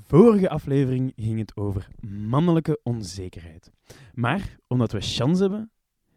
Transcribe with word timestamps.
Vorige 0.00 0.48
aflevering 0.48 1.12
ging 1.16 1.38
het 1.38 1.56
over 1.56 1.88
mannelijke 2.08 2.80
onzekerheid. 2.82 3.70
Maar 4.14 4.56
omdat 4.66 4.92
we 4.92 5.00
chance 5.00 5.42
hebben 5.42 5.70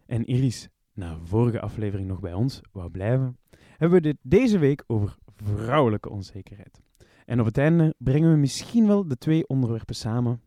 en 0.06 0.26
Iris 0.26 0.70
na 0.94 1.18
vorige 1.24 1.62
aflevering 1.62 2.08
nog 2.08 2.20
bij 2.20 2.34
ons 2.34 2.62
wou 2.72 2.90
blijven, 2.90 3.38
hebben 3.70 3.98
we 3.98 4.02
dit 4.02 4.18
deze 4.22 4.58
week 4.58 4.84
over 4.88 5.16
vrouwelijke 5.36 6.10
onzekerheid. 6.10 6.82
En 7.26 7.40
op 7.40 7.46
het 7.46 7.58
einde 7.58 7.96
brengen 7.98 8.32
we 8.32 8.38
misschien 8.38 8.88
wel 8.88 9.08
de 9.08 9.18
twee 9.18 9.48
onderwerpen 9.48 9.96
samen. 9.96 10.42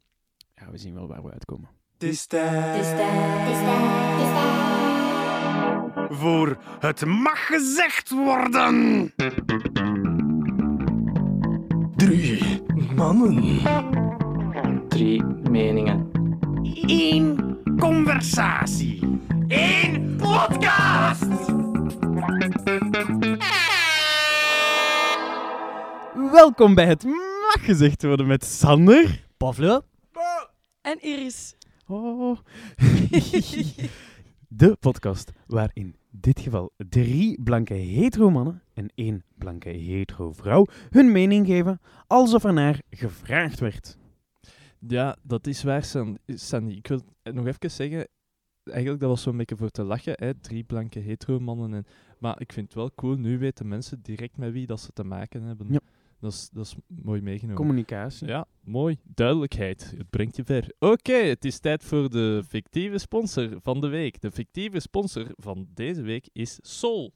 Ja, 0.55 0.71
we 0.71 0.79
zien 0.79 0.95
wel 0.95 1.09
waar 1.09 1.23
we 1.23 1.31
uitkomen. 1.31 1.69
Het 1.93 2.03
is 2.03 2.27
tijd 2.27 2.87
voor 6.11 6.59
het 6.79 7.05
mag 7.05 7.47
gezegd 7.47 8.11
worden. 8.11 9.13
Drie 11.97 12.48
mannen. 12.99 13.61
Drie 14.89 15.25
meningen. 15.51 16.11
Eén 16.87 17.57
conversatie. 17.79 19.21
Eén 19.49 20.17
podcast. 20.17 21.27
Welkom 26.33 26.75
bij 26.75 26.87
het 26.87 27.05
mag 27.05 27.65
gezegd 27.65 28.03
worden 28.03 28.27
met 28.27 28.45
Sander. 28.45 29.27
Pavlo? 29.37 29.81
En 30.81 31.01
Iris. 31.01 31.55
Oh. 31.87 32.39
De 34.49 34.77
podcast 34.81 35.33
waar 35.47 35.71
in 35.73 35.97
dit 36.11 36.41
geval 36.41 36.73
drie 36.77 37.43
blanke 37.43 37.75
hetero 37.75 38.31
mannen 38.31 38.63
en 38.79 38.91
één 38.95 39.23
blanke 39.39 39.69
hetero 39.69 40.33
vrouw 40.33 40.67
hun 40.91 41.13
mening 41.13 41.47
geven 41.47 41.81
alsof 42.07 42.45
er 42.45 42.53
naar 42.53 42.81
gevraagd 42.91 43.61
werd. 43.61 43.97
Ja, 44.79 45.17
dat 45.23 45.47
is 45.47 45.63
waar, 45.63 45.85
San- 45.85 46.19
Sandy. 46.27 46.75
Ik 46.75 46.87
wil 46.87 47.01
nog 47.23 47.47
even 47.47 47.71
zeggen, 47.71 48.09
eigenlijk 48.65 49.01
dat 49.01 49.11
was 49.11 49.23
zo'n 49.23 49.37
beetje 49.37 49.57
voor 49.57 49.71
te 49.71 49.83
lachen, 49.83 50.13
hè? 50.17 50.35
drie 50.35 50.65
blanke 50.65 50.99
hetero 50.99 51.41
mannen. 51.41 51.75
En, 51.75 51.87
maar 52.19 52.41
ik 52.41 52.53
vind 52.53 52.67
het 52.67 52.75
wel 52.75 52.91
cool, 52.95 53.17
nu 53.17 53.39
weten 53.39 53.69
mensen 53.69 54.03
direct 54.03 54.37
met 54.37 54.53
wie 54.53 54.67
dat 54.67 54.81
ze 54.81 54.93
te 54.93 55.05
maken 55.05 55.43
hebben. 55.43 55.67
Ja. 55.71 55.81
Dat, 56.21 56.33
is, 56.33 56.51
dat 56.53 56.67
is 56.67 56.75
mooi 56.87 57.21
meegenomen. 57.21 57.57
Communicatie. 57.57 58.27
Ja, 58.27 58.47
mooi. 58.61 58.99
Duidelijkheid. 59.03 59.95
Het 59.97 60.11
brengt 60.11 60.37
je 60.37 60.45
ver. 60.45 60.73
Oké, 60.79 61.13
het 61.13 61.45
is 61.45 61.59
tijd 61.59 61.85
voor 61.85 62.11
de 62.11 62.43
fictieve 62.49 62.99
sponsor 62.99 63.59
van 63.63 63.81
de 63.81 63.89
week. 63.89 64.21
De 64.21 64.31
fictieve 64.31 64.81
sponsor 64.81 65.27
van 65.37 65.69
deze 65.75 66.03
week 66.03 66.29
is 66.33 66.59
Sol. 66.63 67.13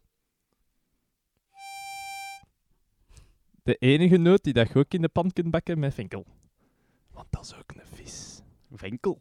De 3.62 3.74
enige 3.74 4.16
noot 4.16 4.44
die 4.44 4.52
dat 4.52 4.68
je 4.68 4.78
ook 4.78 4.92
in 4.92 5.02
de 5.02 5.08
pan 5.08 5.32
kunt 5.32 5.50
bakken 5.50 5.78
met 5.78 5.94
vinkel. 5.94 6.26
Want 7.12 7.26
dat 7.30 7.44
is 7.44 7.54
ook 7.54 7.72
een 7.74 7.96
vis. 7.96 8.42
Winkel. 8.68 9.20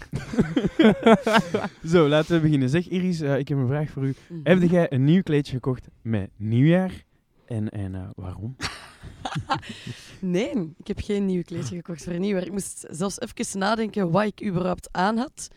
Zo, 1.92 2.08
laten 2.08 2.34
we 2.34 2.40
beginnen. 2.40 2.68
Zeg 2.68 2.88
Iris, 2.88 3.20
eh, 3.20 3.38
ik 3.38 3.48
heb 3.48 3.58
een 3.58 3.66
vraag 3.66 3.90
voor 3.90 4.04
u. 4.04 4.14
Mhm. 4.28 4.40
Heb 4.42 4.70
jij 4.70 4.92
een 4.92 5.04
nieuw 5.04 5.22
kleedje 5.22 5.52
gekocht 5.52 5.88
met 6.02 6.30
nieuwjaar? 6.36 7.04
En, 7.46 7.68
en 7.68 7.94
eh, 7.94 8.08
waarom? 8.14 8.56
Nee, 10.20 10.74
ik 10.78 10.86
heb 10.86 11.00
geen 11.00 11.26
nieuw 11.26 11.42
kleedje 11.42 11.76
gekocht 11.76 12.04
voor 12.04 12.18
nieuwjaar. 12.18 12.46
Ik 12.46 12.52
moest 12.52 12.86
zelfs 12.90 13.20
even 13.20 13.58
nadenken 13.58 14.10
wat 14.10 14.24
ik 14.24 14.44
überhaupt 14.44 14.88
aan 14.92 15.16
had. 15.16 15.48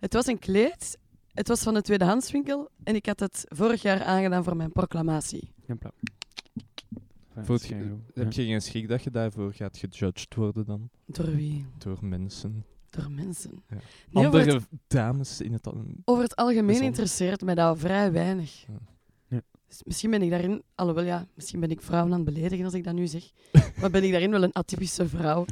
Het 0.00 0.12
was 0.12 0.26
een 0.26 0.38
kleed. 0.38 0.98
Het 1.32 1.48
was 1.48 1.62
van 1.62 1.74
de 1.74 1.82
tweedehandswinkel. 1.82 2.68
En 2.84 2.94
ik 2.94 3.06
had 3.06 3.20
het 3.20 3.44
vorig 3.48 3.82
jaar 3.82 4.02
aangedaan 4.02 4.44
voor 4.44 4.56
mijn 4.56 4.72
proclamatie. 4.72 5.52
Ja, 5.66 5.74
Heb 8.14 8.32
je 8.32 8.44
geen 8.44 8.62
schrik 8.62 8.88
dat 8.88 9.02
je 9.02 9.10
daarvoor 9.10 9.52
gaat 9.54 9.76
gejudged 9.78 10.34
worden 10.34 10.64
dan? 10.66 10.90
Door 11.06 11.34
wie? 11.34 11.66
Door 11.78 11.98
mensen. 12.04 12.64
Door 12.90 13.10
mensen. 13.10 13.50
Ja. 13.68 13.74
Nee, 14.10 14.26
over, 14.26 14.40
Andere 14.40 14.56
het, 14.56 14.68
dames 14.86 15.40
in 15.40 15.52
het... 15.52 15.66
al- 15.66 15.84
over 16.04 16.22
het 16.22 16.36
algemeen 16.36 16.64
Bijzonder. 16.66 16.88
interesseert 16.90 17.42
mij 17.42 17.54
dat 17.54 17.78
vrij 17.78 18.12
weinig. 18.12 18.64
Ja. 18.66 18.78
Ja. 19.28 19.40
Dus 19.68 19.82
misschien 19.84 20.10
ben 20.10 20.22
ik 20.22 20.30
daarin, 20.30 20.62
alhoewel 20.74 21.04
ja, 21.04 21.26
misschien 21.34 21.60
ben 21.60 21.70
ik 21.70 21.80
vrouwen 21.82 22.12
aan 22.12 22.20
het 22.24 22.34
beledigen 22.34 22.64
als 22.64 22.74
ik 22.74 22.84
dat 22.84 22.94
nu 22.94 23.06
zeg. 23.06 23.30
maar 23.80 23.90
ben 23.90 24.04
ik 24.04 24.10
daarin 24.10 24.30
wel 24.30 24.42
een 24.42 24.52
atypische 24.52 25.08
vrouw. 25.08 25.44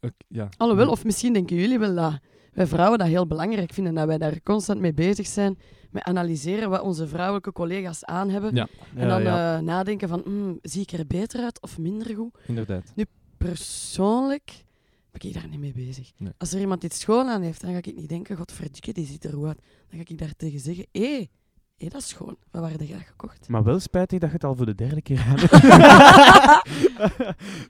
Ook- 0.00 0.12
ja. 0.28 0.48
Alhoewel, 0.56 0.90
of 0.90 1.04
misschien 1.04 1.32
denken 1.32 1.56
jullie 1.56 1.78
wel 1.78 1.94
dat 1.94 2.18
wij 2.52 2.66
vrouwen 2.66 2.98
dat 2.98 3.08
heel 3.08 3.26
belangrijk 3.26 3.72
vinden, 3.72 3.94
dat 3.94 4.06
wij 4.06 4.18
daar 4.18 4.42
constant 4.42 4.80
mee 4.80 4.92
bezig 4.94 5.26
zijn, 5.26 5.58
met 5.92 6.02
analyseren 6.02 6.70
wat 6.70 6.80
onze 6.80 7.08
vrouwelijke 7.08 7.52
collega's 7.52 8.04
aan 8.04 8.28
hebben. 8.30 8.54
Ja, 8.54 8.68
En 8.94 9.08
dan 9.08 9.22
ja. 9.22 9.56
eh, 9.56 9.62
nadenken 9.62 10.08
van, 10.08 10.20
hmm, 10.24 10.58
zie 10.62 10.82
ik 10.82 10.92
er 10.92 11.06
beter 11.06 11.42
uit 11.42 11.60
of 11.62 11.78
minder 11.78 12.14
goed? 12.16 12.34
inderdaad. 12.46 12.92
Persoonlijk 13.36 14.64
ben 15.10 15.28
ik 15.28 15.34
daar 15.34 15.48
niet 15.48 15.60
mee 15.60 15.72
bezig. 15.72 16.10
Nee. 16.16 16.32
Als 16.38 16.52
er 16.52 16.60
iemand 16.60 16.84
iets 16.84 17.00
schoon 17.00 17.28
aan 17.28 17.42
heeft, 17.42 17.60
dan 17.60 17.70
ga 17.70 17.76
ik 17.76 17.96
niet 17.96 18.08
denken, 18.08 18.36
godverdikke, 18.36 18.92
die 18.92 19.06
ziet 19.06 19.24
er 19.24 19.32
goed 19.32 19.46
uit. 19.46 19.60
Dan 19.90 19.98
ga 19.98 20.04
ik 20.12 20.18
daar 20.18 20.32
tegen 20.36 20.60
zeggen, 20.60 20.86
hé, 20.92 21.28
hé, 21.76 21.88
dat 21.88 22.00
is 22.00 22.08
schoon. 22.08 22.36
Wat 22.50 22.62
waren 22.62 22.86
jij 22.86 22.98
gekocht? 23.06 23.48
Maar 23.48 23.62
wel 23.64 23.78
spijtig 23.80 24.18
dat 24.18 24.28
je 24.28 24.34
het 24.34 24.44
al 24.44 24.54
voor 24.54 24.66
de 24.66 24.74
derde 24.74 25.02
keer 25.02 25.20
aan 25.28 25.36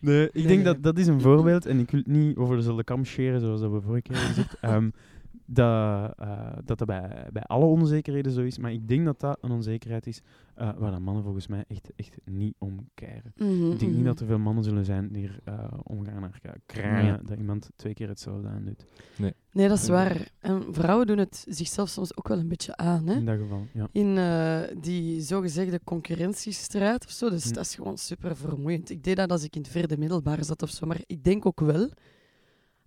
nee, 0.01 0.25
ik 0.27 0.35
Nee, 0.35 0.47
denk 0.47 0.49
nee. 0.49 0.63
dat 0.63 0.83
dat 0.83 0.99
is 0.99 1.07
een 1.07 1.21
voorbeeld, 1.21 1.67
en 1.67 1.79
ik 1.79 1.91
wil 1.91 2.01
het 2.01 2.09
niet 2.09 2.37
over 2.37 2.57
dezelfde 2.57 2.85
kam 2.85 3.05
scheren 3.05 3.41
zoals 3.41 3.61
dat 3.61 3.71
we 3.71 3.81
vorige 3.81 4.03
keer 4.03 4.17
hebben 4.17 4.35
gezegd, 4.35 4.55
ehm, 4.61 4.91
dat, 5.55 6.13
eh, 6.19 6.53
dat 6.65 6.79
dat 6.79 6.87
bij, 6.87 7.29
bij 7.33 7.43
alle 7.43 7.65
onzekerheden 7.65 8.33
zo 8.33 8.41
is. 8.43 8.59
Maar 8.59 8.73
ik 8.73 8.89
denk 8.89 9.05
dat 9.05 9.21
dat 9.21 9.39
een 9.41 9.51
onzekerheid 9.51 10.07
is 10.07 10.21
eh, 10.55 10.71
waar 10.79 10.91
dat 10.91 11.01
mannen 11.01 11.23
volgens 11.23 11.47
mij 11.47 11.65
echt, 11.69 11.91
echt 11.97 12.17
niet 12.25 12.55
om 12.59 12.89
keren. 12.95 13.33
Mhm, 13.37 13.51
Ik 13.71 13.79
denk 13.79 13.81
niet 13.81 13.95
mhm. 13.95 14.05
dat 14.05 14.21
er 14.21 14.27
veel 14.27 14.39
mannen 14.39 14.65
zullen 14.65 14.85
zijn 14.85 15.09
die 15.13 15.27
er 15.29 15.41
eh, 15.45 15.65
omgaan 15.83 16.21
naar 16.21 16.41
kraaien 16.67 17.07
Ja. 17.07 17.21
dat 17.25 17.39
iemand 17.39 17.71
twee 17.77 17.95
keer 17.95 18.09
hetzelfde 18.09 18.49
aandoet. 18.49 18.85
Nee, 19.53 19.69
dat 19.69 19.79
is 19.79 19.89
waar. 19.89 20.29
En 20.39 20.63
vrouwen 20.71 21.07
doen 21.07 21.19
het 21.19 21.45
zichzelf 21.49 21.89
soms 21.89 22.17
ook 22.17 22.29
wel 22.29 22.39
een 22.39 22.49
beetje 22.49 22.77
aan, 22.77 23.07
hè? 23.07 23.15
In 23.15 23.25
dat 23.27 23.39
geval, 23.39 23.67
ja. 23.73 23.89
in 23.93 24.17
eh, 24.19 24.61
die 24.81 25.21
zogezegde 25.21 25.81
concurrentiestrijd 25.85 27.05
of 27.05 27.11
zo. 27.11 27.31
Dus 27.31 27.45
Hm. 27.49 27.53
dat 27.53 27.65
is 27.65 27.75
gewoon 27.75 27.99
super 27.99 28.37
vermoeiend. 28.37 28.91
Ik 28.91 29.05
deed 29.05 29.17
dat 29.17 29.31
als 29.31 29.45
ik 29.45 29.57
in 29.57 29.63
het 29.63 29.71
vierde 29.71 29.99
middelbaar 29.99 30.45
zat 30.45 30.63
of 30.63 30.71
zo, 30.71 30.87
maar 30.87 31.01
ik 31.07 31.25
denk 31.25 31.47
ook 31.47 31.61
wel. 31.61 31.91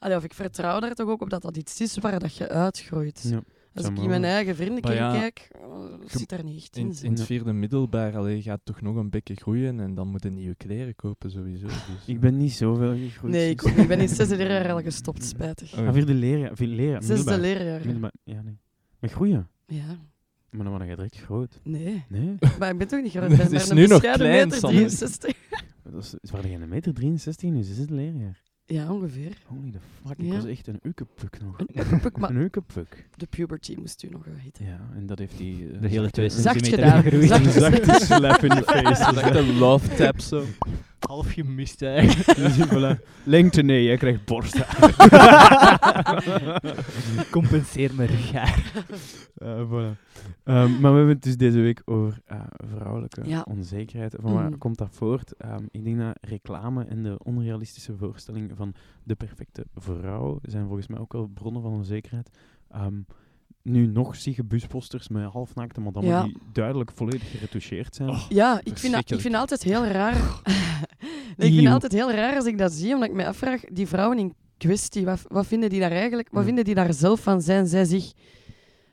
Allee, 0.05 0.17
of 0.17 0.23
ik 0.23 0.33
vertrouw 0.33 0.79
daar 0.79 0.93
toch 0.93 1.09
ook 1.09 1.21
op 1.21 1.29
dat 1.29 1.41
dat 1.41 1.57
iets 1.57 1.81
is 1.81 1.97
waar 1.97 2.19
dat 2.19 2.35
je 2.35 2.49
uitgroeit. 2.49 3.27
ja. 3.29 3.41
Als 3.73 3.85
ik 3.85 3.97
in 3.97 4.09
mijn 4.09 4.23
eigen 4.23 4.55
vriendenkring 4.55 4.99
Maar 4.99 5.13
ja, 5.13 5.19
kijk, 5.19 5.49
oh, 5.61 5.93
zit 6.07 6.29
daar 6.29 6.43
niet 6.43 6.57
echt 6.57 6.77
in. 6.77 6.88
In, 6.88 6.95
in 7.01 7.11
het 7.11 7.23
vierde 7.23 7.53
middelbaar 7.53 8.17
allee, 8.17 8.41
gaat 8.41 8.59
toch 8.63 8.81
nog 8.81 8.95
een 8.95 9.09
beetje 9.09 9.35
groeien 9.35 9.79
en 9.79 9.95
dan 9.95 10.07
moet 10.07 10.23
je 10.23 10.29
nieuwe 10.29 10.55
kleren 10.55 10.95
kopen 10.95 11.31
sowieso. 11.31 11.66
Dus, 11.67 11.77
Ik 12.05 12.19
ben 12.19 12.38
niet 12.38 12.51
zoveel 12.51 12.95
gegroeid. 12.95 13.33
Nee, 13.33 13.49
ik, 13.49 13.63
niet. 13.66 13.77
ik 13.77 13.88
ben 13.88 13.97
in 13.99 14.05
het 14.07 14.16
zesde 14.16 14.35
leerjaar 14.38 14.71
al 14.71 14.81
gestopt, 14.81 15.23
spijtig. 15.23 15.77
Oh. 15.79 15.88
Ah, 15.88 15.93
vierde 15.93 16.13
leerjaar. 16.13 16.55
Vierde 16.55 16.75
leerjaar. 16.75 17.03
Zesde 17.03 17.16
middelbaar. 17.16 17.39
leerjaar. 17.41 17.79
Middelbaar, 17.85 18.11
Ja, 18.23 18.41
nee. 18.41 18.57
Met 18.99 19.11
groeien. 19.11 19.49
Ja, 19.67 19.97
Maar 20.49 20.63
dan 20.66 20.73
word 20.77 20.89
je 20.89 20.95
direct 20.95 21.17
groot. 21.19 21.59
nee. 21.63 22.03
Nee. 22.09 22.35
Maar 22.59 22.72
ik 22.72 22.77
ben 22.77 22.87
toch 22.87 23.01
niet 23.01 23.11
groot. 23.16 23.31
Ik 23.31 23.37
ben 23.37 23.51
maar 23.51 23.73
nu 23.75 23.83
een 23.83 23.89
nog 23.89 24.01
bescheiden 24.01 24.27
klein, 24.27 24.43
meter 24.47 24.59
Sander. 24.59 24.79
63. 24.79 25.35
Dat 25.91 26.17
is, 26.22 26.31
waar 26.31 26.47
jij 26.47 26.61
een 26.61 26.69
meter 26.69 26.93
63 26.93 27.49
nu? 27.49 27.59
Is 27.59 27.77
het 27.77 27.89
leerjaar? 27.89 28.43
Ja, 28.68 28.92
ongeveer. 28.94 29.38
Holy 29.46 29.72
the 29.72 29.78
fuck, 30.08 30.18
ik 30.18 30.26
Ja. 30.26 30.34
was 30.34 30.46
echt 30.46 30.68
een 30.68 30.80
ukepuk 30.84 31.38
nog. 31.44 31.59
Een 31.59 31.70
ukepuk, 31.86 32.18
maar 32.18 32.30
Een 32.36 32.42
ukepuk. 32.42 33.08
de 33.16 33.26
puberty 33.26 33.76
moest 33.80 34.03
u 34.03 34.08
nog 34.12 34.26
wel 34.26 34.36
hitten. 34.44 34.66
Ja, 34.66 34.80
en 34.96 35.06
dat 35.06 35.20
heeft 35.20 35.38
die... 35.38 35.53
eh, 35.74 35.81
De 35.81 35.88
hele 35.88 35.94
zachte- 36.02 36.12
twee 36.12 36.30
Zacht 36.30 36.44
centimeter 36.66 36.84
gedaan. 36.86 37.03
gegroeid. 37.03 37.28
Zacht. 37.28 37.46
Een 37.46 37.52
zachte 37.86 38.06
slap 38.06 38.44
in 38.44 38.50
de 38.50 38.64
face. 38.64 39.38
Een 39.40 39.58
love 39.58 39.96
tap 39.96 40.20
zo. 40.20 40.44
Half 41.07 41.31
gemist 41.33 41.81
eigenlijk. 41.81 42.38
Dus 42.55 42.57
voilà. 42.67 42.99
Lengte 43.23 43.61
nee, 43.61 43.83
jij 43.83 43.97
krijgt 43.97 44.25
borst. 44.25 44.55
Compenseer 47.31 47.95
me 47.95 48.05
rughaar. 48.05 48.71
Eh, 49.35 49.61
voilà. 49.69 49.99
Ehm, 50.43 50.79
maar 50.79 50.91
we 50.91 50.97
hebben 50.97 51.07
het 51.16 51.23
dus 51.23 51.38
deze 51.38 51.59
week 51.59 51.81
over 51.85 52.19
eh, 52.25 52.39
vrouwelijke 52.75 53.21
Ja. 53.23 53.45
onzekerheid. 53.49 54.16
Van 54.21 54.33
waar 54.33 54.49
Mhm. 54.49 54.57
komt 54.57 54.77
dat 54.77 54.89
voort? 54.91 55.31
Ehm, 55.38 55.63
ik 55.71 55.83
denk 55.83 55.97
dat 55.99 56.17
reclame 56.21 56.83
en 56.85 57.03
de 57.03 57.17
onrealistische 57.23 57.96
voorstelling 57.97 58.51
van 58.55 58.73
de 59.03 59.16
perfecte 59.16 59.66
vrouw 59.75 60.40
zijn 60.41 60.66
volgens 60.66 60.87
mij 60.87 60.99
ook 60.99 61.13
wel 61.13 61.28
bronnen 61.34 61.61
van 61.61 61.72
onzekerheid. 61.72 62.29
Ehm, 62.72 62.93
nu 63.66 63.85
nog 63.88 64.16
zie 64.16 64.34
je 64.35 64.44
busposters 64.44 65.08
met 65.08 65.23
halfnaakte 65.32 65.82
madammen 65.82 66.12
Ja. 66.12 66.23
die 66.23 66.38
duidelijk 66.52 66.91
volledig 66.96 67.32
geretoucheerd 67.32 67.96
zijn. 67.96 68.16
Ja, 68.29 68.59
ik 68.64 68.78
vind, 68.78 68.94
dat, 68.94 69.02
ik 69.12 69.20
vind 69.20 69.23
het 69.34 69.35
altijd 69.41 69.64
heel 69.64 69.85
raar. 69.85 70.14
nee, 71.38 71.50
ik 71.50 71.56
vind 71.56 71.67
altijd 71.67 71.91
heel 71.91 72.12
raar 72.12 72.35
als 72.35 72.46
ik 72.46 72.58
dat 72.58 72.72
zie, 72.72 72.94
omdat 72.94 73.09
ik 73.09 73.16
me 73.16 73.26
afvraag, 73.28 73.62
die 73.62 73.88
vrouwen 73.88 74.17
in 74.20 74.34
kwestie, 74.58 75.06
wat, 75.06 75.22
wat 75.28 75.47
vinden 75.47 75.70
die 75.70 75.79
daar 75.79 75.91
eigenlijk, 75.91 76.28
wat 76.29 76.40
Ja. 76.40 76.46
vinden 76.46 76.64
die 76.64 76.76
daar 76.76 76.94
zelf 76.94 77.20
van? 77.20 77.41
Zijn 77.41 77.67
zij 77.67 77.85
zich 77.85 78.12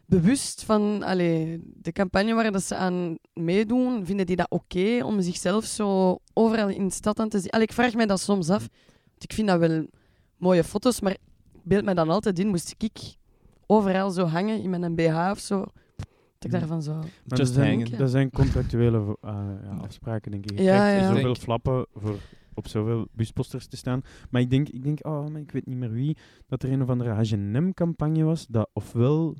bewust 0.06 0.64
van 0.64 1.02
allee, 1.02 1.60
de 1.64 1.92
campagne 1.92 2.34
waar 2.34 2.52
dat 2.52 2.62
ze 2.62 2.74
aan 2.76 3.18
meedoen? 3.34 4.06
Vinden 4.06 4.26
die 4.26 4.36
dat 4.36 4.50
oké 4.50 5.04
om 5.04 5.20
zichzelf 5.22 5.64
zo 5.64 6.18
overal 6.32 6.68
in 6.68 6.86
de 6.88 6.94
stad 6.94 7.20
aan 7.20 7.28
te 7.28 7.38
zien? 7.38 7.50
Allee, 7.50 7.66
ik 7.66 7.72
vraag 7.72 7.94
mij 7.94 8.06
dat 8.06 8.20
soms 8.20 8.50
af. 8.50 8.68
Want 9.08 9.22
ik 9.22 9.32
vind 9.32 9.48
dat 9.48 9.58
wel 9.58 9.86
mooie 10.36 10.64
foto's, 10.64 11.00
maar 11.00 11.16
beeld 11.62 11.84
me 11.84 11.94
dan 11.94 12.10
altijd 12.10 12.38
in, 12.38 12.48
moest 12.48 12.74
ik 12.78 13.14
overal 13.76 14.10
zo 14.10 14.24
hangen 14.24 14.62
in 14.62 14.70
mijn 14.70 14.94
BH 14.94 15.28
of 15.30 15.38
zo, 15.38 15.58
dat 15.96 16.44
ik 16.44 16.50
daarvan 16.50 16.82
zou... 16.82 16.96
Maar 16.96 17.08
Just 17.38 17.54
dat 17.54 17.64
zijn, 17.64 17.84
dat 17.98 18.10
zijn 18.10 18.30
contractuele 18.30 19.16
eh, 19.20 19.30
ja, 19.64 19.76
afspraken, 19.82 20.30
denk 20.30 20.50
ik. 20.50 20.58
Je 20.58 20.64
Ja, 20.64 20.76
krijgt 20.76 21.00
ja. 21.00 21.08
zoveel 21.08 21.22
Denk- 21.22 21.36
flappen 21.36 21.86
voor 21.94 22.18
op 22.54 22.68
zoveel 22.68 23.06
busposters 23.12 23.66
te 23.66 23.76
staan. 23.76 24.00
Maar 24.30 24.40
ik 24.40 24.50
denk, 24.50 24.68
ik 24.68 24.82
denk 24.82 25.06
oh, 25.06 25.26
maar 25.28 25.40
ik 25.40 25.50
weet 25.52 25.66
niet 25.66 25.76
meer 25.76 25.90
wie, 25.92 26.16
dat 26.46 26.62
er 26.62 26.72
een 26.72 26.82
of 26.82 26.88
andere 26.88 27.10
H&M-campagne 27.10 28.22
was, 28.24 28.46
dat 28.46 28.70
ofwel, 28.72 29.36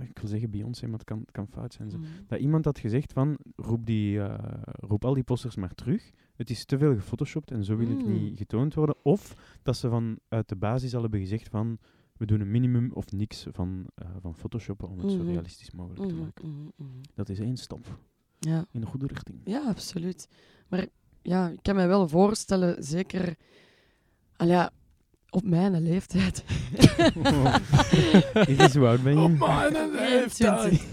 ik 0.00 0.18
wil 0.18 0.28
zeggen 0.30 0.50
Beyoncé, 0.50 0.84
maar 0.86 0.98
het 0.98 1.04
kan, 1.04 1.18
het 1.18 1.30
kan 1.30 1.46
fout 1.48 1.72
zijn. 1.74 1.90
zo. 1.90 1.96
Mm. 1.98 2.04
Dat 2.26 2.38
iemand 2.40 2.64
had 2.64 2.78
gezegd 2.78 3.12
van, 3.12 3.36
roep, 3.56 3.86
die, 3.86 4.20
eh, 4.20 4.34
roep 4.64 5.04
al 5.04 5.14
die 5.14 5.22
posters 5.22 5.56
maar 5.56 5.74
terug. 5.74 6.10
Het 6.36 6.50
is 6.50 6.64
te 6.64 6.78
veel 6.78 6.94
gefotoshopt 6.94 7.50
en 7.50 7.64
zo 7.64 7.76
wil 7.76 7.90
ik 7.90 8.04
Mm. 8.04 8.12
niet 8.12 8.38
getoond 8.38 8.74
worden. 8.74 8.96
Of 9.02 9.34
dat 9.62 9.76
ze 9.76 9.88
van 9.88 10.18
uit 10.28 10.48
de 10.48 10.56
basis 10.56 10.94
al 10.94 11.02
hebben 11.02 11.20
gezegd 11.20 11.48
van, 11.48 11.78
we 12.22 12.28
doen 12.28 12.40
een 12.40 12.50
minimum 12.50 12.90
of 12.92 13.12
niks 13.12 13.46
van, 13.52 13.86
eh, 13.94 14.06
van 14.20 14.34
photoshoppen 14.34 14.88
om 14.88 14.98
het 14.98 15.10
zo 15.10 15.16
Mhm. 15.16 15.26
realistisch 15.26 15.70
mogelijk 15.70 16.00
te 16.08 16.14
Mhm, 16.14 16.22
maken. 16.22 16.48
mhm. 16.76 16.88
Dat 17.14 17.28
is 17.28 17.38
één 17.38 17.56
stap 17.56 17.98
Ja. 18.38 18.64
in 18.70 18.80
de 18.80 18.86
goede 18.86 19.06
richting. 19.06 19.38
ja, 19.44 19.62
absoluut. 19.66 20.28
Maar 20.68 20.86
ja, 21.22 21.48
ik 21.48 21.58
kan 21.62 21.76
me 21.76 21.86
wel 21.86 22.08
voorstellen, 22.08 22.84
zeker 22.84 23.34
al 24.36 24.46
ja, 24.46 24.70
op 25.30 25.42
mijn 25.44 25.82
leeftijd. 25.82 26.44
Is 28.48 28.56
dit 28.56 28.74
hoe 28.74 28.86
oud 28.86 29.02
ben 29.02 29.20
je? 29.20 29.36
24. 29.96 30.84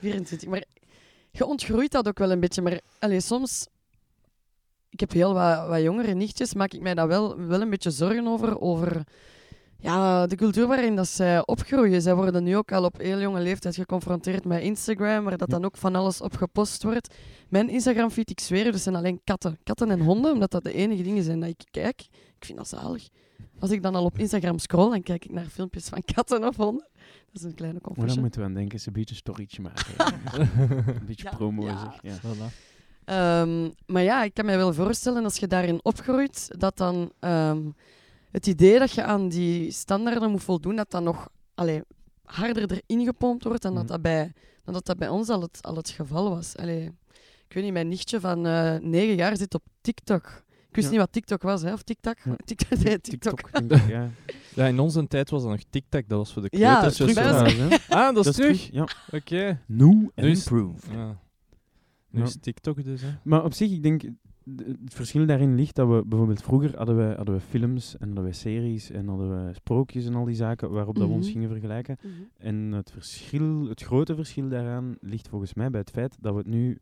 24. 0.00 0.48
Maar 0.48 0.64
je 1.30 1.46
ontgroeit 1.46 1.92
dat 1.92 2.08
ook 2.08 2.18
wel 2.18 2.30
een 2.30 2.40
beetje. 2.40 2.62
Maar 2.62 2.80
allee, 2.98 3.20
soms, 3.20 3.66
ik 4.90 5.00
heb 5.00 5.12
heel 5.12 5.34
wat, 5.34 5.68
wat 5.68 5.82
jongere 5.82 6.14
nichtjes, 6.14 6.54
maak 6.54 6.72
ik 6.72 6.80
mij 6.80 6.94
daar 6.94 7.08
wel, 7.08 7.38
wel 7.38 7.60
een 7.60 7.70
beetje 7.70 7.90
zorgen 7.90 8.26
over. 8.26 8.60
Over 8.60 9.04
ja, 9.82 10.26
de 10.26 10.36
cultuur 10.36 10.66
waarin 10.66 10.96
dat 10.96 11.08
zij 11.08 11.46
opgroeien. 11.46 12.02
Zij 12.02 12.14
worden 12.14 12.42
nu 12.44 12.56
ook 12.56 12.72
al 12.72 12.84
op 12.84 12.98
heel 12.98 13.20
jonge 13.20 13.40
leeftijd 13.40 13.74
geconfronteerd 13.74 14.44
met 14.44 14.62
Instagram, 14.62 15.24
waar 15.24 15.36
dat 15.38 15.50
Ja. 15.50 15.54
dan 15.56 15.64
ook 15.64 15.76
van 15.76 15.94
alles 15.94 16.20
op 16.20 16.36
gepost 16.36 16.82
wordt. 16.82 17.14
Mijn 17.48 17.68
Instagram-feed, 17.68 18.30
ik 18.30 18.40
zweer, 18.40 18.66
er 18.66 18.78
zijn 18.78 18.94
alleen 18.94 19.20
katten. 19.24 19.58
Katten 19.64 19.90
en 19.90 20.00
honden, 20.00 20.32
omdat 20.32 20.50
dat 20.50 20.62
de 20.64 20.72
enige 20.72 21.02
dingen 21.02 21.22
zijn 21.22 21.40
dat 21.40 21.48
ik 21.48 21.62
kijk. 21.70 22.00
Ik 22.38 22.44
vind 22.44 22.58
dat 22.58 22.68
zalig. 22.68 23.08
Als 23.58 23.70
ik 23.70 23.82
dan 23.82 23.94
al 23.94 24.04
op 24.04 24.18
Instagram 24.18 24.58
scroll, 24.58 24.90
dan 24.90 25.02
kijk 25.02 25.24
ik 25.24 25.30
naar 25.30 25.44
filmpjes 25.44 25.88
van 25.88 26.02
katten 26.14 26.44
of 26.48 26.56
honden. 26.56 26.88
Dat 27.32 27.42
is 27.42 27.42
een 27.42 27.54
kleine 27.54 27.78
Maar 27.96 28.06
dan 28.06 28.20
moeten 28.20 28.40
we 28.40 28.46
aan 28.46 28.54
denken, 28.54 28.80
ze 28.80 28.86
een 28.88 28.92
beetje 28.92 29.10
een 29.10 29.16
storytje 29.16 29.62
maken. 29.62 29.94
een 30.86 31.06
beetje 31.06 31.24
Ja, 31.30 31.36
promo, 31.36 31.64
ja. 31.66 31.78
zeg. 31.78 32.12
Ja. 32.12 32.18
Voilà. 32.20 32.52
Ehm, 33.04 33.70
maar 33.86 34.02
ja, 34.02 34.22
ik 34.24 34.34
kan 34.34 34.44
me 34.44 34.56
wel 34.56 34.72
voorstellen 34.74 35.24
als 35.24 35.36
je 35.36 35.46
daarin 35.46 35.80
opgroeit, 35.82 36.48
dat 36.58 36.76
dan 36.76 37.12
ehm, 37.18 37.60
het 38.32 38.46
idee 38.46 38.78
dat 38.78 38.92
je 38.92 39.02
aan 39.04 39.28
die 39.28 39.70
standaarden 39.70 40.30
moet 40.30 40.42
voldoen, 40.42 40.76
dat 40.76 40.90
dat 40.90 41.02
nog 41.02 41.28
allee, 41.54 41.82
harder 42.24 42.70
erin 42.86 43.04
gepompt 43.04 43.44
wordt 43.44 43.62
dan, 43.62 43.74
dat, 43.74 43.82
Mhm. 43.82 43.92
dat, 43.92 44.02
bij, 44.02 44.32
dan 44.64 44.74
dat 44.74 44.86
dat 44.86 44.98
bij 44.98 45.08
ons 45.08 45.28
al 45.28 45.40
het, 45.40 45.58
al 45.62 45.76
het 45.76 45.88
geval 45.88 46.30
was. 46.30 46.56
Allee, 46.56 46.84
ik 47.48 47.54
weet 47.54 47.64
niet, 47.64 47.72
mijn 47.72 47.88
nichtje 47.88 48.20
van 48.20 48.46
eh, 48.46 48.76
negen 48.80 49.14
jaar 49.14 49.36
zit 49.36 49.54
op 49.54 49.62
TikTok. 49.80 50.42
Ik 50.68 50.78
wist 50.78 50.90
Ja. 50.90 50.92
niet 50.92 51.02
wat 51.02 51.12
TikTok 51.12 51.42
was, 51.42 51.62
hè? 51.62 51.72
of 51.72 51.82
TikTok? 51.82 52.16
Ja. 52.24 52.36
TikTok, 52.44 52.78
nee, 52.78 53.00
TikTok. 53.10 53.40
ik, 53.50 53.86
ja. 53.88 54.10
Ja, 54.54 54.66
in 54.66 54.78
onze 54.78 55.06
tijd 55.08 55.30
was 55.30 55.42
dat 55.42 55.50
nog 55.50 55.60
TikTok, 55.70 56.08
dat 56.08 56.18
was 56.18 56.32
voor 56.32 56.42
de 56.42 56.48
Ja, 56.58 56.78
kleuters. 56.78 56.96
terug 56.96 57.12
zo. 57.48 57.58
hè. 57.68 57.76
Ah, 57.98 58.14
dat 58.14 58.26
is 58.26 58.34
terug? 58.34 58.68
Ja. 58.72 58.88
Oké. 59.10 59.60
New 59.66 59.90
Nu 59.92 60.10
and 60.14 60.26
is- 60.26 60.38
improved. 60.38 60.84
Ja. 60.92 61.20
Nu 62.10 62.20
Ja. 62.20 62.26
is 62.26 62.36
TikTok 62.40 62.84
dus, 62.84 63.02
hè. 63.02 63.08
Maar 63.24 63.44
op 63.44 63.52
zich, 63.54 63.70
ik 63.70 63.82
denk, 63.82 64.02
het 64.56 64.94
verschil 64.94 65.26
daarin 65.26 65.54
ligt 65.54 65.74
dat 65.74 65.88
we 65.88 66.02
bijvoorbeeld 66.06 66.42
vroeger 66.42 66.76
hadden 66.76 66.96
we, 66.96 67.14
hadden 67.16 67.34
we 67.34 67.40
films 67.40 67.96
en 67.98 68.06
hadden 68.06 68.24
we 68.24 68.32
series 68.32 68.90
en 68.90 69.08
hadden 69.08 69.46
we 69.46 69.54
sprookjes 69.54 70.06
en 70.06 70.14
al 70.14 70.24
die 70.24 70.34
zaken 70.34 70.70
waarop 70.70 70.94
dat 70.94 71.08
we 71.08 71.14
ons 71.14 71.24
Mhm. 71.24 71.32
gingen 71.32 71.48
vergelijken. 71.48 71.96
Mhm. 72.02 72.12
En 72.38 72.56
het 72.72 72.90
verschil, 72.90 73.68
het 73.68 73.82
grote 73.82 74.14
verschil 74.14 74.48
daaraan 74.48 74.96
ligt 75.00 75.28
volgens 75.28 75.54
mij 75.54 75.70
bij 75.70 75.80
het 75.80 75.90
feit 75.90 76.16
dat 76.20 76.32
we 76.32 76.38
het 76.38 76.46
nu 76.48 76.78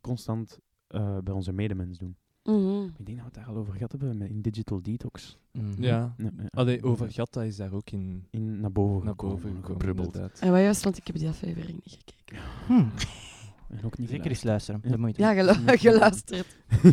constant 0.00 0.58
eh, 0.86 1.18
bij 1.24 1.34
onze 1.34 1.52
medemens 1.52 1.98
doen. 1.98 2.16
Mhm. 2.44 2.82
Ik 2.98 3.06
denk 3.06 3.06
dat 3.06 3.16
we 3.16 3.22
het 3.24 3.34
daar 3.34 3.46
al 3.46 3.56
over 3.56 3.72
gehad 3.72 3.90
hebben 3.92 4.18
met 4.18 4.28
in 4.28 4.40
Digital 4.40 4.82
Detox. 4.82 5.38
Ja. 5.52 5.60
Ja, 5.76 6.14
ja. 6.16 6.30
Allee, 6.50 6.82
over 6.82 7.12
Gatta 7.12 7.42
is 7.42 7.56
daar 7.56 7.72
ook 7.72 7.90
in 7.90 8.26
In, 8.30 8.60
naar 8.60 8.72
boven 8.72 9.04
naar 9.06 9.14
boven 9.14 9.54
gekomen. 9.62 10.12
En 10.40 10.50
wat 10.50 10.60
juist, 10.60 10.84
want 10.84 10.96
ik 10.96 11.06
heb 11.06 11.16
die 11.16 11.28
aflevering 11.28 11.80
niet 11.84 11.98
gekeken. 12.04 12.38
Hm. 12.66 12.84
En 13.70 13.84
ook 13.84 13.98
niet 13.98 14.08
Zeker 14.08 14.30
eens 14.30 14.42
luisteren. 14.42 14.80
Ja. 14.84 14.90
Dat 14.90 14.98
moet 14.98 15.16
je 15.16 15.22
Ja, 15.22 15.32
gelu- 15.34 15.76
geluisterd. 15.90 16.46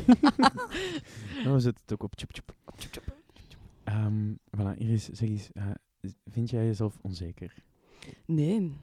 Nou, 1.43 1.55
we 1.55 1.59
zetten 1.59 1.81
het 1.81 1.93
ook 1.93 2.03
op 2.03 2.13
chip 2.15 2.31
chip. 2.33 2.55
Ehm 3.83 4.31
voilà, 4.57 4.77
Iris, 4.77 5.09
zeg 5.09 5.29
eens, 5.29 5.49
eh, 5.53 5.65
vind 6.25 6.49
jij 6.49 6.65
jezelf 6.65 6.97
onzeker? 7.01 7.53
Nee. 8.25 8.73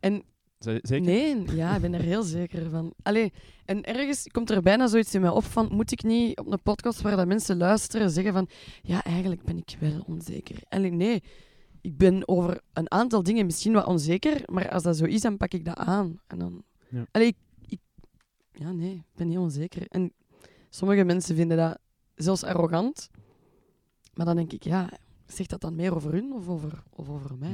En 0.00 0.22
Z- 0.58 0.66
Zeker? 0.82 1.00
Nee, 1.00 1.56
ja, 1.56 1.74
ik 1.74 1.80
ben 1.80 1.94
er 1.94 2.00
heel 2.00 2.22
zeker 2.22 2.70
van. 2.70 2.92
Allee, 3.02 3.32
en 3.64 3.82
ergens 3.82 4.26
komt 4.32 4.50
er 4.50 4.62
bijna 4.62 4.86
zoiets 4.86 5.14
in 5.14 5.20
mij 5.20 5.30
op 5.30 5.44
van, 5.44 5.68
moet 5.72 5.92
ik 5.92 6.02
niet 6.02 6.38
op 6.38 6.52
een 6.52 6.62
podcast 6.62 7.00
waar 7.00 7.16
dat 7.16 7.26
mensen 7.26 7.56
luisteren 7.56 8.10
zeggen 8.10 8.32
van, 8.32 8.48
ja, 8.82 9.04
eigenlijk 9.04 9.42
ben 9.42 9.56
ik 9.56 9.76
wel 9.80 10.02
onzeker. 10.06 10.56
Allee, 10.68 10.90
nee, 10.92 11.22
ik 11.80 11.96
ben 11.96 12.28
over 12.28 12.60
een 12.72 12.90
aantal 12.90 13.22
dingen 13.22 13.46
misschien 13.46 13.72
wat 13.72 13.86
onzeker, 13.86 14.42
maar 14.52 14.70
als 14.70 14.82
dat 14.82 14.96
zo 14.96 15.04
is, 15.04 15.20
dan 15.20 15.36
pak 15.36 15.52
ik 15.52 15.64
dat 15.64 15.76
aan. 15.76 16.20
En 16.26 16.38
dan... 16.38 16.62
Ja. 16.92 17.06
Allee, 17.10 17.26
ik, 17.26 17.36
ik- 17.66 17.80
ja, 18.52 18.72
nee, 18.72 18.94
ik 18.94 19.14
ben 19.14 19.28
niet 19.28 19.38
onzeker. 19.38 19.86
En 19.88 20.12
sommige 20.70 21.04
mensen 21.04 21.36
vinden 21.36 21.56
dat 21.56 21.78
zelfs 22.14 22.42
arrogant, 22.44 23.10
maar 24.14 24.26
dan 24.26 24.36
denk 24.36 24.52
ik, 24.52 24.62
ja, 24.64 24.90
zegt 25.26 25.50
dat 25.50 25.60
dan 25.60 25.74
meer 25.74 25.94
over 25.94 26.12
hun 26.12 26.32
of 26.32 26.48
over, 26.48 26.82
of 26.90 27.08
over 27.08 27.36
mij? 27.38 27.50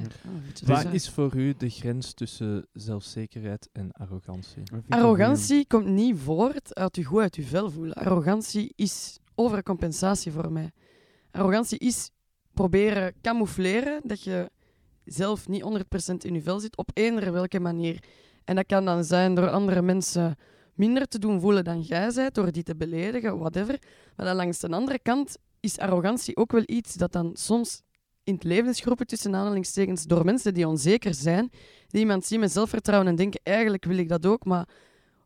Ja. 0.65 0.75
Ah, 0.75 0.81
zo. 0.81 0.89
is 0.89 1.09
voor 1.11 1.35
u 1.37 1.55
de 1.57 1.71
grens 1.71 2.13
tussen 2.15 2.67
zelfzekerheid 2.73 3.69
en 3.73 3.93
arrogantie? 3.93 4.63
Arrogantie 4.89 5.67
komt 5.67 5.87
niet 5.87 6.19
voort 6.19 6.75
uit 6.75 6.97
je 6.97 7.05
goed 7.05 7.21
uit 7.21 7.37
je 7.37 7.43
vel 7.43 7.71
voelen. 7.71 7.95
Arrogantie 7.95 8.73
is 8.77 9.19
overcompensatie 9.35 10.33
voor 10.33 10.53
mij. 10.53 10.71
Arrogantie 11.31 11.79
is 11.79 12.11
proberen 12.53 13.15
camoufleren 13.23 14.01
dat 14.05 14.23
je 14.23 14.51
zelf 15.05 15.49
niet 15.49 15.63
100% 15.63 16.15
in 16.19 16.35
je 16.35 16.43
vel 16.43 16.61
zit 16.61 16.77
op 16.77 16.91
eender 16.95 17.33
welke 17.33 17.61
manier. 17.61 18.03
En 18.49 18.55
dat 18.55 18.67
kan 18.67 18.85
dan 18.85 19.05
zijn 19.05 19.35
door 19.35 19.51
andere 19.51 19.83
mensen 19.83 20.37
minder 20.75 21.09
te 21.09 21.19
doen 21.19 21.41
voelen 21.41 21.65
dan 21.65 21.81
jij 21.81 22.13
bent, 22.15 22.35
door 22.35 22.53
die 22.53 22.63
te 22.63 22.77
beledigen, 22.77 23.39
whatever. 23.39 23.79
Maar 24.17 24.27
dan 24.27 24.37
langs 24.37 24.59
de 24.59 24.69
andere 24.69 24.99
kant 24.99 25.37
is 25.61 25.79
arrogantie 25.79 26.37
ook 26.37 26.53
wel 26.53 26.63
iets 26.67 26.95
dat 26.95 27.13
dan 27.13 27.31
soms 27.35 27.83
in 28.25 28.35
het 28.35 28.45
levensgroepen 28.45 29.07
tussen 29.07 29.35
aanhalingstekens 29.35 30.05
door 30.05 30.25
mensen 30.25 30.55
die 30.55 30.69
onzeker 30.69 31.15
zijn, 31.15 31.51
die 31.89 32.01
iemand 32.01 32.25
zien 32.25 32.41
met 32.41 32.53
zelfvertrouwen 32.53 33.09
en 33.09 33.17
denken, 33.17 33.41
eigenlijk 33.43 33.85
wil 33.85 33.99
ik 33.99 34.09
dat 34.09 34.27
ook, 34.27 34.45
maar 34.45 34.69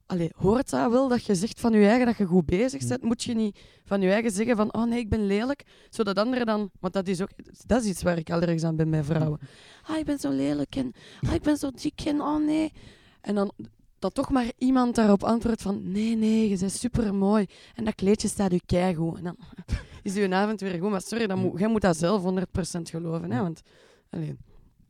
allee, 0.07 0.31
hoort 0.37 0.71
dat 0.71 0.91
wel 0.91 1.09
dat 1.09 1.25
je 1.25 1.35
zegt 1.35 1.61
van 1.61 1.73
je 1.73 1.87
eigen 1.87 2.07
dat 2.07 2.17
je 2.17 2.25
goed 2.25 2.47
bezig 2.47 2.87
bent? 2.87 3.03
Moet 3.03 3.23
je 3.23 3.35
niet 3.35 3.59
van 3.85 4.01
je 4.01 4.11
eigen 4.11 4.31
zeggen 4.31 4.57
van, 4.57 4.75
oh 4.75 4.85
nee, 4.85 4.99
ik 4.99 5.09
ben 5.09 5.27
lelijk, 5.27 5.63
zodat 5.91 6.19
anderen 6.19 6.47
dan, 6.47 6.71
want 6.81 6.93
dat 6.93 7.09
is 7.09 7.21
ook, 7.21 7.31
dat 7.67 7.83
is 7.83 7.89
iets 7.89 8.03
waar 8.03 8.19
ik 8.19 8.31
allergisch 8.31 8.65
aan 8.65 8.77
ben 8.77 8.91
bij 8.91 9.05
vrouwen. 9.05 9.41
Ah, 9.83 9.99
ik 9.99 10.05
ben 10.05 10.19
zo 10.19 10.31
lelijk 10.31 10.77
en 10.77 10.93
ah, 11.27 11.35
ik 11.35 11.43
ben 11.43 11.57
zo 11.57 11.71
dik 11.71 12.01
en 12.01 12.21
oh 12.21 12.45
nee. 12.45 12.73
En 13.23 13.35
dan 13.35 13.53
dat 13.99 14.15
toch 14.15 14.31
maar 14.31 14.53
iemand 14.59 14.95
daarop 14.95 15.23
antwoordt 15.25 15.63
van, 15.63 15.91
nee, 15.93 16.17
nee, 16.17 16.49
je 16.49 16.59
bent 16.59 16.73
supermooi 16.73 17.47
en 17.75 17.85
dat 17.85 17.95
kleedje 17.95 18.29
staat 18.29 18.53
u 18.53 18.59
keigoed. 18.67 19.17
En 19.19 19.25
dan 19.25 19.37
is 20.03 20.17
uw 20.17 20.33
avond 20.33 20.61
weer 20.61 20.81
goed, 20.81 20.91
maar 20.91 21.01
sorry, 21.01 21.27
dan 21.27 21.39
moet, 21.39 21.59
jij 21.59 21.69
moet 21.69 21.81
dat 21.81 21.97
zelf 21.97 22.23
100% 22.23 22.45
geloven, 22.83 23.31
hè, 23.31 23.41
want... 23.41 23.63
Allee, 24.11 24.37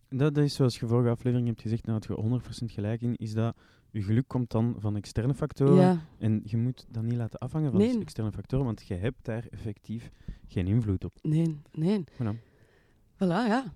Dat, 0.08 0.34
dat 0.34 0.44
is 0.44 0.54
zoals 0.54 0.78
je 0.78 0.86
vorige 0.86 1.10
aflevering 1.10 1.48
hebt 1.48 1.60
gezegd, 1.62 1.86
nou 1.86 1.98
had 1.98 2.06
je 2.32 2.40
100% 2.68 2.72
gelijk 2.72 3.00
in, 3.00 3.16
is 3.16 3.32
dat 3.32 3.56
je 3.90 4.02
geluk 4.02 4.28
komt 4.28 4.50
dan 4.50 4.74
van 4.78 4.96
externe 4.96 5.34
factoren. 5.34 5.76
ja. 5.82 6.06
En 6.18 6.40
je 6.44 6.56
moet 6.56 6.86
dat 6.88 7.02
niet 7.02 7.16
laten 7.16 7.38
afhangen 7.38 7.70
van 7.70 7.80
Nee. 7.80 8.00
externe 8.00 8.32
factoren, 8.32 8.64
want 8.64 8.82
je 8.86 8.94
hebt 8.94 9.24
daar 9.24 9.46
effectief 9.50 10.10
geen 10.48 10.66
invloed 10.66 11.04
op. 11.04 11.12
Nee, 11.22 11.60
nee. 11.72 12.04
Voilà. 12.12 12.36
Voilà, 13.14 13.18
ja. 13.46 13.74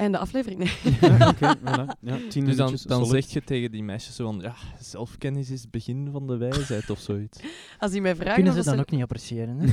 En 0.00 0.12
de 0.12 0.18
aflevering, 0.18 0.58
nee. 0.58 0.72
Ja, 1.18 1.28
oké, 1.28 1.56
voilà. 1.58 1.98
Ja, 2.00 2.18
tien 2.28 2.44
Dus 2.44 2.56
dan, 2.56 2.78
dan 2.82 3.06
zeg 3.06 3.26
je 3.26 3.42
tegen 3.42 3.70
die 3.70 3.82
meisjes 3.82 4.16
zo 4.16 4.24
van, 4.24 4.40
ja, 4.40 4.54
zelfkennis 4.78 5.50
is 5.50 5.60
het 5.60 5.70
begin 5.70 6.08
van 6.12 6.26
de 6.26 6.36
wijsheid 6.36 6.90
of 6.90 6.98
zoiets. 6.98 7.40
Als 7.78 7.90
die 7.90 8.00
mij 8.00 8.16
vragen... 8.16 8.34
Kunnen 8.34 8.52
ze 8.52 8.58
dat 8.58 8.68
dan 8.68 8.78
ook 8.80 8.90
niet 8.90 9.02
appreciëren. 9.02 9.58
Hè? 9.58 9.66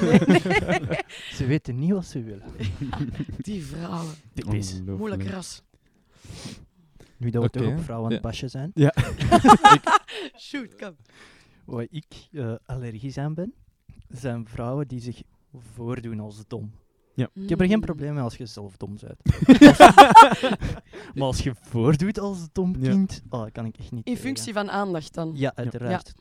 nee, 0.00 0.18
nee. 0.18 0.98
Ze 1.32 1.46
weten 1.46 1.78
niet 1.78 1.90
wat 1.90 2.06
ze 2.06 2.22
willen. 2.22 2.52
Die 3.36 3.64
vrouwen. 3.64 4.14
Typisch. 4.34 4.80
Moeilijk 4.84 5.26
ras. 5.26 5.62
Nu 7.16 7.30
dat 7.30 7.42
we 7.42 7.50
toch 7.50 7.66
op 7.66 7.80
vrouwen 7.80 8.06
aan 8.06 8.16
ja. 8.16 8.20
het 8.20 8.20
basje 8.20 8.48
zijn. 8.48 8.72
Shoot, 10.38 10.74
kom. 10.76 10.96
Waar 11.64 11.86
ik 11.90 12.28
eh, 12.32 12.54
allergisch 12.64 13.18
aan 13.18 13.34
ben, 13.34 13.54
zijn 14.08 14.46
vrouwen 14.48 14.88
die 14.88 15.00
zich 15.00 15.22
voordoen 15.52 16.20
als 16.20 16.46
dom. 16.46 16.72
Ik 17.14 17.48
heb 17.48 17.60
er 17.60 17.66
geen 17.66 17.80
probleem 17.80 18.14
mee 18.14 18.22
als 18.22 18.36
je 18.36 18.46
zelf 18.46 18.76
dom 18.76 18.96
bent. 19.00 19.48
maar 21.14 21.26
als 21.26 21.38
je 21.42 21.54
voordoet 21.60 22.18
als 22.18 22.38
dom 22.52 22.74
Ja. 22.78 22.90
kind, 22.90 23.22
oh, 23.30 23.40
dat 23.40 23.52
kan 23.52 23.64
ik 23.66 23.76
echt 23.78 23.90
niet 23.92 24.06
In 24.06 24.14
tegen. 24.14 24.26
functie 24.28 24.52
van 24.52 24.70
aandacht 24.70 25.14
dan. 25.14 25.32
Ja, 25.34 25.52
uiteraard. 25.54 26.12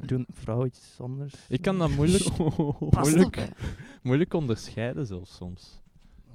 Doen 0.00 0.26
vrouwen 0.32 0.66
iets 0.66 0.96
anders? 1.00 1.34
Ik 1.48 1.62
kan 1.62 1.78
dat 1.78 1.90
moeilijk, 1.90 2.24
moeilijk, 3.00 3.48
moeilijk 4.02 4.34
onderscheiden 4.34 5.06
zelfs 5.06 5.34
soms. 5.34 5.80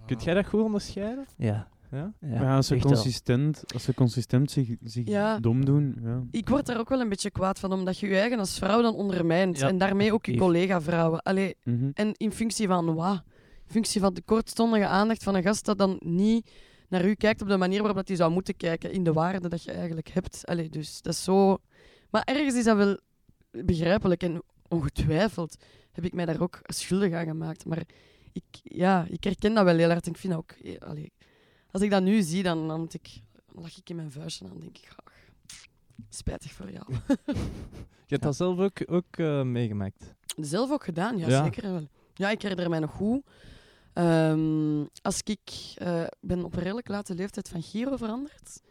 Kunt 0.06 0.24
jij 0.24 0.34
dat 0.34 0.46
goed 0.48 0.62
onderscheiden? 0.62 1.26
Ja. 1.38 1.68
Ja? 1.92 2.14
Ja, 2.22 2.56
als, 2.56 2.68
ze 2.68 2.74
wel. 2.74 2.84
consistent, 2.84 3.64
als 3.74 3.84
ze 3.84 3.94
consistent 3.94 4.52
zich, 4.52 4.70
zich 4.84 5.08
Ja. 5.08 5.40
dom 5.40 5.66
doen. 5.66 5.96
Ja. 6.04 6.24
Ik 6.32 6.50
word 6.50 6.66
daar 6.66 6.80
ook 6.80 6.90
wel 6.90 7.00
een 7.02 7.10
beetje 7.10 7.32
kwaad 7.32 7.60
van, 7.60 7.72
omdat 7.72 8.00
je 8.00 8.08
je 8.08 8.20
eigen 8.20 8.40
als 8.40 8.58
vrouw 8.58 8.82
dan 8.82 8.94
ondermijnt. 8.96 9.60
Ja, 9.60 9.68
en 9.68 9.78
daarmee 9.78 10.14
ook 10.14 10.26
je 10.26 10.38
collega-vrouwen. 10.38 11.22
Allee, 11.22 11.56
Mhm. 11.64 11.90
En 11.94 12.14
in 12.14 12.32
functie 12.32 12.68
van 12.68 12.94
wat? 12.96 13.24
Functie 13.68 14.02
van 14.02 14.14
de 14.14 14.22
kortstondige 14.22 14.86
aandacht 14.88 15.24
van 15.24 15.36
een 15.36 15.44
gast 15.44 15.66
dat 15.66 15.78
dan 15.78 15.98
niet 16.00 16.52
naar 16.90 17.06
u 17.06 17.14
kijkt 17.14 17.42
op 17.42 17.48
de 17.48 17.58
manier 17.58 17.78
waarop 17.78 17.98
dat 17.98 18.08
hij 18.08 18.18
zou 18.18 18.32
moeten 18.32 18.56
kijken, 18.58 18.92
in 18.92 19.04
de 19.04 19.14
waarde 19.14 19.48
dat 19.50 19.64
je 19.64 19.72
eigenlijk 19.72 20.08
hebt. 20.10 20.46
Allee, 20.46 20.70
dus 20.70 21.02
dat 21.02 21.14
is 21.14 21.24
zo... 21.24 21.58
Maar 22.10 22.22
ergens 22.24 22.56
is 22.56 22.64
dat 22.64 22.78
wel 22.78 23.00
begrijpelijk 23.52 24.24
en 24.24 24.42
ongetwijfeld 24.68 25.56
heb 25.92 26.06
ik 26.06 26.14
mij 26.14 26.26
daar 26.26 26.42
ook 26.42 26.60
schuldig 26.64 27.14
aan 27.14 27.26
gemaakt. 27.26 27.66
Maar 27.66 27.84
ik, 28.32 28.44
ja, 28.64 29.06
ik 29.10 29.24
herken 29.24 29.54
dat 29.54 29.64
wel 29.64 29.78
heel 29.78 29.90
hard. 29.90 30.06
en 30.06 30.12
Ik 30.12 30.18
vind 30.18 30.34
dat 30.34 30.42
ook... 30.42 30.52
eh, 30.52 30.78
Allee, 30.90 31.12
als 31.72 31.82
ik 31.82 31.90
dat 31.90 32.04
nu 32.04 32.22
zie, 32.22 32.44
dan, 32.44 32.68
dan, 32.68 32.80
moet 32.80 32.94
ik, 32.94 33.22
lach 33.52 33.78
ik 33.78 33.90
in 33.90 33.96
mijn 33.96 34.12
vuistje 34.12 34.46
en 34.46 34.52
dan 34.52 34.60
denk 34.60 34.78
ik... 34.78 34.88
ach, 34.96 35.14
spijtig 36.10 36.52
voor 36.52 36.72
jou. 36.72 36.86
Je 38.08 38.14
hebt 38.14 38.24
dat 38.24 38.36
zelf 38.36 38.60
ook, 38.60 38.78
ook 38.86 39.18
eh, 39.18 39.42
meegemaakt. 39.42 40.14
Zelf 40.40 40.72
ook 40.72 40.84
gedaan, 40.84 41.18
ja, 41.18 41.28
Ja. 41.28 41.44
zeker 41.44 41.72
wel. 41.72 41.88
Ja, 42.14 42.30
ik 42.30 42.42
herinner 42.42 42.70
mij 42.70 42.80
nog 42.80 42.92
goed. 42.92 43.22
Ehm, 43.98 44.86
als 45.02 45.22
ik 45.24 45.74
eh, 45.76 46.04
ben 46.20 46.44
op 46.44 46.56
een 46.56 46.62
redelijk 46.62 46.88
late 46.88 47.16
leeftijd 47.16 47.50
van 47.50 47.62
Giro 47.62 47.96
veranderd. 47.96 48.62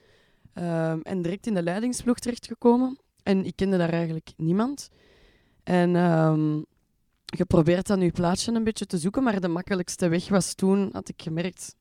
Ehm, 0.52 1.00
en 1.02 1.22
direct 1.22 1.46
in 1.46 1.54
de 1.54 1.62
leidingsploeg 1.62 2.18
terechtgekomen. 2.18 2.98
En 3.22 3.44
ik 3.44 3.56
kende 3.56 3.76
daar 3.76 3.92
eigenlijk 3.92 4.32
niemand. 4.36 4.88
En 5.62 5.96
ehm 5.96 6.62
geprobeerd 7.36 7.86
dan 7.86 8.00
uw 8.00 8.10
plaatsje 8.10 8.52
een 8.52 8.64
beetje 8.64 8.86
te 8.86 8.98
zoeken. 8.98 9.22
Maar 9.22 9.40
de 9.40 9.48
makkelijkste 9.48 10.08
weg 10.08 10.28
was 10.28 10.54
toen, 10.54 10.88
had 10.92 11.08
ik 11.08 11.22
gemerkt, 11.22 11.74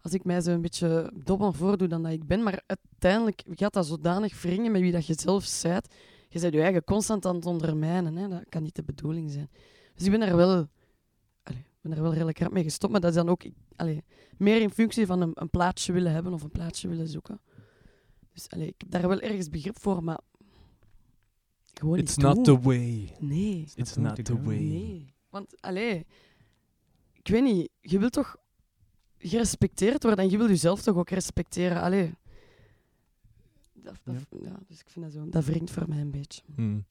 als 0.00 0.12
ik 0.12 0.24
mij 0.24 0.40
zo 0.40 0.50
een 0.50 0.60
beetje 0.60 1.12
dommer 1.14 1.54
voordoe 1.54 1.88
dan 1.88 2.02
dat 2.02 2.12
ik 2.12 2.26
ben. 2.26 2.42
Maar 2.42 2.62
uiteindelijk 2.66 3.42
gaat 3.50 3.72
dat 3.72 3.86
zodanig 3.86 4.42
wringen 4.42 4.72
met 4.72 4.80
wie 4.80 4.92
dat 4.92 5.06
je 5.06 5.14
zelf 5.16 5.44
zijt. 5.44 5.94
Je 6.28 6.40
bent 6.40 6.54
je 6.54 6.62
eigen 6.62 6.84
constant 6.84 7.26
aan 7.26 7.34
het 7.34 7.46
ondermijnen. 7.46 8.16
Hè? 8.16 8.28
Dat 8.28 8.44
kan 8.48 8.62
niet 8.62 8.74
de 8.74 8.84
bedoeling 8.84 9.30
zijn. 9.30 9.50
Dus 9.94 10.06
ik 10.06 10.10
ben 10.10 10.22
er 10.22 10.36
wel, 10.36 10.68
ben 11.88 11.96
er 11.96 12.02
wel 12.02 12.12
redelijk 12.12 12.38
hard 12.38 12.52
mee 12.52 12.62
gestopt. 12.62 12.92
Maar 12.92 13.00
dat 13.00 13.10
is 13.10 13.16
dan 13.16 13.28
ook 13.28 13.42
allee, 13.76 14.04
meer 14.36 14.60
in 14.60 14.70
functie 14.70 15.06
van 15.06 15.20
een, 15.20 15.30
een 15.34 15.50
plaatsje 15.50 15.92
willen 15.92 16.12
hebben 16.12 16.32
of 16.32 16.42
een 16.42 16.50
plaatsje 16.50 16.88
willen 16.88 17.08
zoeken. 17.08 17.40
Dus 18.32 18.48
allee, 18.48 18.66
ik 18.66 18.74
heb 18.78 18.90
daar 18.90 19.08
wel 19.08 19.20
ergens 19.20 19.48
begrip 19.48 19.78
voor, 19.80 20.04
maar 20.04 20.20
gewoon 21.74 21.98
It's 21.98 22.16
niet 22.16 22.26
not 22.26 22.34
doen. 22.34 22.44
the 22.44 22.60
way. 22.60 23.16
Nee. 23.20 23.68
It's 23.74 23.96
not 23.96 24.24
the 24.24 24.42
way. 24.42 24.58
Nee. 24.58 25.14
Want, 25.28 25.60
allee, 25.60 26.06
ik 27.12 27.28
weet 27.28 27.42
niet, 27.42 27.68
je 27.80 27.98
wilt 27.98 28.12
toch 28.12 28.36
gerespecteerd 29.18 30.02
worden 30.02 30.24
en 30.24 30.30
je 30.30 30.36
wilt 30.36 30.48
jezelf 30.50 30.82
toch 30.82 30.96
ook 30.96 31.10
respecteren. 31.10 31.82
Allee. 31.82 32.14
Dat, 33.72 33.96
dat, 34.04 34.26
ja. 34.42 34.58
dus 34.66 34.80
ik 34.80 34.88
vind 34.88 35.04
dat 35.04 35.14
zo, 35.14 35.28
dat 35.28 35.44
wringt 35.44 35.70
voor 35.70 35.88
mij 35.88 36.00
een 36.00 36.10
beetje. 36.10 36.42
Hmm. 36.54 36.84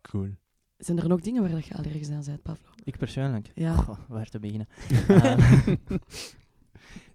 Cool. 0.00 0.34
Zijn 0.80 0.98
er 0.98 1.08
nog 1.08 1.20
dingen 1.20 1.42
waar 1.42 1.50
dat 1.50 1.66
je 1.66 1.74
allergisch 1.74 2.10
aan 2.10 2.22
bent, 2.24 2.42
Pavlo? 2.42 2.70
Ik 2.84 2.98
persoonlijk? 2.98 3.50
Ja. 3.54 3.74
Goh, 3.74 3.98
waar 4.08 4.28
te 4.28 4.38
beginnen? 4.38 4.68
Eh, 5.08 5.76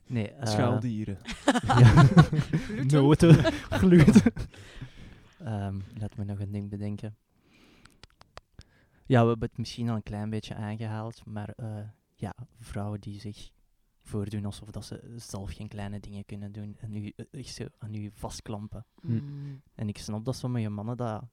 nee. 0.15 0.31
eh, 0.31 0.47
Schaaldieren. 0.47 1.17
ja. 1.67 2.03
Gluten? 2.03 3.01
Noten, 3.01 3.53
gluten. 3.69 4.33
Ehm, 5.39 5.79
laat 5.97 6.17
me 6.17 6.23
nog 6.23 6.39
een 6.39 6.51
ding 6.51 6.69
bedenken. 6.69 7.15
Ja, 9.05 9.21
we 9.21 9.27
hebben 9.29 9.47
het 9.49 9.57
misschien 9.57 9.89
al 9.89 9.95
een 9.95 10.03
klein 10.03 10.29
beetje 10.29 10.55
aangehaald, 10.55 11.25
maar 11.25 11.49
eh, 11.49 11.77
ja, 12.15 12.33
vrouwen 12.59 12.99
die 12.99 13.19
zich 13.19 13.51
voordoen 14.01 14.45
alsof 14.45 14.69
dat 14.69 14.85
ze 14.85 15.13
zelf 15.15 15.51
geen 15.51 15.67
kleine 15.67 15.99
dingen 15.99 16.25
kunnen 16.25 16.51
doen 16.51 16.75
en 16.79 16.95
u 16.95 17.11
eh, 17.15 17.25
echt 17.31 17.53
zo 17.53 17.65
aan 17.77 17.95
u 17.95 18.11
vastklampen. 18.13 18.85
Mm. 19.01 19.61
En 19.75 19.87
ik 19.87 19.97
snap 19.97 20.25
dat 20.25 20.35
sommige 20.35 20.69
mannen 20.69 20.97
dat 20.97 21.23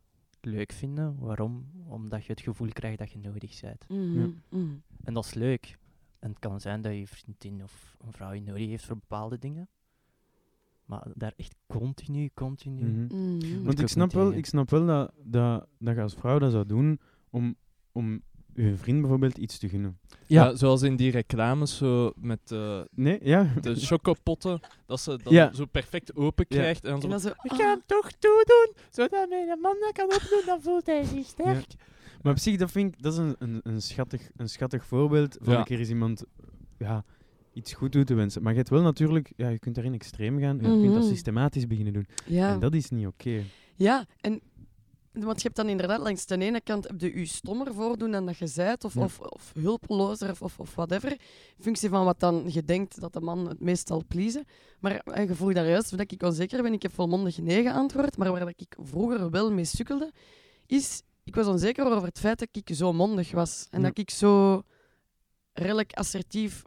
leuk 0.45 0.73
vinden. 0.73 1.17
Waarom? 1.19 1.71
Omdat 1.89 2.25
je 2.25 2.33
het 2.33 2.41
gevoel 2.41 2.69
krijgt 2.69 2.99
dat 2.99 3.11
je 3.11 3.19
nodig 3.19 3.61
bent. 3.61 3.85
Ja. 3.89 4.31
mhm. 4.49 4.75
En 5.05 5.15
dat 5.15 5.25
is 5.25 5.35
leuk. 5.35 5.79
En 6.19 6.29
het 6.29 6.39
kan 6.39 6.61
zijn 6.61 6.83
dat 6.83 6.93
je 6.93 7.07
vriendin 7.07 7.63
of 7.63 7.97
een 8.05 8.13
vrouw 8.13 8.33
je 8.33 8.43
nodig 8.43 8.67
heeft 8.67 8.85
voor 8.85 8.97
bepaalde 8.97 9.39
dingen. 9.39 9.69
Maar 10.85 11.07
daar 11.15 11.33
echt 11.37 11.55
continu, 11.67 12.31
continu. 12.35 12.83
Mhm. 12.83 13.35
Moet 13.35 13.65
Want 13.65 13.81
ik 13.81 13.89
snap, 13.89 14.13
wel, 14.13 14.33
ik 14.33 14.47
snap 14.47 14.71
wel 14.71 14.87
dat, 14.87 15.13
dat, 15.23 15.67
dat 15.79 15.95
je 15.95 16.03
als 16.03 16.15
vrouw 16.15 16.39
dat 16.39 16.53
zou 16.53 16.67
doen 16.67 17.01
om, 17.31 17.57
om 17.93 18.23
je 18.55 18.77
vriend 18.77 19.01
bijvoorbeeld 19.01 19.39
iets 19.39 19.59
te 19.59 19.69
gunnen. 19.69 19.99
Ja. 20.27 20.55
zoals 20.55 20.83
in 20.83 20.97
die 20.97 21.11
reclames 21.11 21.77
zo 21.77 22.13
met 22.17 22.41
eh, 22.53 22.81
Nee, 22.95 23.19
ja. 23.23 23.53
de 23.61 23.75
chocopotten, 23.87 24.61
dat 24.87 25.01
ze 25.01 25.19
dat 25.23 25.33
Ja. 25.33 25.53
zo 25.53 25.65
perfect 25.65 26.17
open 26.17 26.45
Ja. 26.49 26.57
krijgt. 26.59 26.85
En 26.85 26.91
dan 26.91 27.01
zo, 27.01 27.07
En 27.07 27.11
dan 27.11 27.21
zo, 27.21 27.29
ik 27.29 27.51
ah. 27.51 27.59
ga 27.59 27.65
hem 27.69 27.83
toch 27.87 28.11
toedoen, 28.13 28.73
zodat 28.91 29.29
mijn 29.29 29.61
man 29.61 29.77
dat 29.81 29.93
kan 29.93 30.05
opdoen, 30.05 30.43
dan 30.47 30.61
voelt 30.63 30.87
hij 30.87 31.05
zich 31.05 31.27
sterk. 31.27 31.67
Maar 32.23 32.33
op 32.33 32.39
zich, 32.39 32.57
dat 32.57 32.71
vind 32.71 32.95
ik 32.95 33.03
dat 33.03 33.13
is 33.13 33.19
een, 33.19 33.37
een, 33.39 33.61
een, 33.63 33.83
schattig, 33.83 34.31
een 34.37 34.49
schattig 34.49 34.85
voorbeeld 34.85 35.37
van 35.41 35.53
Ja. 35.53 35.59
een 35.59 35.65
keer 35.65 35.79
eens 35.79 35.89
iemand 35.89 36.25
ja, 36.79 37.05
iets 37.53 37.73
goed 37.73 37.93
toe 37.93 38.05
te 38.05 38.15
wensen. 38.15 38.43
Maar 38.43 38.53
je 38.53 38.59
hebt 38.59 38.71
wel 38.71 38.83
natuurlijk, 38.83 39.33
ja, 39.37 39.49
je 39.49 39.59
kunt 39.59 39.75
daarin 39.75 39.95
extreem 39.95 40.39
gaan, 40.41 40.57
je 40.57 40.63
kunt 40.63 40.85
dat 40.93 41.03
Mhm. 41.03 41.09
systematisch 41.09 41.67
beginnen 41.67 41.93
doen. 41.93 42.07
Ja. 42.27 42.53
En 42.53 42.61
dat 42.61 42.75
is 42.75 42.91
niet 42.91 43.07
oké. 43.07 43.43
Ja, 43.77 44.07
en 44.21 44.41
want 45.13 45.37
je 45.37 45.43
hebt 45.43 45.57
dan 45.57 45.69
inderdaad 45.69 46.01
langs 46.01 46.27
de 46.27 46.39
ene 46.39 46.61
kant 46.61 46.89
heb 46.89 47.01
je 47.01 47.19
je 47.19 47.27
stommer 47.27 47.75
voordoen 47.75 48.11
dan 48.11 48.27
dat 48.27 48.37
je 48.39 48.47
zijt, 48.47 48.85
of, 48.85 48.95
Ja. 48.95 49.01
of, 49.03 49.19
of 49.21 49.53
hulpelozer, 49.61 50.31
of, 50.31 50.43
of, 50.43 50.59
of 50.61 50.75
whatever. 50.75 51.11
In 51.11 51.19
functie 51.63 51.89
van 51.89 52.05
wat 52.05 52.21
dan 52.21 52.45
je 52.49 52.65
denkt 52.65 53.01
dat 53.01 53.13
de 53.13 53.21
man 53.21 53.49
het 53.49 53.61
meest 53.61 53.89
zal 53.89 54.03
pleasen. 54.09 54.45
Maar 54.81 55.21
je 55.27 55.35
vroeg 55.35 55.53
daar 55.53 55.69
juist 55.69 55.97
dat 55.97 56.11
ik 56.13 56.23
onzeker 56.23 56.63
ben. 56.63 56.73
Ik 56.73 56.83
heb 56.83 56.93
volmondig 56.95 57.39
nee 57.39 57.63
geantwoord, 57.63 58.17
maar 58.17 58.31
waar 58.31 58.41
dat 58.41 58.53
ik 58.57 58.77
vroeger 58.79 59.31
wel 59.31 59.53
mee 59.53 59.65
sukkelde, 59.65 60.13
is... 60.67 61.03
Ik 61.25 61.35
was 61.35 61.47
onzeker 61.47 61.85
over 61.87 62.09
het 62.09 62.19
feit 62.19 62.39
dat 62.39 62.49
ik 62.53 62.71
zo 62.75 62.93
mondig 62.93 63.31
was. 63.33 63.67
En 63.71 63.81
Ja. 63.81 63.87
dat 63.89 63.99
ik 63.99 64.11
zo 64.11 64.63
redelijk 65.53 65.93
assertief, 65.93 66.63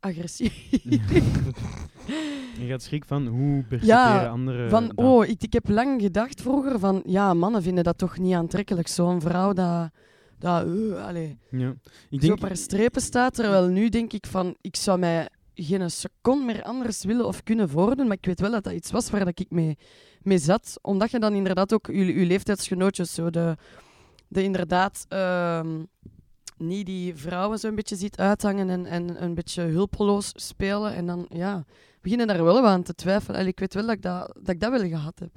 agressief... 0.00 0.70
Je 2.60 2.66
gaat 2.66 2.82
schrik 2.82 3.04
van 3.04 3.26
hoe 3.26 3.62
percepperen 3.62 4.22
Ja, 4.22 4.28
anderen 4.28 4.70
Van, 4.70 4.86
dat. 4.86 5.06
oh, 5.06 5.26
ik, 5.26 5.42
ik 5.42 5.52
heb 5.52 5.68
lang 5.68 6.02
gedacht 6.02 6.40
vroeger 6.42 6.78
van, 6.78 7.02
ja, 7.06 7.34
mannen 7.34 7.62
vinden 7.62 7.84
dat 7.84 7.98
toch 7.98 8.18
niet 8.18 8.34
aantrekkelijk. 8.34 8.88
Zo'n 8.88 9.20
vrouw 9.20 9.52
dat, 9.52 9.90
dat 10.38 10.66
uh, 10.66 11.06
allee, 11.06 11.38
Ja. 11.50 11.74
Ik 12.10 12.20
zo 12.20 12.26
denk, 12.26 12.32
op 12.32 12.40
haar 12.48 12.56
strepen 12.56 13.02
staat. 13.02 13.34
Terwijl 13.34 13.66
nu 13.68 13.88
denk 13.88 14.12
ik 14.12 14.26
van, 14.26 14.56
ik 14.60 14.76
zou 14.76 14.98
mij 14.98 15.28
geen 15.54 15.90
seconde 15.90 16.44
meer 16.44 16.62
anders 16.62 17.04
willen 17.04 17.26
of 17.26 17.42
kunnen 17.42 17.68
voordoen. 17.68 18.06
Maar 18.06 18.16
ik 18.16 18.26
weet 18.26 18.40
wel 18.40 18.50
dat 18.50 18.64
dat 18.64 18.72
iets 18.72 18.90
was 18.90 19.10
waar 19.10 19.24
dat 19.24 19.38
ik 19.40 19.50
mee, 19.50 19.78
mee 20.22 20.38
zat. 20.38 20.78
Omdat 20.82 21.10
je 21.10 21.18
dan 21.18 21.34
inderdaad 21.34 21.72
ook 21.72 21.86
je, 21.86 22.18
je 22.18 22.26
leeftijdsgenootjes, 22.26 23.14
zo 23.14 23.30
de, 23.30 23.56
de 24.28 24.42
inderdaad 24.42 25.04
ehm, 25.08 25.82
niet 26.58 26.86
die 26.86 27.14
vrouwen 27.14 27.58
zo 27.58 27.68
een 27.68 27.74
beetje 27.74 27.96
ziet 27.96 28.16
uithangen 28.18 28.70
en, 28.70 28.86
en 28.86 29.22
een 29.22 29.34
beetje 29.34 29.62
hulpeloos 29.62 30.32
spelen. 30.34 30.94
En 30.94 31.06
dan, 31.06 31.26
ja, 31.28 31.64
beginnen 32.00 32.26
daar 32.26 32.44
wel 32.44 32.66
aan 32.66 32.82
te 32.82 32.94
twijfelen. 32.94 33.46
Ik 33.46 33.58
weet 33.58 33.74
wel 33.74 33.86
dat 33.86 33.94
ik 33.94 34.02
dat, 34.02 34.32
dat 34.40 34.48
ik 34.54 34.60
dat 34.60 34.70
wel 34.80 34.88
gehad 34.88 35.18
heb. 35.18 35.30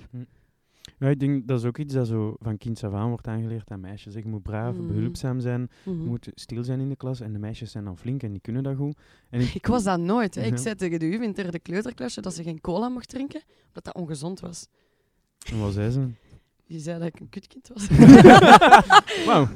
ja, 0.99 1.07
ik 1.07 1.19
denk 1.19 1.47
dat 1.47 1.59
is 1.59 1.65
ook 1.65 1.77
iets 1.77 1.93
dat 1.93 2.07
zo 2.07 2.35
van 2.39 2.57
kinds 2.57 2.83
af 2.83 2.93
aan 2.93 3.09
wordt 3.09 3.27
aangeleerd 3.27 3.71
aan 3.71 3.79
meisjes. 3.79 4.13
Je 4.13 4.27
moet 4.27 4.43
braaf, 4.43 4.75
Mhm. 4.75 4.87
behulpzaam 4.87 5.39
zijn, 5.39 5.69
Mhm. 5.85 6.01
je 6.01 6.07
moet 6.09 6.27
stil 6.33 6.63
zijn 6.63 6.79
in 6.79 6.89
de 6.89 6.95
klas. 6.95 7.19
En 7.19 7.33
de 7.33 7.39
meisjes 7.39 7.71
zijn 7.71 7.83
dan 7.83 7.97
flink 7.97 8.23
en 8.23 8.31
die 8.31 8.41
kunnen 8.41 8.63
dat 8.63 8.75
goed. 8.75 8.97
En 9.29 9.39
Ik 9.53 9.65
was 9.67 9.83
dat 9.83 9.99
nooit. 9.99 10.35
Hè. 10.35 10.41
Ik 10.41 10.57
zei 10.57 10.75
tegen 10.75 10.99
de 10.99 11.09
juf 11.09 11.21
in 11.21 11.31
derde 11.31 11.59
kleuterklasje 11.59 12.21
dat 12.21 12.33
ze 12.33 12.43
geen 12.43 12.61
cola 12.61 12.89
mocht 12.89 13.09
drinken, 13.09 13.41
omdat 13.67 13.83
dat 13.83 13.95
ongezond 13.95 14.39
was. 14.39 14.67
En 15.51 15.59
wat 15.59 15.73
zei 15.73 15.89
ze? 15.91 16.07
Je 16.69 16.79
zei 16.79 16.99
dat 16.99 17.07
ik 17.07 17.19
een 17.19 17.29
kutkind 17.29 17.67
was. 17.73 17.87
Wauw. 19.27 19.47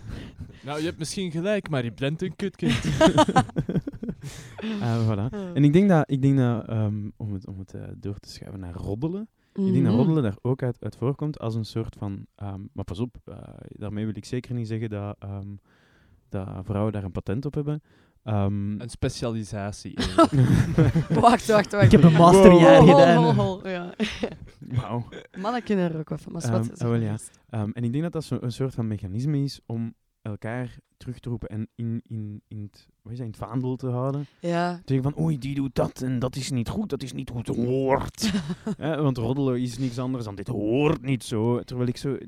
Nou, 0.63 0.79
je 0.79 0.85
hebt 0.85 0.97
misschien 0.97 1.31
gelijk, 1.31 1.69
maar 1.69 1.83
je 1.83 1.93
bent 1.93 2.21
een 2.21 2.35
kutkind. 2.35 2.83
Ah, 4.81 5.07
voilà. 5.09 5.29
En 5.53 5.63
ik 5.63 5.73
denk 5.73 5.89
dat, 5.89 6.11
ik 6.11 6.21
denk 6.21 6.37
dat 6.37 6.67
ehm, 6.67 7.09
om 7.17 7.33
het, 7.33 7.47
om 7.47 7.59
het 7.59 7.73
eh, 7.73 7.81
door 7.97 8.17
te 8.19 8.29
schuiven 8.29 8.59
naar 8.59 8.73
roddelen, 8.73 9.21
ik 9.53 9.63
denk 9.63 9.73
dat 9.73 9.83
Mhm. 9.83 9.95
roddelen 9.95 10.23
daar 10.23 10.37
ook 10.41 10.63
uit, 10.63 10.77
uit 10.83 10.95
voorkomt 10.95 11.39
als 11.39 11.55
een 11.55 11.65
soort 11.65 11.95
van... 11.95 12.25
ehm, 12.35 12.61
maar 12.73 12.83
pas 12.85 12.99
op, 12.99 13.15
eh, 13.25 13.37
daarmee 13.67 14.05
wil 14.05 14.15
ik 14.17 14.25
zeker 14.25 14.53
niet 14.53 14.67
zeggen 14.67 14.89
dat, 14.89 15.15
ehm, 15.19 15.47
dat 16.29 16.47
vrouwen 16.63 16.93
daar 16.93 17.03
een 17.03 17.11
patent 17.11 17.45
op 17.45 17.53
hebben. 17.53 17.81
Ehm, 18.23 18.79
Een 18.81 18.89
specialisatie. 18.89 19.93
Wacht, 21.09 21.45
wacht, 21.47 21.71
wacht. 21.71 21.83
Ik 21.83 21.91
heb 21.91 22.03
een 22.03 22.13
masterjaar 22.13 22.77
hol, 22.81 22.87
gedaan. 22.97 23.23
hol, 23.23 23.33
hol, 23.33 23.67
Ja. 23.67 23.93
Wauw. 24.59 25.07
Mannen 25.37 25.63
kunnen 25.63 25.91
er 25.91 25.99
ook 25.99 26.09
wat 26.09 26.21
van. 26.21 26.31
Maar 26.31 26.51
wat, 26.51 26.79
wel, 26.79 26.89
maar 26.89 26.99
ja. 26.99 27.15
Ehm, 27.49 27.69
en 27.73 27.83
ik 27.83 27.91
denk 27.91 28.03
dat 28.03 28.11
dat 28.13 28.23
zo 28.23 28.37
een 28.41 28.51
soort 28.51 28.73
van 28.73 28.87
mechanisme 28.87 29.43
is 29.43 29.59
om, 29.65 29.93
elkaar 30.23 30.77
terug 30.97 31.19
te 31.19 31.29
roepen 31.29 31.49
en 31.49 31.67
in, 31.75 32.01
in, 32.07 32.41
in, 32.47 32.61
het, 32.61 32.87
wat 33.01 33.11
is 33.11 33.17
dat, 33.17 33.27
in 33.27 33.31
het 33.33 33.41
vaandel 33.41 33.75
te 33.75 33.87
houden. 33.87 34.25
Ja. 34.39 34.75
Te 34.75 34.93
zeggen 34.93 35.11
van, 35.11 35.23
oei, 35.23 35.37
die 35.37 35.55
doet 35.55 35.75
dat 35.75 36.01
en 36.01 36.19
dat 36.19 36.35
is 36.35 36.51
niet 36.51 36.69
goed, 36.69 36.89
dat 36.89 37.03
is 37.03 37.13
niet 37.13 37.29
hoe 37.29 37.37
het 37.37 37.47
hoort. 37.47 38.31
Hè, 38.77 39.01
want 39.01 39.17
roddelen 39.17 39.61
is 39.61 39.77
niks 39.77 39.99
anders 39.99 40.25
dan 40.25 40.35
dit 40.35 40.47
hoort 40.47 41.01
niet 41.01 41.23
zo. 41.23 41.59
Terwijl 41.63 41.87
ik 41.89 41.97
zo 41.97 42.17
90% 42.17 42.21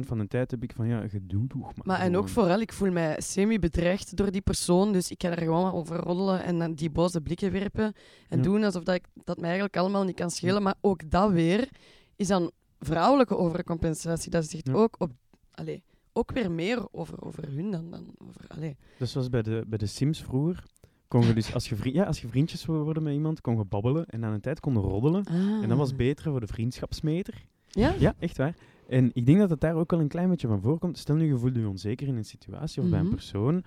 van 0.00 0.18
de 0.18 0.26
tijd 0.26 0.50
heb 0.50 0.62
ik 0.62 0.72
van, 0.72 0.86
ja, 0.86 1.08
gedoe 1.08 1.46
toch 1.46 1.60
maar. 1.60 1.74
Maar 1.86 2.00
en 2.00 2.16
ook 2.16 2.28
vooral, 2.28 2.60
ik 2.60 2.72
voel 2.72 2.90
mij 2.92 3.20
semi-bedreigd 3.20 4.16
door 4.16 4.30
die 4.30 4.40
persoon. 4.40 4.92
Dus 4.92 5.10
ik 5.10 5.22
ga 5.22 5.30
er 5.30 5.38
gewoon 5.42 5.72
over 5.72 5.96
roddelen 5.96 6.42
en 6.44 6.58
dan 6.58 6.74
die 6.74 6.90
boze 6.90 7.20
blikken 7.20 7.52
werpen. 7.52 7.92
En 8.28 8.36
Ja. 8.38 8.42
doen 8.44 8.64
alsof 8.64 8.82
dat, 8.84 8.94
ik, 8.94 9.04
dat 9.24 9.36
mij 9.36 9.44
eigenlijk 9.48 9.76
allemaal 9.76 10.04
niet 10.04 10.16
kan 10.16 10.30
schelen. 10.30 10.62
Maar 10.62 10.74
ook 10.80 11.10
dat 11.10 11.30
weer 11.30 11.68
is 12.16 12.26
dan 12.26 12.50
vrouwelijke 12.78 13.36
overcompensatie. 13.36 14.30
Dat 14.30 14.50
zegt 14.50 14.66
Ja. 14.66 14.72
ook, 14.72 14.94
op, 14.98 15.10
allee, 15.50 15.82
ook 16.16 16.32
weer 16.32 16.50
meer 16.50 16.86
over, 16.92 17.22
over 17.24 17.44
hun 17.54 17.70
dan, 17.70 17.90
dan 17.90 18.06
over... 18.28 18.40
Allee. 18.48 18.76
Dat 18.98 19.06
is 19.06 19.12
zoals 19.12 19.28
bij 19.28 19.42
de, 19.42 19.64
bij 19.66 19.78
de 19.78 19.86
Sims 19.86 20.22
vroeger. 20.22 20.62
Kon 21.08 21.26
je 21.26 21.32
dus, 21.34 21.54
als 21.54 21.68
je, 21.68 21.76
vri- 21.76 21.94
ja, 21.94 22.04
als 22.04 22.20
je 22.20 22.28
vriendjes 22.28 22.66
wil 22.66 22.82
worden 22.82 23.02
met 23.02 23.14
iemand, 23.14 23.40
kon 23.40 23.56
je 23.56 23.64
babbelen 23.64 24.06
en 24.06 24.24
aan 24.24 24.32
een 24.32 24.40
tijd 24.40 24.60
kon 24.60 24.72
je 24.72 24.78
roddelen. 24.78 25.24
En 25.62 25.68
dat 25.68 25.78
was 25.78 25.90
Ah. 25.90 25.96
beter 25.96 26.30
voor 26.30 26.40
de 26.40 26.46
vriendschapsmeter. 26.46 27.44
Ja? 27.68 27.94
Ja, 27.98 28.14
echt 28.18 28.36
waar. 28.36 28.54
En 28.88 29.10
ik 29.14 29.26
denk 29.26 29.38
dat 29.38 29.50
het 29.50 29.60
daar 29.60 29.74
ook 29.74 29.90
wel 29.90 30.00
een 30.00 30.08
klein 30.08 30.28
beetje 30.28 30.48
van 30.48 30.60
voorkomt. 30.60 30.98
Stel 30.98 31.16
nu, 31.16 31.26
je 31.26 31.38
voelt 31.38 31.54
je 31.56 31.68
onzeker 31.68 32.06
in 32.08 32.16
een 32.16 32.24
situatie 32.24 32.82
of 32.82 32.88
bij 32.88 32.98
een 32.98 33.04
Mhm. 33.04 33.14
persoon. 33.14 33.64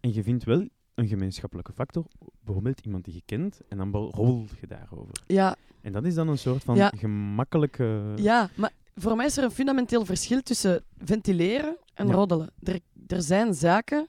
En 0.00 0.14
je 0.14 0.22
vindt 0.22 0.44
wel 0.44 0.68
een 0.94 1.08
gemeenschappelijke 1.08 1.72
factor. 1.72 2.04
Bijvoorbeeld 2.44 2.80
iemand 2.80 3.04
die 3.04 3.14
je 3.14 3.22
kent. 3.24 3.60
En 3.68 3.76
dan 3.78 3.90
roddel 3.92 4.46
je 4.60 4.66
daarover. 4.66 5.14
Ja, 5.26 5.56
En 5.80 5.92
dat 5.92 6.04
is 6.04 6.14
dan 6.14 6.28
een 6.28 6.38
soort 6.38 6.64
van 6.64 6.76
Ja. 6.76 6.92
gemakkelijke... 6.96 8.12
ja, 8.16 8.50
maar 8.56 8.72
voor 8.94 9.16
mij 9.16 9.26
is 9.26 9.36
er 9.36 9.44
een 9.44 9.50
fundamenteel 9.50 10.04
verschil 10.04 10.42
tussen 10.42 10.84
ventileren 11.04 11.76
en 11.94 12.06
Ja. 12.06 12.12
roddelen. 12.12 12.50
Er, 12.62 12.80
er 13.06 13.22
zijn 13.22 13.54
zaken 13.54 14.08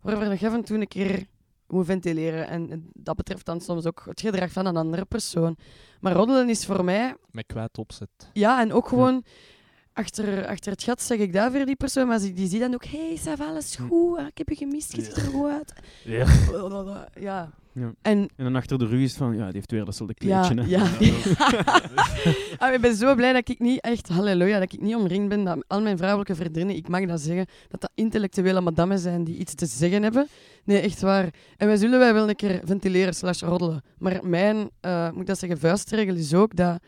waarover 0.00 0.40
je 0.40 0.46
af 0.46 0.52
en 0.54 0.64
toe 0.64 0.76
een 0.80 0.88
keer 0.88 1.26
moet 1.68 1.86
ventileren. 1.86 2.48
En 2.48 2.70
en 2.70 2.90
dat 2.92 3.16
betreft 3.16 3.46
dan 3.46 3.60
soms 3.60 3.86
ook 3.86 4.02
het 4.04 4.20
gedrag 4.20 4.50
van 4.52 4.66
een 4.66 4.76
andere 4.76 5.04
persoon. 5.04 5.56
Maar 6.00 6.12
roddelen 6.12 6.48
is 6.48 6.66
voor 6.66 6.84
mij 6.84 7.16
Met 7.30 7.46
kwaad 7.46 7.78
opzet. 7.78 8.08
Ja, 8.32 8.60
en 8.60 8.72
ook 8.72 8.88
gewoon 8.88 9.24
achter, 9.92 10.46
achter 10.46 10.72
het 10.72 10.82
gat 10.82 11.02
zeg 11.02 11.18
ik 11.18 11.32
dat 11.32 11.52
voor 11.52 11.64
die 11.64 11.76
persoon, 11.76 12.06
maar 12.06 12.18
die, 12.20 12.32
die 12.32 12.48
ziet 12.48 12.60
dan 12.60 12.74
ook, 12.74 12.84
hey, 12.84 13.18
ça 13.18 13.36
va, 13.38 13.46
alles 13.46 13.76
Hm. 13.76 13.86
goed, 13.86 14.18
Ah, 14.18 14.26
ik 14.26 14.38
heb 14.38 14.48
je 14.48 14.54
gemist, 14.56 14.96
je 14.96 15.02
ziet 15.02 15.16
er 15.16 15.22
goed 15.22 15.50
uit. 15.50 15.72
Ja. 16.04 16.26
Ja. 17.20 17.50
Ja. 17.74 17.92
En 18.02 18.18
En 18.36 18.44
dan 18.44 18.56
achter 18.56 18.78
de 18.78 18.86
rug 18.86 19.00
is 19.00 19.14
van, 19.14 19.36
ja, 19.36 19.44
die 19.44 19.54
heeft 19.54 19.70
weer 19.70 19.84
datzelfde 19.84 20.14
ja, 20.18 20.48
kleedje. 20.48 20.62
hè. 20.62 20.68
ja. 20.68 20.86
Ah, 22.58 22.74
ik 22.74 22.80
ben 22.80 22.94
zo 22.94 23.14
blij 23.14 23.32
dat 23.32 23.48
ik 23.48 23.58
niet, 23.58 23.80
echt, 23.80 24.08
halleluja, 24.08 24.58
dat 24.58 24.72
ik 24.72 24.80
niet 24.80 24.94
omringd 24.94 25.28
ben, 25.28 25.44
dat 25.44 25.64
al 25.66 25.80
mijn 25.80 25.96
vrouwelijke 25.96 26.34
vriendinnen, 26.34 26.76
ik 26.76 26.88
mag 26.88 27.06
dat 27.06 27.20
zeggen, 27.20 27.46
dat 27.68 27.80
dat 27.80 27.90
intellectuele 27.94 28.60
madammen 28.60 28.98
zijn 28.98 29.24
die 29.24 29.36
iets 29.36 29.54
te 29.54 29.66
zeggen 29.66 30.02
hebben. 30.02 30.26
Nee, 30.64 30.80
echt 30.80 31.00
waar. 31.00 31.28
En 31.56 31.66
wij 31.66 31.76
zullen 31.76 31.98
wij 31.98 32.14
wel 32.14 32.28
een 32.28 32.36
keer 32.36 32.60
ventileren 32.64 33.14
slash 33.14 33.40
roddelen. 33.42 33.82
Maar 33.98 34.20
mijn, 34.26 34.70
eh, 34.80 35.10
moet 35.10 35.20
ik 35.20 35.26
dat 35.26 35.38
zeggen, 35.38 35.58
vuistregel 35.58 36.14
is 36.14 36.34
ook 36.34 36.56
dat 36.56 36.78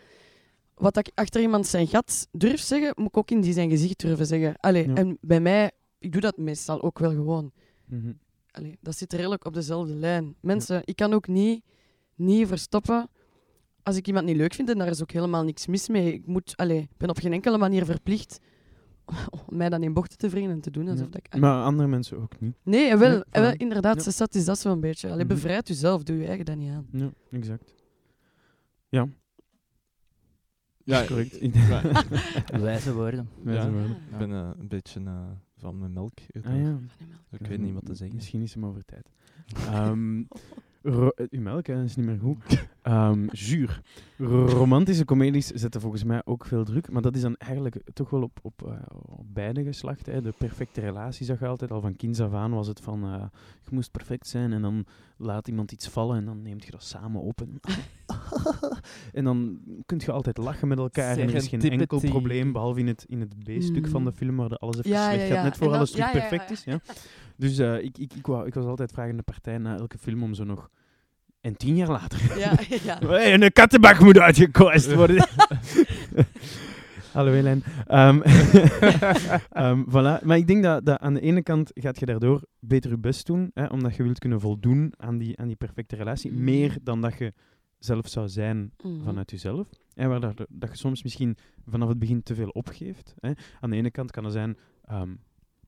wat 0.74 0.96
ik 0.96 1.10
achter 1.14 1.40
iemand 1.40 1.66
zijn 1.66 1.86
gat 1.86 2.28
durf 2.32 2.60
zeggen, 2.60 2.92
moet 2.96 3.06
ik 3.08 3.16
ook 3.16 3.30
in 3.30 3.40
die 3.40 3.52
zijn 3.52 3.70
gezicht 3.70 4.00
durven 4.00 4.26
zeggen. 4.26 4.56
Allee, 4.56 4.88
Ja. 4.88 4.94
En 4.94 5.18
bij 5.20 5.40
mij, 5.40 5.70
ik 5.98 6.12
doe 6.12 6.20
dat 6.20 6.36
meestal 6.36 6.82
ook 6.82 6.98
wel 6.98 7.10
gewoon. 7.10 7.52
Mhm. 7.84 8.12
Allee, 8.50 8.78
dat 8.80 8.96
zit 8.96 9.12
redelijk 9.12 9.44
op 9.44 9.54
dezelfde 9.54 9.94
lijn. 9.94 10.34
Mensen, 10.40 10.82
ik 10.84 10.96
kan 10.96 11.12
ook 11.12 11.28
niet, 11.28 11.64
niet 12.14 12.48
verstoppen 12.48 13.08
als 13.82 13.96
ik 13.96 14.06
iemand 14.06 14.26
niet 14.26 14.36
leuk 14.36 14.54
vind. 14.54 14.68
En 14.70 14.78
daar 14.78 14.88
is 14.88 15.02
ook 15.02 15.10
helemaal 15.10 15.44
niks 15.44 15.66
mis 15.66 15.88
mee. 15.88 16.12
Ik 16.12 16.26
moet, 16.26 16.56
allee, 16.56 16.88
ben 16.96 17.08
op 17.08 17.18
geen 17.18 17.32
enkele 17.32 17.58
manier 17.58 17.84
verplicht 17.84 18.38
om 19.48 19.56
mij 19.56 19.68
dan 19.68 19.82
in 19.82 19.92
bochten 19.92 20.18
te 20.18 20.28
wringen 20.28 20.50
en 20.50 20.60
te 20.60 20.70
doen 20.70 20.88
alsof 20.88 21.04
Ja. 21.06 21.10
dat 21.12 21.20
ik... 21.32 21.40
Maar 21.40 21.64
andere 21.64 21.88
mensen 21.88 22.18
ook 22.18 22.40
niet. 22.40 22.54
Nee, 22.62 22.96
wel, 22.96 23.24
wel, 23.30 23.52
inderdaad, 23.56 24.04
Ja. 24.04 24.12
dat 24.16 24.34
is 24.34 24.44
dat 24.44 24.58
zo'n 24.58 24.80
beetje. 24.80 25.10
Allee, 25.10 25.24
Mhm. 25.24 25.34
Bevrijd 25.34 25.68
jezelf, 25.68 26.02
doe 26.02 26.16
je 26.16 26.26
eigen 26.26 26.44
dat 26.44 26.56
niet 26.56 26.70
aan. 26.70 26.86
Ja, 26.92 27.10
exact. 27.30 27.74
Ja, 28.88 29.08
Ja, 30.84 31.04
correct. 31.10 31.38
Wijze 32.60 32.94
woorden. 32.94 33.28
Wijze 33.42 33.66
Ja. 33.66 33.72
woorden. 33.72 33.90
Ik 34.10 34.18
ben 34.18 34.30
eh, 34.32 34.50
een 34.58 34.68
beetje 34.68 35.00
eh, 35.04 35.22
van 35.56 35.78
mijn 35.78 35.92
melk. 35.92 36.12
Ah, 36.42 36.60
ja. 36.62 36.78
Ik 37.30 37.46
weet 37.46 37.58
niet 37.60 37.74
wat 37.74 37.84
te 37.86 37.94
zeggen. 37.94 38.16
Misschien 38.16 38.42
is 38.42 38.54
hem 38.54 38.66
over 38.66 38.84
tijd. 38.84 39.08
Ehm 39.68 40.22
eh, 40.82 41.08
uw 41.30 41.40
melk 41.40 41.66
hè, 41.66 41.82
is 41.84 41.96
niet 41.96 42.06
meer 42.06 42.18
goed. 42.18 42.66
Ehm 42.84 43.26
zuur. 43.30 43.80
Romantische 44.18 45.04
comedies 45.04 45.46
zetten 45.46 45.80
volgens 45.80 46.04
mij 46.04 46.22
ook 46.24 46.44
veel 46.46 46.64
druk, 46.64 46.90
maar 46.90 47.02
dat 47.02 47.14
is 47.16 47.20
dan 47.22 47.36
eigenlijk 47.36 47.80
toch 47.92 48.10
wel 48.10 48.22
op, 48.22 48.38
op, 48.42 48.62
eh, 48.66 48.72
op 49.06 49.24
beide 49.34 49.62
geslachten. 49.64 50.12
Hè. 50.12 50.20
De 50.22 50.32
perfecte 50.38 50.80
relatie 50.80 51.26
zag 51.26 51.38
je 51.40 51.46
altijd. 51.46 51.70
Al 51.70 51.80
van 51.80 51.96
kinds 51.96 52.20
af 52.20 52.32
aan 52.32 52.50
was 52.50 52.66
het 52.66 52.80
van, 52.80 53.04
eh, 53.04 53.24
je 53.62 53.70
moest 53.70 53.90
perfect 53.90 54.26
zijn 54.26 54.52
en 54.52 54.62
dan 54.62 54.86
laat 55.16 55.48
iemand 55.48 55.72
iets 55.72 55.88
vallen 55.88 56.16
en 56.16 56.24
dan 56.24 56.42
neemt 56.42 56.64
je 56.64 56.70
dat 56.70 56.82
samen 56.82 57.20
op. 57.20 57.40
En, 57.40 57.60
en 59.18 59.24
dan 59.24 59.58
kun 59.86 60.00
je 60.04 60.12
altijd 60.12 60.36
lachen 60.36 60.68
met 60.68 60.78
elkaar 60.78 61.16
en 61.18 61.28
er 61.28 61.34
is 61.34 61.48
geen 61.48 61.60
enkel 61.70 62.00
probleem, 62.00 62.52
behalve 62.52 62.80
in 62.80 62.86
het, 62.86 63.04
in 63.08 63.20
het 63.20 63.38
B-stuk 63.38 63.86
van 63.88 64.04
de 64.04 64.10
Mm. 64.10 64.16
film, 64.16 64.36
waar 64.36 64.48
de 64.48 64.56
alles 64.56 64.76
even 64.78 64.90
Ja, 64.90 65.10
slecht 65.12 65.28
ja, 65.28 65.34
gaat, 65.34 65.44
net 65.44 65.56
voor 65.56 65.66
dan- 65.68 65.76
alles 65.76 65.90
terug 65.90 66.10
perfect 66.10 66.50
is. 66.50 66.64
Ja. 66.64 66.80
Dus 67.36 67.58
eh, 67.58 67.82
ik, 67.82 67.98
ik, 67.98 68.12
ik, 68.14 68.26
wou, 68.26 68.46
ik 68.46 68.54
was 68.54 68.64
altijd 68.64 68.92
vragende 68.92 69.22
partij 69.22 69.58
na 69.58 69.76
elke 69.76 69.98
film 69.98 70.22
om 70.22 70.34
zo 70.34 70.44
nog... 70.44 70.70
En 71.44 71.56
tien 71.56 71.76
jaar 71.76 71.88
later... 71.88 72.20
Ja, 72.38 72.58
ja. 72.84 72.98
Hey, 73.08 73.34
een 73.34 73.52
kattenbak 73.52 74.00
moet 74.00 74.18
uitgekoest 74.18 74.94
worden. 75.00 75.26
Hallo 77.12 77.32
Helene. 77.32 77.60
Ehm, 77.86 78.20
ehm, 79.50 79.82
voilà. 79.88 80.24
Maar 80.24 80.36
ik 80.36 80.46
denk 80.46 80.62
dat, 80.62 80.84
dat 80.86 80.98
aan 80.98 81.14
de 81.14 81.20
ene 81.20 81.42
kant 81.42 81.70
gaat 81.74 81.98
je 82.00 82.06
daardoor 82.06 82.42
beter 82.58 82.90
je 82.90 82.98
best 82.98 83.26
doen, 83.26 83.50
hè, 83.54 83.66
omdat 83.66 83.96
je 83.96 84.02
wilt 84.02 84.18
kunnen 84.18 84.40
voldoen 84.40 84.92
aan 84.96 85.18
die, 85.18 85.38
aan 85.38 85.46
die 85.46 85.56
perfecte 85.56 85.96
relatie. 85.96 86.32
Mhm. 86.32 86.44
Meer 86.44 86.76
dan 86.82 87.00
dat 87.00 87.18
je 87.18 87.32
zelf 87.78 88.08
zou 88.08 88.28
zijn 88.28 88.72
Mhm. 88.82 89.02
vanuit 89.02 89.30
jezelf. 89.30 89.66
En 89.94 90.08
waar 90.08 90.20
dat, 90.20 90.46
dat 90.48 90.70
je 90.70 90.76
soms 90.76 91.02
misschien 91.02 91.36
vanaf 91.68 91.88
het 91.88 91.98
begin 91.98 92.22
te 92.22 92.34
veel 92.34 92.48
opgeeft. 92.48 93.14
Hè. 93.20 93.30
Aan 93.60 93.70
de 93.70 93.76
ene 93.76 93.90
kant 93.90 94.10
kan 94.10 94.24
er 94.24 94.30
zijn 94.30 94.56
ehm, 94.84 95.10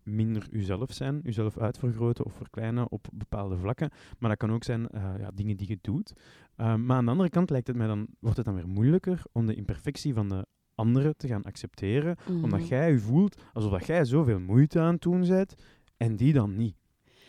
minder 0.06 0.46
uzelf 0.50 0.92
zijn, 0.92 1.20
uzelf 1.24 1.58
uitvergroten 1.58 2.24
of 2.24 2.32
verkleinen 2.34 2.90
op 2.90 3.06
bepaalde 3.12 3.56
vlakken. 3.56 3.90
Maar 4.18 4.30
dat 4.30 4.38
kan 4.38 4.52
ook 4.52 4.64
zijn 4.64 4.88
eh, 4.88 5.14
ja, 5.18 5.30
dingen 5.34 5.56
die 5.56 5.68
je 5.68 5.78
doet. 5.80 6.12
Ehm, 6.56 6.86
maar 6.86 6.96
aan 6.96 7.04
de 7.04 7.10
andere 7.10 7.28
kant 7.30 7.50
lijkt 7.50 7.66
het 7.66 7.76
mij 7.76 7.86
dan, 7.86 8.06
wordt 8.20 8.36
het 8.36 8.46
dan 8.46 8.54
weer 8.54 8.68
moeilijker 8.68 9.22
om 9.32 9.46
de 9.46 9.54
imperfectie 9.54 10.14
van 10.14 10.28
de 10.28 10.46
anderen 10.74 11.16
te 11.16 11.26
gaan 11.28 11.42
accepteren. 11.42 12.16
Omdat 12.28 12.60
Mhm. 12.60 12.68
jij 12.68 12.90
je 12.90 12.98
voelt 12.98 13.42
alsof 13.52 13.70
dat 13.70 13.86
jij 13.86 14.04
zoveel 14.04 14.40
moeite 14.40 14.80
aan 14.80 14.92
het 14.92 15.02
doen 15.02 15.26
bent 15.28 15.54
en 15.96 16.16
die 16.16 16.32
dan 16.32 16.56
niet. 16.56 16.76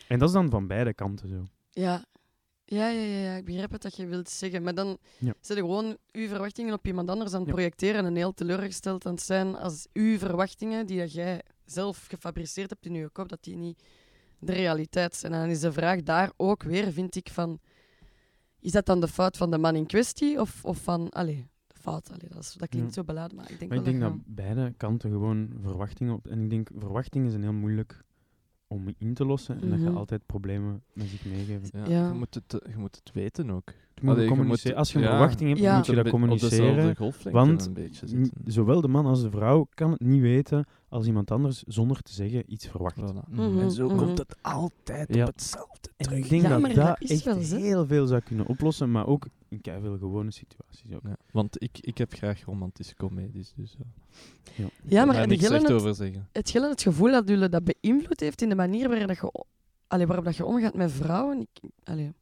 En 0.08 0.20
dat 0.20 0.28
is 0.28 0.34
dan 0.34 0.50
van 0.50 0.68
beide 0.68 0.94
kanten 0.94 1.30
zo. 1.30 1.44
Ja. 1.72 2.06
Ja, 2.70 2.90
ja, 2.90 3.02
ja, 3.02 3.18
ja, 3.20 3.36
ik 3.36 3.46
begrijp 3.46 3.72
het 3.72 3.82
dat 3.82 3.96
je 3.96 4.06
wilt 4.08 4.30
zeggen. 4.30 4.64
Maar 4.64 4.74
dan 4.76 4.98
Ja. 5.20 5.34
zet 5.42 5.58
je 5.58 5.64
gewoon 5.64 5.98
uw 6.12 6.28
verwachtingen 6.28 6.74
op 6.74 6.88
iemand 6.88 7.10
anders 7.10 7.34
aan 7.34 7.42
het 7.42 7.50
projecteren 7.50 8.06
en 8.06 8.16
heel 8.16 8.34
teleurgesteld 8.34 9.06
aan 9.06 9.14
het 9.14 9.22
zijn 9.22 9.56
als 9.56 9.88
uw 9.94 10.18
verwachtingen, 10.18 10.86
die 10.88 11.00
dat 11.00 11.14
jij 11.14 11.42
zelf 11.72 12.06
gefabriceerd 12.10 12.70
hebt 12.70 12.86
in 12.86 12.94
je 12.94 13.10
kop, 13.10 13.30
dat 13.30 13.44
die 13.44 13.56
niet 13.56 13.84
de 14.40 14.54
realiteit 14.54 15.16
zijn. 15.16 15.34
En 15.34 15.40
dan 15.40 15.50
is 15.50 15.60
de 15.60 15.72
vraag 15.72 16.04
daar 16.04 16.32
ook 16.38 16.64
weer, 16.64 16.92
vind 16.92 17.16
ik, 17.16 17.30
van... 17.30 17.60
Is 18.60 18.72
dat 18.72 18.86
dan 18.86 19.00
de 19.00 19.08
fout 19.08 19.38
van 19.38 19.52
de 19.52 19.58
man 19.58 19.76
in 19.76 19.86
kwestie? 19.86 20.40
Of, 20.42 20.66
of 20.66 20.78
van... 20.84 21.10
Allee, 21.10 21.48
de 21.68 21.76
fout, 21.80 22.08
allee, 22.12 22.30
dat, 22.30 22.44
is, 22.44 22.54
dat 22.54 22.70
klinkt 22.70 22.88
Ja. 22.90 22.94
zo 23.02 23.04
beladen, 23.04 23.36
maar 23.38 23.52
ik 23.52 23.60
denk 23.60 23.70
Maar 23.70 23.80
ik 23.80 23.86
denk 23.86 24.00
dat 24.02 24.12
dat... 24.12 24.20
beide 24.26 24.74
kanten 24.78 25.10
gewoon 25.12 25.54
verwachtingen 25.62 26.14
op. 26.14 26.28
En 26.28 26.44
ik 26.44 26.50
denk 26.50 26.70
verwachtingen 26.78 27.30
zijn 27.32 27.44
heel 27.44 27.54
moeilijk 27.54 28.04
om 28.68 28.94
in 28.98 29.14
te 29.14 29.26
lossen 29.26 29.62
en 29.62 29.70
dat 29.70 29.80
Mhm. 29.80 29.90
je 29.90 29.96
altijd 29.96 30.26
problemen 30.26 30.84
met 30.94 31.08
zich 31.08 31.26
meegeven. 31.26 31.70
Ja, 31.72 31.86
Ja. 31.90 32.08
Je, 32.08 32.14
moet 32.14 32.34
het, 32.34 32.52
je 32.70 32.78
moet 32.78 32.96
het 32.96 33.12
weten 33.14 33.50
ook. 33.50 33.74
Moet 34.02 34.12
Allee, 34.12 34.24
je 34.24 34.30
communiceren. 34.30 34.70
moet- 34.72 34.80
Als 34.80 34.92
je 34.92 34.98
een 34.98 35.04
ja. 35.04 35.10
verwachting 35.10 35.50
hebt, 35.50 35.62
Ja. 35.62 35.76
moet 35.78 35.86
je 35.86 35.96
dat 35.96 36.10
communiceren. 36.10 36.96
want. 37.32 37.70
Zowel 38.46 38.82
de 38.82 38.88
man 38.88 39.06
als 39.06 39.22
de 39.22 39.30
vrouw 39.30 39.68
kan 39.74 39.92
het 39.92 40.00
niet 40.00 40.22
weten 40.22 40.66
als 40.90 41.06
iemand 41.08 41.32
anders 41.32 41.64
zonder 41.64 42.02
te 42.02 42.14
zeggen 42.14 42.44
iets 42.48 42.68
verwacht. 42.68 42.98
Voilà. 43.00 43.30
Mhm, 43.30 43.60
En 43.60 43.72
zo 43.72 43.88
mhm. 43.88 43.98
komt 43.98 44.18
het 44.18 44.36
altijd 44.42 45.16
Ja. 45.16 45.22
op 45.22 45.28
hetzelfde 45.28 45.90
En 45.98 46.06
terug. 46.06 46.24
ik 46.24 46.30
denk 46.30 46.42
Ja, 46.42 46.50
dat 46.50 46.62
dat, 46.76 47.00
echt 47.10 47.24
wel 47.24 47.38
heel 47.60 47.86
veel 47.86 48.06
zou 48.08 48.22
kunnen 48.22 48.48
oplossen, 48.48 48.92
maar 48.92 49.08
ook 49.08 49.28
in 49.50 49.60
veel 49.82 49.98
gewone 49.98 50.32
situaties 50.32 50.94
ook. 50.96 51.02
Ja, 51.04 51.18
want 51.32 51.62
ik, 51.64 51.78
ik 51.82 51.98
heb 51.98 52.14
graag 52.14 52.46
romantische 52.46 52.96
comedies. 52.96 53.54
Dus, 53.56 53.76
uh, 53.80 54.66
Ja, 54.84 55.06
maar 55.06 55.16
het- 55.16 55.72
over 55.72 55.96
zeggen. 55.96 56.28
het 56.32 56.50
Gillen 56.50 56.70
het 56.70 56.82
gevoel 56.82 57.12
dat 57.12 57.28
jullie 57.30 57.50
dat 57.50 57.64
beïnvloed 57.64 58.20
heeft 58.20 58.42
in 58.42 58.50
de 58.50 58.56
manier 58.56 58.88
waarin 58.88 59.08
dat 59.08 59.18
je, 59.18 59.46
allee, 59.88 60.08
waarop 60.08 60.26
dat 60.26 60.36
je 60.36 60.46
omgaat 60.46 60.74
met 60.76 60.92
vrouwen. 60.92 61.40
Ik, 61.40 61.70
allee. 61.84 62.14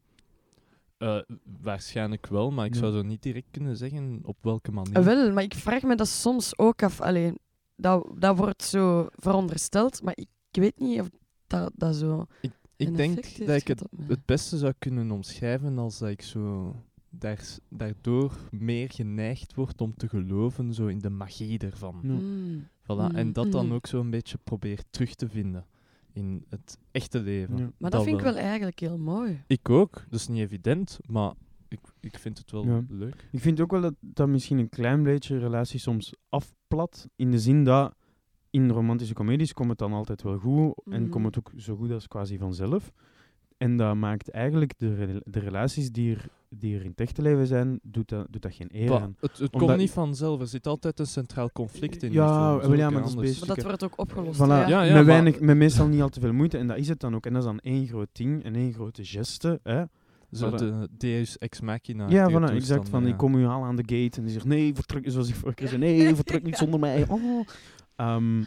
Eh, 0.98 1.18
waarschijnlijk 1.62 2.28
wel, 2.28 2.52
maar 2.52 2.66
ik 2.66 2.74
Ja. 2.74 2.80
zou 2.80 2.92
zo 2.94 3.02
niet 3.02 3.22
direct 3.24 3.48
kunnen 3.52 3.78
zeggen 3.78 4.20
op 4.24 4.38
welke 4.42 4.72
manier. 4.72 4.98
Ah, 4.98 5.04
Wel, 5.06 5.34
maar 5.34 5.44
ik 5.44 5.54
vraag 5.54 5.82
me 5.84 5.96
dat 5.96 6.08
soms 6.08 6.58
ook 6.58 6.84
af. 6.84 7.02
Allee, 7.02 7.34
dat, 7.76 8.08
dat 8.18 8.38
wordt 8.38 8.64
zo 8.64 9.08
verondersteld, 9.16 10.04
maar 10.04 10.14
ik, 10.18 10.28
ik 10.52 10.62
weet 10.62 10.80
niet 10.80 11.00
of 11.00 11.10
dat, 11.48 11.72
dat 11.76 11.96
zo. 11.96 12.26
ik 12.42 12.52
een 12.78 12.94
denk 12.96 13.16
dat 13.46 13.56
ik 13.62 13.68
het, 13.68 14.26
beste 14.26 14.58
zou 14.58 14.74
kunnen 14.80 15.12
omschrijven 15.12 15.78
als 15.78 15.98
dat 15.98 16.10
ik 16.10 16.22
zo 16.22 16.76
daar, 17.10 17.46
daardoor 17.70 18.38
meer 18.52 18.92
geneigd 18.92 19.54
word 19.56 19.82
om 19.82 19.96
te 19.96 20.08
geloven 20.10 20.74
zo 20.74 20.88
in 20.88 21.00
de 21.00 21.10
magie 21.10 21.60
ervan. 21.60 22.00
Mm. 22.04 22.68
Voilà. 22.84 23.14
En 23.16 23.34
dat 23.34 23.52
dan 23.52 23.66
Mhm. 23.66 23.76
ook 23.76 23.88
zo 23.88 24.00
een 24.00 24.10
beetje 24.10 24.38
probeer 24.44 24.80
terug 24.90 25.16
te 25.16 25.30
vinden 25.30 25.66
in 26.16 26.46
het 26.50 26.78
echte 26.92 27.20
leven. 27.20 27.58
Ja. 27.58 27.72
Maar 27.78 27.92
dat 27.92 28.04
vind 28.04 28.18
ik 28.18 28.24
wel 28.24 28.36
eigenlijk 28.36 28.80
heel 28.80 28.98
mooi. 28.98 29.44
Ik 29.48 29.70
ook. 29.70 29.94
Dat 30.10 30.20
is 30.20 30.28
niet 30.28 30.40
evident, 30.40 31.00
maar 31.08 31.34
ik, 31.68 31.80
ik 32.00 32.18
vind 32.18 32.38
het 32.38 32.52
wel 32.52 32.66
Ja. 32.66 32.84
leuk. 32.90 33.28
Ik 33.32 33.40
vind 33.40 33.62
ook 33.62 33.72
wel 33.72 33.82
dat, 33.82 33.94
dat 34.00 34.28
misschien 34.28 34.58
een 34.58 34.70
klein 34.70 35.04
beetje 35.04 35.38
relatie 35.38 35.80
soms 35.80 36.14
afplat. 36.30 37.08
In 37.16 37.32
de 37.32 37.40
zin 37.40 37.64
dat 37.64 37.94
in 38.50 38.70
romantische 38.70 39.14
comedies 39.14 39.54
komt 39.54 39.70
het 39.70 39.78
dan 39.78 39.94
altijd 39.94 40.22
wel 40.22 40.38
goed. 40.38 40.82
En 40.90 41.02
Mhm. 41.02 41.10
komt 41.12 41.26
het 41.26 41.38
ook 41.38 41.52
zo 41.58 41.76
goed 41.76 41.92
als 41.92 42.08
quasi 42.08 42.38
vanzelf. 42.38 42.92
En 43.58 43.78
dat 43.78 43.96
maakt 43.96 44.30
eigenlijk 44.32 44.74
de, 44.78 45.22
de 45.26 45.40
relaties 45.40 45.92
die 45.92 46.16
er, 46.16 46.26
die 46.50 46.76
er 46.76 46.82
in 46.84 46.90
het 46.90 47.00
echte 47.00 47.22
leven 47.22 47.48
zijn, 47.48 47.80
doet 47.84 48.10
dat, 48.10 48.28
doet 48.30 48.42
dat 48.42 48.54
geen 48.54 48.70
eer 48.72 48.88
Bah, 48.90 49.02
aan. 49.02 49.16
het 49.20 49.32
het 49.38 49.54
Omdat- 49.54 49.68
komt 49.70 49.80
niet 49.80 49.92
vanzelf. 49.92 50.40
Er 50.42 50.48
zit 50.48 50.68
altijd 50.68 51.00
een 51.00 51.06
centraal 51.08 51.52
conflict 51.52 52.04
in. 52.04 52.12
Ja, 52.12 52.52
die 52.54 52.62
film, 52.62 52.76
ja, 52.76 52.90
maar 52.90 53.02
dat 53.02 53.24
is 53.24 53.40
Maar 53.46 53.56
dat 53.56 53.64
wordt 53.66 53.84
ook 53.84 54.00
opgelost. 54.00 54.40
Voilà, 54.44 54.48
ja. 54.48 54.68
Ja, 54.68 54.82
ja, 54.82 54.84
met, 54.84 54.94
maar- 54.94 55.06
weinig, 55.06 55.40
met 55.40 55.58
meestal 55.58 55.88
niet 55.88 56.02
al 56.02 56.10
te 56.10 56.20
veel 56.20 56.34
moeite. 56.34 56.58
En 56.58 56.68
dat 56.68 56.78
is 56.78 56.88
het 56.88 57.00
dan 57.00 57.16
ook. 57.16 57.26
En 57.26 57.34
dat 57.34 57.42
is 57.42 57.48
dan 57.48 57.60
één 57.60 57.88
groot 57.88 58.10
ding 58.12 58.44
en 58.44 58.56
één 58.56 58.74
grote 58.74 59.06
geste. 59.06 59.60
Hè? 59.64 59.84
Zo 60.32 60.50
de 60.52 60.88
Deus 60.98 61.38
Ex 61.38 61.62
Machina. 61.62 62.10
ja, 62.10 62.28
die 62.28 62.38
voilà, 62.40 62.44
exact. 62.54 62.90
Van, 62.90 63.04
ja. 63.04 63.10
ik 63.10 63.18
kom 63.18 63.36
u 63.36 63.46
halen 63.46 63.68
aan 63.68 63.76
de 63.76 63.84
gate. 63.96 64.18
En 64.18 64.24
die 64.24 64.34
zegt, 64.34 64.46
nee, 64.46 64.74
vertrek, 64.76 65.04
zoals 65.12 65.30
ik 65.30 65.36
vorige 65.36 65.56
keer 65.56 65.68
zei, 65.68 65.80
nee, 65.80 66.16
vertrek 66.16 66.44
niet 66.44 66.58
zonder 66.58 66.80
mij. 66.80 67.06
Oh. 67.10 67.22
Ehm, 67.96 68.44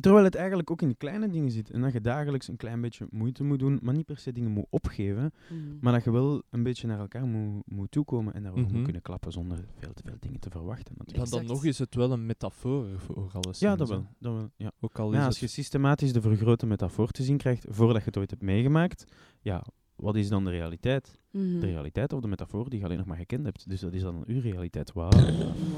terwijl 0.00 0.24
het 0.24 0.34
eigenlijk 0.34 0.70
ook 0.70 0.82
in 0.82 0.88
de 0.88 0.94
kleine 0.94 1.28
dingen 1.30 1.50
zit. 1.50 1.70
En 1.70 1.80
dat 1.80 1.92
je 1.92 2.00
dagelijks 2.00 2.48
een 2.48 2.56
klein 2.56 2.80
beetje 2.80 3.06
moeite 3.10 3.44
moet 3.44 3.58
doen, 3.58 3.78
maar 3.82 3.94
niet 3.94 4.06
per 4.06 4.18
se 4.18 4.32
dingen 4.32 4.50
moet 4.50 4.66
opgeven. 4.70 5.32
Mhm. 5.50 5.60
Maar 5.80 5.92
dat 5.92 6.04
je 6.04 6.10
wel 6.10 6.42
een 6.50 6.62
beetje 6.62 6.86
naar 6.86 6.98
elkaar 6.98 7.26
moet, 7.26 7.62
moet 7.66 7.90
toekomen 7.90 8.34
en 8.34 8.42
daarover 8.42 8.64
Mhm. 8.66 8.74
moet 8.74 8.84
kunnen 8.84 9.02
klappen 9.02 9.32
zonder 9.32 9.58
veel 9.78 9.92
te 9.94 10.02
veel 10.04 10.16
dingen 10.20 10.40
te 10.40 10.50
verwachten. 10.50 10.94
Natuurlijk. 10.98 11.30
dan 11.30 11.46
nog 11.46 11.64
is 11.64 11.78
het 11.78 11.94
wel 11.94 12.12
een 12.12 12.26
metafoor 12.26 12.86
voor 12.98 13.30
alles. 13.32 13.58
Ja, 13.58 13.76
dat 13.76 13.88
wel. 13.88 14.06
Dat 14.18 14.32
wel 14.34 14.50
ja. 14.56 14.70
Ook 14.80 14.98
al 14.98 15.10
is 15.10 15.16
Ja, 15.16 15.24
als 15.26 15.40
je 15.40 15.46
systematisch 15.46 16.12
de 16.12 16.20
vergrote 16.20 16.66
metafoor 16.66 17.10
te 17.10 17.22
zien 17.22 17.36
krijgt 17.36 17.66
voordat 17.68 17.96
je 18.00 18.04
het 18.04 18.16
ooit 18.16 18.30
hebt 18.30 18.42
meegemaakt, 18.42 19.04
ja, 19.40 19.64
wat 19.96 20.16
is 20.16 20.28
dan 20.28 20.44
de 20.44 20.50
realiteit? 20.50 21.18
Mhm. 21.30 21.60
De 21.60 21.66
realiteit 21.66 22.12
of 22.12 22.20
de 22.20 22.28
metafoor 22.28 22.70
die 22.70 22.78
je 22.78 22.84
alleen 22.84 22.96
nog 22.98 23.06
maar 23.06 23.16
gekend 23.16 23.44
hebt. 23.44 23.68
Dus 23.68 23.80
dat 23.80 23.92
is 23.92 24.02
dan 24.02 24.24
uw 24.26 24.40
realiteit. 24.40 24.92
Wauw. 24.92 25.10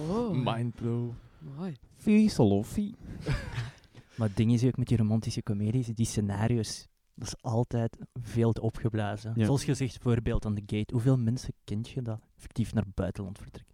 Wow. 0.07 0.55
Mindblow. 0.55 1.11
Mooi. 1.57 1.75
Fiesoloffie. 1.97 2.95
Maar 4.17 4.29
het 4.29 4.37
ding 4.37 4.53
is 4.53 4.65
ook 4.65 4.77
met 4.77 4.89
die 4.89 4.97
romantische 4.97 5.43
comedies, 5.43 5.87
die 5.87 6.07
scenario's, 6.07 6.89
dat 7.15 7.29
is 7.29 7.35
altijd 7.41 7.97
veel 8.23 8.53
te 8.53 8.61
opgeblazen. 8.61 9.33
Ja. 9.37 9.45
Zoals 9.45 9.65
gezegd, 9.65 9.99
voorbeeld 10.01 10.47
aan 10.47 10.55
de 10.55 10.63
gate. 10.67 10.93
Hoeveel 10.93 11.19
mensen 11.19 11.53
kent 11.65 11.89
je 11.89 12.03
dat 12.03 12.21
effectief 12.37 12.73
naar 12.75 12.83
het 12.85 12.95
buitenland 12.95 13.39
vertrekken? 13.39 13.71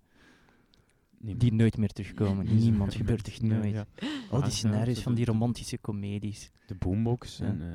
Die 1.20 1.52
nooit 1.52 1.76
meer 1.76 1.92
terugkomen. 1.92 2.54
Niemand 2.56 2.92
er 2.92 2.98
gebeurt 3.02 3.28
echt 3.28 3.42
nee, 3.42 3.58
nooit. 3.58 3.72
ja. 3.72 3.86
Al 4.00 4.06
Ah, 4.30 4.30
die 4.30 4.40
ja, 4.40 4.48
scenario's 4.50 5.02
van 5.02 5.14
die 5.14 5.24
romantische 5.24 5.80
comedies. 5.80 6.50
De 6.66 6.74
boombox 6.74 7.36
Ja. 7.38 7.44
en, 7.46 7.60
eh, 7.62 7.68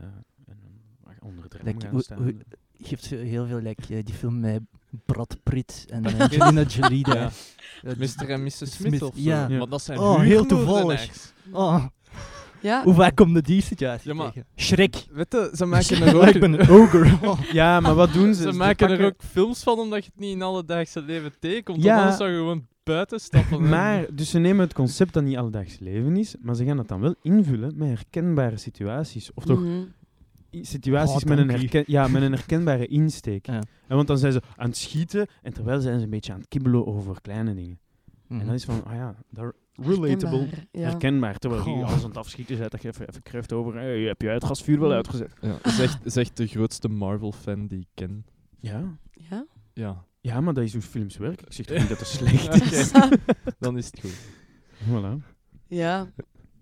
en 0.51 1.21
onder 1.21 1.43
het 1.43 1.63
Like, 1.63 1.87
gaan 1.87 2.01
staan. 2.01 2.41
Je 2.71 2.97
zo 2.99 3.15
heel 3.15 3.45
veel, 3.45 3.59
like, 3.59 3.95
eh, 3.97 4.03
die 4.05 4.13
film 4.13 4.39
met 4.39 4.61
Brad 5.05 5.37
Pitt 5.43 5.85
en 5.89 6.05
eh, 6.05 6.19
Angelina 6.19 6.61
Jolie. 6.63 7.07
Ja. 7.09 7.31
Mr. 7.81 8.29
en 8.29 8.43
Mrs. 8.43 8.57
Smith, 8.57 8.71
Smith, 8.71 9.01
of 9.01 9.13
zo. 9.15 9.21
ja. 9.21 9.47
Ja. 9.47 9.57
Maar 9.57 9.69
dat 9.69 9.81
zijn 9.81 9.99
Oh, 9.99 10.19
heel 10.19 10.45
huurmoordenaars. 10.47 11.33
Oh, 11.51 11.85
Ja, 12.63 12.83
hoe 12.83 12.93
vaak 12.93 13.15
komt 13.15 13.33
de 13.33 13.41
die 13.41 13.61
situatie 13.61 14.09
Ja, 14.09 14.15
maar- 14.15 14.31
tegen? 14.31 14.47
Shrek. 14.55 14.95
Weet 15.11 15.31
je, 15.31 15.51
ze 15.55 15.65
maken 15.75 16.01
er 16.01 16.15
ook... 16.15 16.23
ik 16.25 16.39
ben 16.39 16.53
een 16.59 16.69
ogre. 16.69 17.17
Oh. 17.29 17.39
Ja, 17.51 17.79
maar 17.79 17.95
wat 17.95 18.13
doen 18.13 18.33
ze? 18.33 18.41
Ze 18.41 18.51
Ze 18.51 18.57
maken 18.57 18.89
er 18.89 19.05
ook 19.05 19.23
films 19.23 19.63
van 19.63 19.79
omdat 19.79 20.05
je 20.05 20.11
het 20.13 20.19
niet 20.19 20.35
in 20.35 20.41
alledaagse 20.41 21.01
leven 21.01 21.31
tegenkomt. 21.39 21.83
Ja. 21.83 21.97
Anders 21.99 22.17
zou 22.17 22.29
je 22.29 22.35
gewoon 22.37 22.67
buiten 22.83 23.19
stappen. 23.19 23.57
en- 23.57 23.69
Maar, 23.69 24.05
dus 24.13 24.29
ze 24.29 24.39
nemen 24.39 24.59
het 24.63 24.73
concept 24.73 25.13
dat 25.13 25.23
niet 25.23 25.37
alledaags 25.37 25.79
leven 25.79 26.17
is, 26.17 26.35
maar 26.41 26.55
ze 26.55 26.65
gaan 26.65 26.77
het 26.77 26.87
dan 26.87 26.99
wel 27.01 27.15
invullen 27.21 27.73
met 27.75 27.87
herkenbare 27.87 28.57
situaties. 28.57 29.33
Of 29.33 29.43
toch 29.45 29.59
Mhm. 29.59 29.83
situaties 30.61 31.23
Oh, 31.23 31.29
met, 31.29 31.37
een 31.37 31.49
herken, 31.49 31.83
ja, 31.87 32.07
met 32.07 32.21
een 32.21 32.31
herkenbare 32.31 32.87
insteek. 32.87 33.45
Ja. 33.45 33.61
En 33.87 33.95
want 33.95 34.07
dan 34.07 34.17
zijn 34.17 34.31
ze 34.31 34.41
aan 34.55 34.67
het 34.67 34.77
schieten 34.77 35.27
en 35.41 35.53
terwijl 35.53 35.79
zijn 35.81 35.97
ze 35.97 36.03
een 36.03 36.09
beetje 36.09 36.33
aan 36.33 36.39
het 36.39 36.47
kibbelen 36.47 36.85
over 36.87 37.21
kleine 37.21 37.53
dingen. 37.55 37.79
En 38.29 38.35
Mhm. 38.35 38.45
dan 38.45 38.53
is 38.55 38.63
van, 38.65 38.83
ah 38.85 38.93
ja, 38.95 39.15
daar 39.29 39.53
relatable, 39.75 40.37
Herkenbaar, 40.39 40.65
Ja. 40.71 40.81
herkenbaar. 40.89 41.37
Terwijl 41.37 41.69
je 41.69 41.83
alles 41.83 42.01
aan 42.01 42.07
het 42.07 42.17
afschieten 42.17 42.57
bent, 42.57 42.71
dat 42.71 42.81
je 42.81 42.87
even, 42.87 43.07
even 43.09 43.23
kruift 43.23 43.53
over, 43.53 43.73
hey, 43.73 43.99
heb 44.01 44.21
je 44.21 44.29
uitgasvuur 44.29 44.79
wel 44.79 44.91
uitgezet? 44.91 45.33
Ja, 45.41 45.57
de 46.33 46.47
grootste 46.47 46.87
Marvel-fan 46.87 47.67
die 47.67 47.79
ik 47.79 47.87
ken. 47.93 48.25
Ja. 48.59 48.97
Ja? 49.29 49.45
Ja, 49.73 50.05
Ja, 50.21 50.41
maar 50.41 50.53
dat 50.53 50.63
is 50.63 50.73
hoe 50.73 50.81
films 50.81 51.17
werken. 51.17 51.45
Ik 51.47 51.53
zeg 51.53 51.65
toch 51.65 51.77
niet 51.77 51.89
dat 51.89 51.99
het 51.99 52.07
slecht 52.07 52.71
is. 52.71 52.91
Dan 53.59 53.77
is 53.77 53.85
het 53.85 53.99
goed. 53.99 54.17
Voilà. 54.87 55.31
Ja. 55.67 56.07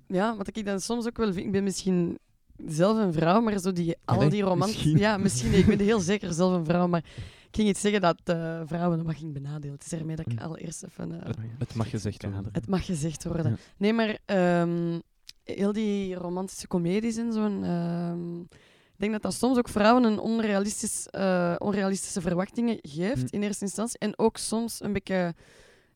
Ja, 0.07 0.37
wat 0.37 0.57
ik 0.57 0.65
dan 0.65 0.79
soms 0.79 1.07
ook 1.07 1.17
wel 1.17 1.33
vind, 1.33 1.45
ik 1.45 1.51
ben 1.51 1.63
misschien 1.63 2.17
zelf 2.65 2.97
een 2.97 3.13
vrouw, 3.13 3.41
maar 3.41 3.59
zo 3.59 3.71
die, 3.71 3.95
al 4.05 4.29
die 4.29 4.41
romantische... 4.41 4.81
misschien. 4.81 4.97
Ja, 4.97 5.17
misschien. 5.17 5.53
Ik 5.53 5.65
ben 5.65 5.79
heel 5.79 5.99
zeker 5.99 6.33
zelf 6.33 6.53
een 6.53 6.65
vrouw, 6.65 6.87
maar 6.87 7.03
ik 7.51 7.57
ging 7.57 7.69
iets 7.69 7.81
zeggen 7.81 8.01
dat 8.01 8.17
eh, 8.23 8.61
vrouwen 8.65 9.03
wat 9.03 9.15
ging 9.15 9.33
benadeeld. 9.33 9.83
Het 9.83 9.91
is 9.93 9.99
ermee 9.99 10.15
dat 10.15 10.25
ik 10.31 10.39
Hm. 10.39 10.43
allereerst 10.45 10.83
even... 10.83 11.11
eh, 11.21 11.27
Het, 11.27 11.37
het 11.57 11.75
mag 11.75 11.89
gezegd 11.89 12.23
worden. 12.23 12.49
het 12.51 12.67
mag 12.67 12.85
gezegd 12.85 13.23
worden. 13.23 13.51
Ja. 13.51 13.57
Nee, 13.77 13.93
maar 13.93 14.17
ehm, 14.25 14.99
heel 15.43 15.73
die 15.73 16.15
romantische 16.15 16.67
comedies 16.67 17.17
en 17.17 17.33
zo'n... 17.33 17.63
ehm, 17.63 18.39
ik 18.41 19.07
denk 19.07 19.11
dat 19.11 19.21
dat 19.21 19.33
soms 19.33 19.57
ook 19.57 19.69
vrouwen 19.69 20.03
een 20.03 20.19
onrealistisch, 20.19 21.07
eh, 21.07 21.55
onrealistische 21.57 22.21
verwachtingen 22.21 22.77
geeft 22.81 23.29
Hm. 23.29 23.35
in 23.35 23.43
eerste 23.43 23.63
instantie. 23.65 23.99
En 23.99 24.17
ook 24.19 24.37
soms 24.37 24.83
een 24.83 24.93
beetje 24.93 25.33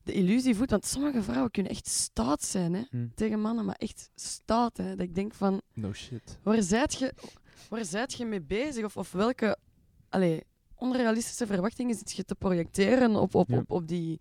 de 0.02 0.12
illusie 0.12 0.54
voedt. 0.56 0.70
Want 0.70 0.84
sommige 0.86 1.22
vrouwen 1.22 1.50
kunnen 1.50 1.72
echt 1.72 1.86
stout 1.86 2.42
zijn 2.42 2.74
hè, 2.74 2.82
Hm. 2.90 3.06
tegen 3.14 3.40
mannen, 3.40 3.64
maar 3.64 3.74
echt 3.78 4.10
stout. 4.14 4.76
Hè, 4.76 4.88
dat 4.90 5.06
ik 5.06 5.14
denk 5.14 5.34
van, 5.34 5.60
No 5.74 5.92
shit. 5.92 6.38
waar 6.42 6.62
zijt 6.62 6.94
je, 6.94 7.14
waar 7.68 7.84
zijt 7.84 8.12
je 8.14 8.24
mee 8.24 8.42
bezig? 8.42 8.84
Of, 8.84 8.96
of 8.96 9.12
welke 9.12 9.56
allee, 10.08 10.42
onrealistische 10.76 11.46
verwachtingen 11.46 11.94
zit 11.94 12.12
je 12.12 12.24
te 12.24 12.34
projecteren 12.34 13.16
op, 13.16 13.34
op, 13.34 13.48
Ja. 13.48 13.56
op, 13.58 13.70
op, 13.70 13.88
die, 13.88 14.20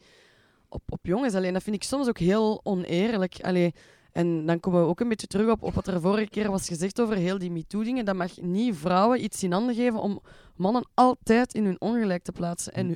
op, 0.70 0.82
op 0.90 1.06
jongens? 1.06 1.34
Alleen 1.34 1.54
dat 1.54 1.64
vind 1.64 1.76
ik 1.76 1.84
soms 1.84 2.08
ook 2.08 2.20
heel 2.20 2.60
oneerlijk. 2.64 3.40
Allee, 3.42 3.74
en 4.12 4.46
dan 4.46 4.60
komen 4.60 4.82
we 4.82 4.88
ook 4.88 5.00
een 5.00 5.10
beetje 5.10 5.28
terug 5.28 5.50
op, 5.52 5.64
op 5.64 5.74
wat 5.74 5.88
er 5.88 6.02
vorige 6.02 6.30
keer 6.30 6.52
was 6.52 6.68
gezegd 6.68 7.02
over 7.02 7.16
heel 7.16 7.38
die 7.38 7.52
MeToo-dingen. 7.52 8.06
Dat 8.06 8.16
mag 8.16 8.42
niet 8.42 8.76
vrouwen 8.76 9.24
iets 9.24 9.44
in 9.44 9.52
handen 9.52 9.76
geven 9.76 10.00
om 10.00 10.22
mannen 10.56 10.88
altijd 10.94 11.54
in 11.54 11.66
hun 11.66 11.82
ongelijk 11.82 12.24
te 12.24 12.32
plaatsen. 12.32 12.74
En 12.74 12.88
Hm. 12.88 12.94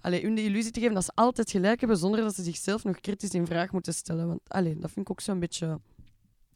allee, 0.00 0.22
hun 0.22 0.34
de 0.34 0.42
illusie 0.44 0.70
te 0.72 0.80
geven 0.80 0.94
dat 0.94 1.04
ze 1.04 1.12
altijd 1.14 1.50
gelijk 1.50 1.80
hebben, 1.80 1.98
zonder 1.98 2.20
dat 2.20 2.34
ze 2.34 2.42
zichzelf 2.42 2.84
nog 2.84 3.00
kritisch 3.00 3.30
in 3.34 3.46
vraag 3.46 3.72
moeten 3.72 3.94
stellen. 3.94 4.26
Want 4.26 4.40
allee, 4.46 4.78
dat 4.78 4.90
vind 4.90 5.06
ik 5.06 5.10
ook 5.10 5.20
zo'n 5.20 5.38
beetje... 5.40 5.80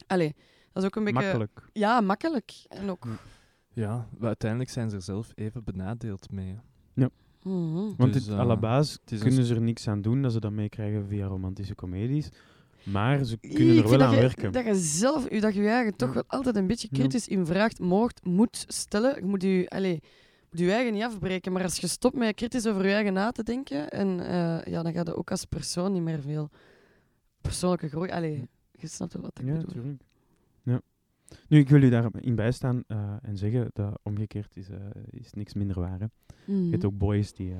Allee, 0.07 0.35
dat 0.73 0.83
is 0.83 0.89
ook 0.89 0.95
een 0.95 1.03
beetje... 1.03 1.19
Makkelijk. 1.21 1.69
Ja, 1.73 2.01
makkelijk. 2.01 2.51
En 2.67 2.89
ook... 2.89 3.05
Ja, 3.79 4.07
maar 4.17 4.27
uiteindelijk 4.27 4.69
zijn 4.69 4.89
ze 4.89 4.95
er 4.95 5.01
zelf 5.01 5.31
even 5.35 5.63
benadeeld 5.63 6.31
mee. 6.31 6.55
Mhm. 7.43 7.95
Want 7.97 8.13
Dus, 8.13 8.25
het, 8.25 8.33
eh, 8.33 8.39
à 8.39 8.45
la 8.45 8.57
basis 8.57 8.93
het 9.01 9.11
is 9.11 9.19
een 9.19 9.27
kunnen 9.27 9.45
ze 9.45 9.55
er 9.55 9.61
niks 9.61 9.87
aan 9.87 10.01
doen 10.01 10.21
dat 10.21 10.31
ze 10.31 10.39
dat 10.39 10.51
meekrijgen 10.51 11.05
via 11.07 11.25
romantische 11.27 11.75
comedies. 11.75 12.29
Maar 12.83 13.23
ze 13.23 13.37
kunnen 13.37 13.61
Ik 13.61 13.67
er 13.67 13.73
vind 13.75 13.89
wel 13.89 13.97
dat 13.97 14.07
aan 14.07 14.13
je, 14.15 14.19
werken. 14.21 14.51
Dat 14.51 14.65
je 14.65 14.75
zelf, 14.75 15.31
u- 15.31 15.39
dat 15.39 15.53
je 15.53 15.61
je 15.61 15.67
eigen 15.69 15.95
toch 15.95 16.07
Ja. 16.07 16.13
wel 16.13 16.23
altijd 16.27 16.55
een 16.55 16.67
beetje 16.67 16.87
Ja. 16.91 16.97
kritisch 16.99 17.27
in 17.27 17.45
vraagt, 17.45 17.79
mocht, 17.79 18.25
moet 18.25 18.65
stellen. 18.67 19.15
Je 19.15 19.25
moet 19.25 19.41
je, 19.41 19.65
allez, 19.69 19.99
moet 20.49 20.59
je 20.59 20.71
eigen 20.71 20.93
niet 20.93 21.03
afbreken. 21.03 21.51
Maar 21.51 21.63
als 21.63 21.77
je 21.79 21.87
stopt 21.87 22.15
met 22.15 22.35
kritisch 22.35 22.67
over 22.67 22.85
je 22.87 22.93
eigen 22.93 23.13
na 23.13 23.31
te 23.31 23.43
denken, 23.43 23.89
en, 23.89 24.19
eh, 24.19 24.73
ja, 24.73 24.83
dan 24.83 24.93
ga 24.93 25.01
je 25.05 25.15
ook 25.15 25.31
als 25.31 25.45
persoon 25.45 25.91
niet 25.93 26.03
meer 26.03 26.21
veel 26.21 26.49
persoonlijke 27.41 27.89
groei. 27.89 28.09
Allee, 28.11 28.49
je 28.71 28.87
snapt 28.87 29.13
wel 29.13 29.21
wat 29.21 29.39
ik 29.39 29.45
Ja, 29.45 29.51
bedoel. 29.53 29.65
natuurlijk. 29.67 30.01
Ja. 30.63 30.81
Nu, 31.47 31.59
ik 31.59 31.69
wil 31.69 31.81
u 31.83 31.89
daarin 31.89 32.35
bijstaan 32.35 32.83
eh 32.87 33.15
en 33.21 33.37
zeggen 33.37 33.69
dat 33.73 33.99
omgekeerd 34.03 34.57
is, 34.57 34.69
eh, 34.69 34.77
is 35.09 35.33
niks 35.33 35.53
minder 35.53 35.79
waar. 35.79 35.99
Hè. 35.99 36.05
Mhm. 36.45 36.63
Je 36.63 36.71
hebt 36.71 36.85
ook 36.85 36.97
boys 36.97 37.33
die, 37.33 37.51
eh, 37.51 37.59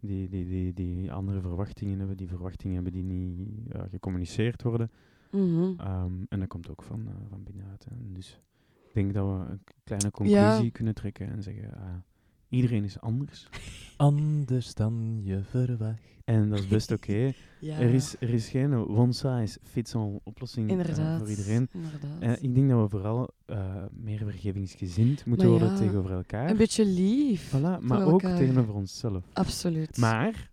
die, 0.00 0.28
die, 0.28 0.44
die, 0.44 0.72
die 0.72 1.12
andere 1.12 1.40
verwachtingen 1.40 1.98
hebben, 1.98 2.16
die 2.16 2.28
verwachtingen 2.28 2.74
hebben 2.74 2.92
die 2.92 3.02
niet 3.02 3.48
gecommuniceerd 3.90 4.62
worden. 4.62 4.90
Mhm. 5.30 5.72
Ehm, 5.76 6.12
en 6.28 6.38
dat 6.38 6.48
komt 6.48 6.68
ook 6.70 6.82
van, 6.82 7.08
van 7.28 7.42
binnenuit. 7.42 7.84
Hè. 7.84 7.96
Dus 8.12 8.40
ik 8.88 8.94
denk 8.94 9.14
dat 9.14 9.26
we 9.26 9.50
een 9.50 9.60
kleine 9.84 10.10
conclusie 10.10 10.70
kunnen 10.70 10.94
trekken 10.94 11.28
en 11.28 11.42
zeggen, 11.42 12.04
iedereen 12.48 12.84
is 12.84 13.00
anders. 13.00 13.46
Anders 13.96 14.74
dan 14.74 15.20
je 15.22 15.42
verwacht. 15.42 16.02
En 16.24 16.48
dat 16.50 16.58
is 16.58 16.66
best 16.68 16.90
oké. 16.92 17.32
Ja, 17.60 17.78
Er, 17.78 17.94
is, 17.94 18.16
er 18.20 18.28
is 18.30 18.48
geen 18.48 18.74
one-size-fits-all 18.74 20.20
oplossing 20.24 20.70
eh, 20.80 21.18
voor 21.18 21.28
iedereen. 21.30 21.68
inderdaad. 21.72 22.20
Eh, 22.20 22.42
ik 22.42 22.54
denk 22.54 22.68
dat 22.70 22.82
we 22.82 22.88
vooral 22.88 23.30
eh, 23.46 23.74
meer 23.92 24.18
vergevingsgezind 24.18 25.24
moeten 25.26 25.48
Maar 25.50 25.58
worden 25.58 25.76
ja, 25.76 25.82
tegenover 25.82 26.10
elkaar. 26.12 26.50
een 26.50 26.56
beetje 26.56 26.84
lief. 26.84 27.48
Voilà, 27.56 27.80
maar 27.80 28.04
ook 28.04 28.22
elkaar. 28.22 28.36
tegenover 28.38 28.74
onszelf. 28.74 29.24
Absoluut. 29.32 29.96
Maar 29.96 30.50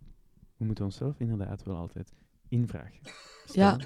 we 0.57 0.65
moeten 0.65 0.85
onszelf 0.85 1.19
inderdaad 1.19 1.63
wel 1.63 1.75
altijd 1.75 2.11
in 2.47 2.67
vraag 2.67 2.91
Ja. 3.53 3.77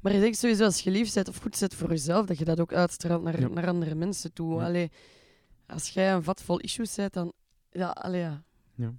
Maar 0.00 0.12
ik 0.12 0.20
denk 0.20 0.34
sowieso 0.34 0.64
als 0.64 0.80
je 0.80 0.90
lief 0.90 1.14
bent 1.14 1.28
of 1.28 1.36
goed 1.36 1.56
zet 1.56 1.74
voor 1.74 1.88
jezelf, 1.88 2.26
dat 2.26 2.38
je 2.38 2.44
dat 2.44 2.60
ook 2.60 2.72
uitstraalt 2.72 3.22
naar, 3.22 3.40
Ja. 3.40 3.48
naar 3.48 3.68
andere 3.68 3.94
mensen 3.94 4.32
toe. 4.32 4.54
Ja. 4.54 4.64
Allee, 4.66 4.90
als 5.68 5.88
jij 5.88 6.12
een 6.12 6.22
vat 6.22 6.42
vol 6.42 6.58
issues 6.58 6.94
bent, 6.94 7.12
dan... 7.12 7.32
Ja, 7.70 7.88
allee, 7.88 8.20
ja. 8.20 8.42
Ja. 8.74 8.92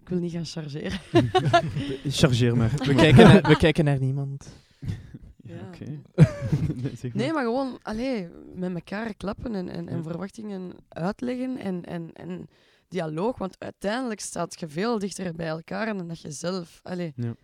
Ik 0.00 0.08
wil 0.08 0.18
niet 0.18 0.32
gaan 0.32 0.44
chargeren. 0.44 0.98
Chargeer 2.10 2.56
maar. 2.56 2.70
We 2.70 2.94
kijken, 2.94 3.24
naar, 3.24 3.42
we 3.42 3.56
kijken 3.56 3.84
naar 3.84 3.98
niemand. 3.98 4.48
Ja, 4.80 4.92
Ja. 5.54 5.60
oké. 5.68 5.84
nee, 6.82 6.96
zeg 6.96 7.14
Nee, 7.14 7.32
maar 7.32 7.44
gewoon 7.44 7.78
allee, 7.82 8.28
met 8.54 8.74
elkaar 8.74 9.14
klappen 9.14 9.54
en, 9.54 9.68
en, 9.68 9.88
en 9.88 9.96
Ja. 9.96 10.02
verwachtingen 10.02 10.72
uitleggen 10.88 11.58
en, 11.58 11.84
en, 11.84 12.12
en 12.12 12.48
dialoog. 12.88 13.38
Want 13.38 13.56
uiteindelijk 13.58 14.20
staat 14.20 14.60
je 14.60 14.68
veel 14.68 14.98
dichter 14.98 15.34
bij 15.34 15.46
elkaar 15.46 15.96
dan 15.96 16.08
dat 16.08 16.20
je 16.20 16.30
zelf 16.30 16.80
allee, 16.82 17.12
Ja. 17.16 17.34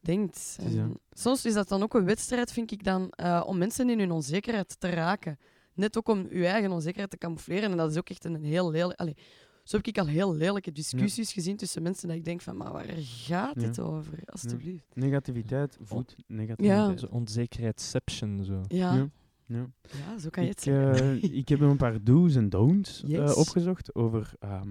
denkt. 0.00 0.58
Ja. 0.68 0.88
Soms 1.12 1.44
is 1.44 1.54
dat 1.54 1.68
dan 1.68 1.82
ook 1.82 1.94
een 1.94 2.04
wedstrijd, 2.04 2.52
vind 2.52 2.70
ik 2.70 2.84
dan, 2.84 3.10
eh, 3.10 3.42
om 3.46 3.58
mensen 3.58 3.90
in 3.90 3.98
hun 3.98 4.10
onzekerheid 4.10 4.80
te 4.80 4.88
raken. 4.88 5.38
Net 5.74 5.96
ook 5.98 6.08
om 6.08 6.26
je 6.30 6.46
eigen 6.46 6.70
onzekerheid 6.72 7.10
te 7.10 7.18
camoufleren. 7.18 7.70
En 7.70 7.76
dat 7.76 7.90
is 7.90 7.96
ook 7.98 8.08
echt 8.08 8.24
een 8.24 8.42
heel 8.44 8.70
lelijk... 8.70 8.98
Allee, 9.00 9.16
zo 9.64 9.76
heb 9.76 9.86
ik 9.86 9.98
al 9.98 10.06
heel 10.06 10.34
lelijke 10.34 10.72
discussies 10.72 11.32
gezien 11.32 11.56
tussen 11.56 11.82
mensen 11.82 12.08
dat 12.08 12.16
ik 12.16 12.24
denk 12.24 12.40
van, 12.40 12.56
maar 12.56 12.72
waar 12.72 12.84
gaat 12.96 13.54
Ja. 13.54 13.66
dit 13.66 13.80
over? 13.80 14.18
Alsjeblieft. 14.24 14.84
Negativiteit 14.94 15.78
voedt 15.82 16.16
negativiteit. 16.26 17.00
Zo 17.00 17.06
onzekerheidsception, 17.06 18.44
zo. 18.44 18.60
Ja. 18.68 18.94
Ja. 18.94 19.08
Ja. 19.46 19.66
Ja. 20.06 20.18
zo 20.18 20.28
kan 20.30 20.42
je 20.44 20.48
Ik, 20.50 20.54
het 20.54 20.64
zeggen. 20.64 21.20
eh, 21.22 21.22
ik 21.40 21.48
heb 21.48 21.60
een 21.60 21.76
paar 21.76 22.04
do's 22.04 22.34
en 22.34 22.48
don'ts 22.48 23.02
eh, 23.02 23.36
opgezocht 23.36 23.94
over 23.94 24.32
ehm, 24.38 24.68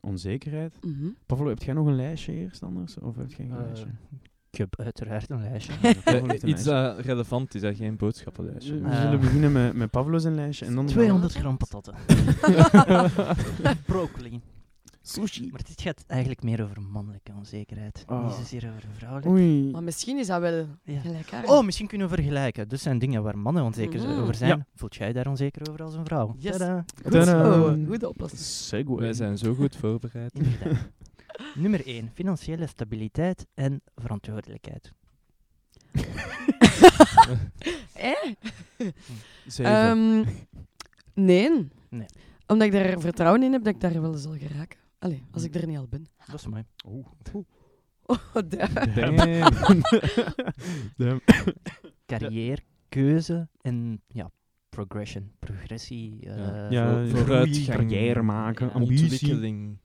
onzekerheid. 0.00 0.78
Mhm. 0.84 1.06
Pavlo, 1.26 1.48
heb 1.48 1.62
jij 1.62 1.74
nog 1.74 1.86
een 1.86 1.96
lijstje 1.96 2.32
eerst 2.32 2.62
anders? 2.62 2.98
Of 2.98 3.16
heb 3.16 3.28
jij 3.28 3.36
geen 3.36 3.50
Eh, 3.50 3.58
lijstje? 3.58 3.88
Ik 4.52 4.58
heb 4.58 4.80
uiteraard 4.80 5.30
een 5.30 5.40
lijstje. 5.42 5.72
Een 6.04 6.48
Iets 6.48 6.64
dat 6.64 6.98
relevant 6.98 7.54
is, 7.54 7.60
dat 7.60 7.76
geen 7.76 7.96
boodschappenlijstje. 7.96 8.80
We 8.80 8.88
Ah. 8.88 9.00
zullen 9.00 9.20
beginnen 9.20 9.52
met, 9.52 9.72
met 9.74 9.90
Pavlo 9.90 10.18
zijn 10.18 10.34
lijstje. 10.34 10.66
En 10.66 10.74
dan 10.74 10.86
200 10.86 11.32
gram 11.34 11.56
patatten. 11.56 11.94
Broccoli. 13.86 14.40
Sushi. 15.02 15.48
Maar 15.50 15.60
dit 15.66 15.80
gaat 15.80 16.04
eigenlijk 16.06 16.42
meer 16.42 16.62
over 16.62 16.82
mannelijke 16.82 17.32
onzekerheid. 17.36 18.04
Oh. 18.08 18.24
Niet 18.26 18.34
zozeer 18.34 18.68
over 18.70 18.88
vrouwelijke. 18.96 19.28
Oei. 19.34 19.70
Maar 19.70 19.82
misschien 19.82 20.18
is 20.18 20.26
dat 20.26 20.40
wel 20.40 20.66
Ja. 20.84 21.00
gelijkaardig. 21.00 21.50
Oh, 21.50 21.64
misschien 21.64 21.86
kunnen 21.86 22.08
we 22.08 22.14
vergelijken. 22.14 22.68
Dus 22.68 22.82
zijn 22.82 22.98
dingen 22.98 23.22
waar 23.22 23.38
mannen 23.38 23.62
onzeker 23.64 24.00
Mhm. 24.08 24.20
over 24.20 24.34
zijn. 24.34 24.50
Ja. 24.56 24.66
Voelt 24.74 24.94
jij 24.94 25.12
daar 25.12 25.26
onzeker 25.26 25.70
over 25.70 25.82
als 25.82 25.94
een 25.94 26.04
vrouw? 26.04 26.34
Yes. 26.38 26.56
Tadaa. 26.56 26.84
Goed 27.02 27.12
Tadaa. 27.12 27.52
zo, 27.52 27.76
goede 27.86 28.08
oplossing. 28.08 28.40
Segway. 28.40 28.98
Wij 28.98 29.12
zijn 29.12 29.38
zo 29.38 29.54
goed 29.54 29.76
voorbereid. 29.76 30.32
Nummer 31.54 31.86
1. 31.86 32.10
Financiële 32.14 32.66
stabiliteit 32.66 33.46
en 33.54 33.80
verantwoordelijkheid. 33.94 34.92
Eh? 37.92 38.32
Ehm, 39.58 40.24
nee. 41.14 41.68
Nee. 41.88 42.06
Omdat 42.46 42.66
ik 42.66 42.72
daar 42.72 43.00
vertrouwen 43.00 43.42
in 43.42 43.52
heb 43.52 43.64
dat 43.64 43.74
ik 43.74 43.80
daar 43.80 44.00
wel 44.00 44.14
zal 44.14 44.36
geraken. 44.38 44.78
Allee, 44.98 45.22
als 45.30 45.44
ik 45.44 45.54
er 45.54 45.66
niet 45.66 45.78
al 45.78 45.86
ben. 45.88 46.06
Dat 46.26 46.34
is 46.40 46.46
mooi. 46.46 46.64
Oeh. 46.88 47.06
Oh, 48.02 48.16
daar. 48.48 48.94
Damn. 48.94 49.16
Damn. 50.96 51.20
Carrière, 52.06 52.62
keuze 52.88 53.48
en 53.60 54.02
ja, 54.08 54.30
progression, 54.68 55.32
progressie. 55.38 56.18
eh, 56.20 56.36
Ja. 56.36 56.70
Ja, 56.70 56.92
Voor- 56.92 57.04
groei, 57.06 57.10
vooruitgang, 57.24 57.78
carrière 57.78 58.22
maken, 58.22 58.66
ja, 58.66 58.72
ambitie. 58.72 59.10
Ontwikkeling. 59.10 59.78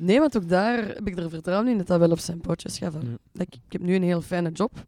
Nee, 0.00 0.18
want 0.18 0.36
ook 0.36 0.48
daar 0.48 0.86
heb 0.86 1.08
ik 1.08 1.18
er 1.18 1.30
vertrouwen 1.30 1.68
in 1.68 1.78
dat 1.78 1.86
dat 1.86 1.98
wel 1.98 2.10
op 2.10 2.18
zijn 2.18 2.40
pootjes 2.40 2.78
gaat 2.78 2.92
vallen. 2.92 3.18
Ja. 3.32 3.40
Ik, 3.40 3.54
ik 3.54 3.72
heb 3.72 3.82
nu 3.82 3.94
een 3.94 4.02
heel 4.02 4.20
fijne 4.20 4.50
job. 4.50 4.86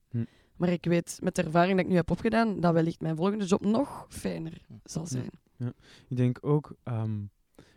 Maar 0.57 0.69
ik 0.69 0.85
weet 0.85 1.19
met 1.23 1.35
de 1.35 1.43
ervaring 1.43 1.77
dat 1.77 1.85
ik 1.85 1.91
nu 1.91 1.97
heb 1.97 2.11
opgedaan, 2.11 2.61
dat 2.61 2.73
wellicht 2.73 3.01
mijn 3.01 3.17
volgende 3.17 3.45
job 3.45 3.65
nog 3.65 4.07
fijner 4.09 4.61
zal 4.85 5.07
zijn. 5.07 5.31
Ik 6.09 6.17
denk 6.17 6.39
ook, 6.41 6.75
ehm, 6.83 7.21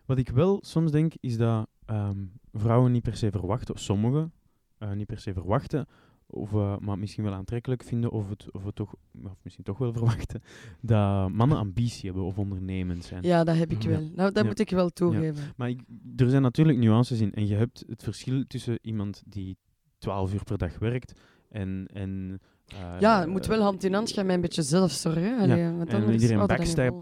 wat 0.06 0.18
ik 0.18 0.30
wel 0.30 0.60
soms 0.62 0.92
denk, 0.92 1.14
is 1.20 1.38
dat 1.38 1.68
ehm, 1.86 2.26
vrouwen 2.54 2.92
niet 2.92 3.04
per 3.04 3.18
se 3.18 3.32
verwachten, 3.32 3.74
of 3.76 3.82
sommigen 3.82 4.32
eh, 4.78 4.92
niet 4.92 5.08
per 5.08 5.20
se 5.20 5.34
verwachten, 5.34 5.88
of, 6.28 6.54
eh, 6.54 6.78
maar 6.78 7.00
misschien 7.00 7.24
wel 7.24 7.34
aantrekkelijk 7.34 7.84
vinden, 7.84 8.12
of 8.12 8.30
het, 8.30 8.52
of 8.52 8.66
het 8.66 8.76
toch, 8.76 8.94
of 9.24 9.36
misschien 9.42 9.64
toch 9.64 9.78
wel 9.78 9.94
verwachten, 9.98 10.42
dat 10.82 11.30
mannen 11.30 11.58
ambitie 11.58 12.06
hebben 12.06 12.24
of 12.24 12.38
ondernemend 12.38 13.06
zijn. 13.06 13.24
Ja, 13.24 13.44
dat 13.44 13.56
heb 13.58 13.72
ik 13.72 13.84
Ja. 13.84 13.90
wel. 13.90 14.00
Nou, 14.02 14.32
dat 14.32 14.36
Ja. 14.44 14.44
moet 14.44 14.60
ik 14.60 14.70
wel 14.70 14.90
toegeven. 14.90 15.44
Maar 15.56 15.70
ik, 15.70 15.82
er 16.16 16.30
zijn 16.30 16.42
natuurlijk 16.42 16.78
nuances 16.78 17.20
in. 17.20 17.34
En 17.34 17.48
je 17.48 17.56
hebt 17.56 17.84
het 17.88 18.04
verschil 18.04 18.44
tussen 18.48 18.80
iemand 18.82 19.24
die 19.26 19.58
12 19.98 20.34
uur 20.34 20.44
per 20.44 20.58
dag 20.58 20.80
werkt 20.80 21.20
en. 21.50 21.88
en 21.94 22.40
eh, 22.66 22.96
Ja, 23.00 23.20
het 23.20 23.30
moet 23.30 23.46
wel 23.46 23.62
hand 23.62 23.84
in 23.84 23.94
hand 23.94 24.12
gaan 24.12 24.26
met 24.26 24.36
een 24.36 24.42
beetje. 24.42 24.62
Allee, 25.54 25.72
want 25.78 25.90
En 25.90 26.12
iedereen 26.12 26.38
vol. 26.38 26.48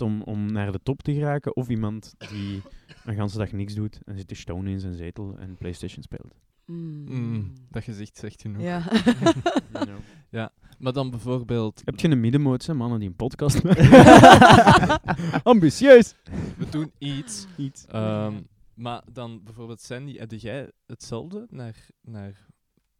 om, 0.02 0.22
om 0.22 0.52
naar 0.52 0.72
de 0.72 0.80
top 0.84 1.02
te 1.02 1.14
geraken. 1.14 1.56
Of 1.56 1.70
iemand 1.70 2.14
die 2.30 2.62
een 3.06 3.16
ganse 3.16 3.38
dag 3.38 3.52
niks 3.52 3.74
doet 3.74 4.00
en 4.04 4.18
zit 4.18 4.28
te 4.28 4.36
stonen 4.36 4.72
in 4.72 4.80
zijn 4.80 4.94
zetel 4.94 5.38
en 5.38 5.56
Playstation 5.56 6.04
speelt. 6.04 6.34
Mm. 6.66 7.04
Mm, 7.08 7.54
dat 7.70 7.84
gezicht 7.84 8.18
zegt 8.18 8.42
genoeg. 8.42 8.62
Ja. 8.62 8.80
Know. 9.72 10.48
Maar 10.80 10.94
dan 10.94 11.10
bijvoorbeeld, 11.10 11.82
Heb 11.86 12.00
je 12.00 12.10
een 12.10 12.20
middenmoot, 12.20 12.66
hè, 12.66 12.74
mannen 12.74 13.00
die 13.00 13.10
een 13.10 13.16
podcast 13.16 13.64
maken? 13.64 15.02
Ambitieus! 15.44 16.16
we 16.58 16.70
doen 16.70 16.92
iets. 16.98 17.46
Iets. 17.58 17.86
Ehm, 17.86 18.34
maar 18.74 19.02
dan 19.14 19.42
bijvoorbeeld, 19.44 19.82
Sandy, 19.82 20.18
heb 20.18 20.32
jij 20.32 20.72
hetzelfde 20.86 21.48
naar, 21.50 21.88
naar 22.02 22.46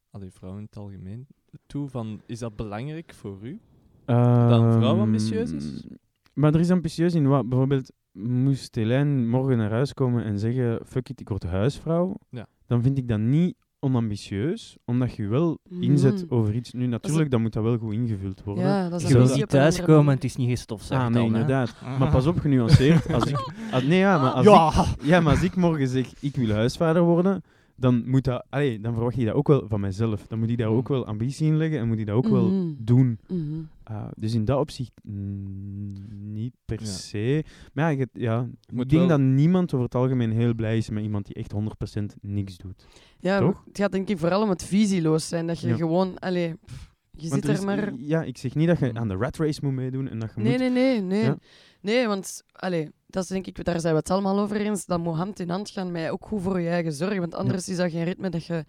allee, 0.10 0.32
vrouwen 0.32 0.62
in 0.62 0.68
het 0.70 0.78
algemeen 0.78 1.28
toe? 1.66 1.90
Van, 1.90 2.22
is 2.26 2.40
dat 2.40 2.56
belangrijk 2.56 3.14
voor 3.14 3.38
u? 3.42 3.60
een 4.06 4.72
vrouw 4.72 5.00
ambitieus 5.00 5.52
is? 5.52 5.84
Ehm, 5.84 5.94
Maar 6.34 6.54
er 6.54 6.60
is 6.60 6.72
ambitieus 6.72 7.14
in 7.14 7.28
wat? 7.28 7.50
Bijvoorbeeld, 7.50 7.92
moest 8.12 8.76
Helene 8.76 9.26
morgen 9.26 9.58
naar 9.58 9.72
huis 9.72 9.94
komen 9.94 10.24
en 10.24 10.40
zeggen: 10.40 10.80
Fuck 10.86 11.10
it, 11.10 11.20
ik 11.20 11.30
word 11.30 11.44
huisvrouw. 11.44 12.16
Ja. 12.30 12.48
Dan 12.74 12.82
vind 12.82 12.98
ik 12.98 13.08
dat 13.08 13.20
niet 13.20 13.56
onambitieus, 13.80 14.78
omdat 14.86 15.16
je 15.16 15.28
wel 15.28 15.58
inzet 15.80 16.24
Mhm. 16.26 16.34
over 16.34 16.56
iets. 16.56 16.72
Nu, 16.74 16.86
natuurlijk, 16.86 17.32
dan 17.32 17.42
moet 17.42 17.54
dat 17.54 17.64
wel 17.64 17.78
goed 17.78 17.94
ingevuld 17.94 18.44
worden. 18.44 18.64
ja, 18.64 18.90
dat 18.90 19.02
is 19.02 19.08
Je 19.08 19.14
wil 19.14 19.36
niet 19.36 19.50
thuiskomen, 19.50 20.14
het 20.14 20.24
is 20.24 20.36
niet 20.36 20.50
gestofzuigd 20.50 21.04
Ah, 21.04 21.10
nee, 21.10 21.22
dan, 21.24 21.26
inderdaad. 21.32 21.76
Aha. 21.84 21.98
Maar 21.98 22.12
pas 22.12 22.28
op, 22.28 22.40
genuanceerd. 22.40 23.14
Als 23.14 23.26
ik, 23.26 23.52
als, 23.72 23.84
nee, 23.92 23.98
ja, 24.00 24.22
maar 24.22 24.32
als 24.32 24.46
ik, 24.46 25.06
ja, 25.06 25.20
maar 25.20 25.34
als 25.34 25.44
ik 25.44 25.56
morgen 25.56 25.88
zeg: 25.88 26.14
Ik 26.20 26.36
wil 26.36 26.50
huisvader 26.50 27.02
worden. 27.02 27.42
Dan, 27.76 28.10
moet 28.10 28.24
dat, 28.24 28.46
allee, 28.50 28.80
dan 28.80 28.94
verwacht 28.94 29.16
je 29.16 29.26
dat 29.26 29.34
ook 29.34 29.48
wel 29.48 29.64
van 29.68 29.80
mijzelf. 29.80 30.28
Dan 30.28 30.40
moet 30.40 30.50
ik 30.50 30.58
daar 30.58 30.68
ook 30.68 30.88
wel 30.88 31.06
ambitie 31.06 31.48
in 31.48 31.58
leggen 31.58 31.80
en 31.80 31.88
moet 31.88 32.00
ik 32.00 32.06
dat 32.06 32.16
ook 32.16 32.28
wel 32.28 32.50
Mhm. 32.50 32.72
doen. 32.78 33.20
Mhm. 33.28 33.60
Uh, 33.92 34.08
dus 34.16 34.34
in 34.34 34.46
dat 34.46 34.60
opzicht 34.60 34.92
mm, 35.04 35.94
niet 36.34 36.54
per 36.66 36.80
Ja. 36.82 36.86
se. 36.88 37.44
Maar 37.74 37.92
ja, 37.94 38.00
ik, 38.02 38.10
ja, 38.14 38.48
ik 38.68 38.76
denk 38.76 38.92
wel- 38.92 39.08
dat 39.08 39.20
niemand 39.20 39.74
over 39.74 39.86
het 39.86 39.96
algemeen 39.96 40.32
heel 40.32 40.54
blij 40.54 40.78
is 40.78 40.90
met 40.90 41.04
iemand 41.04 41.26
die 41.26 41.36
echt 41.36 41.52
100% 41.52 42.16
niks 42.22 42.58
doet. 42.58 42.86
Ja, 43.20 43.40
Toch? 43.40 43.64
het 43.66 43.78
gaat 43.78 43.92
denk 43.92 44.10
ik 44.10 44.18
vooral 44.18 44.42
om 44.42 44.50
het 44.50 44.64
visieloos 44.64 45.28
zijn. 45.28 45.48
Dat 45.48 45.60
je 45.60 45.68
Ja. 45.68 45.76
gewoon, 45.76 46.20
allee, 46.20 46.54
pff, 46.66 46.94
je 47.12 47.30
Want 47.30 47.34
zit 47.34 47.44
er 47.44 47.50
er 47.50 47.56
is- 47.58 47.66
maar... 47.66 47.94
Ja, 47.98 48.24
ik 48.24 48.38
zeg 48.38 48.56
niet 48.56 48.68
dat 48.68 48.80
je 48.80 48.94
aan 48.94 49.08
de 49.08 49.16
rat 49.16 49.38
race 49.38 49.60
moet 49.64 49.74
meedoen 49.74 50.08
en 50.10 50.20
dat 50.20 50.32
je 50.36 50.42
Nee, 50.42 50.52
moet... 50.52 50.60
nee, 50.60 50.70
nee, 50.70 51.02
nee. 51.02 51.24
Ja. 51.24 51.38
Nee, 51.82 52.08
want 52.08 52.44
allee, 52.52 52.90
dat 53.08 53.24
is 53.24 53.30
denk 53.30 53.48
ik, 53.48 53.66
daar 53.66 53.80
zijn 53.80 53.94
we 53.94 54.00
het 54.00 54.10
allemaal 54.10 54.40
over 54.40 54.58
eens. 54.58 54.86
Dat 54.86 55.00
moet 55.00 55.16
hand 55.16 55.40
in 55.40 55.50
hand 55.50 55.70
gaan 55.70 55.92
met 55.92 56.10
ook 56.10 56.26
goed 56.26 56.42
voor 56.42 56.60
je 56.60 56.70
eigen 56.70 56.94
zorgen. 56.94 57.20
Want 57.20 57.36
anders 57.36 57.70
is 57.70 57.78
dat 57.78 57.92
geen 57.92 58.04
ritme 58.04 58.30
dat 58.30 58.46
je, 58.46 58.66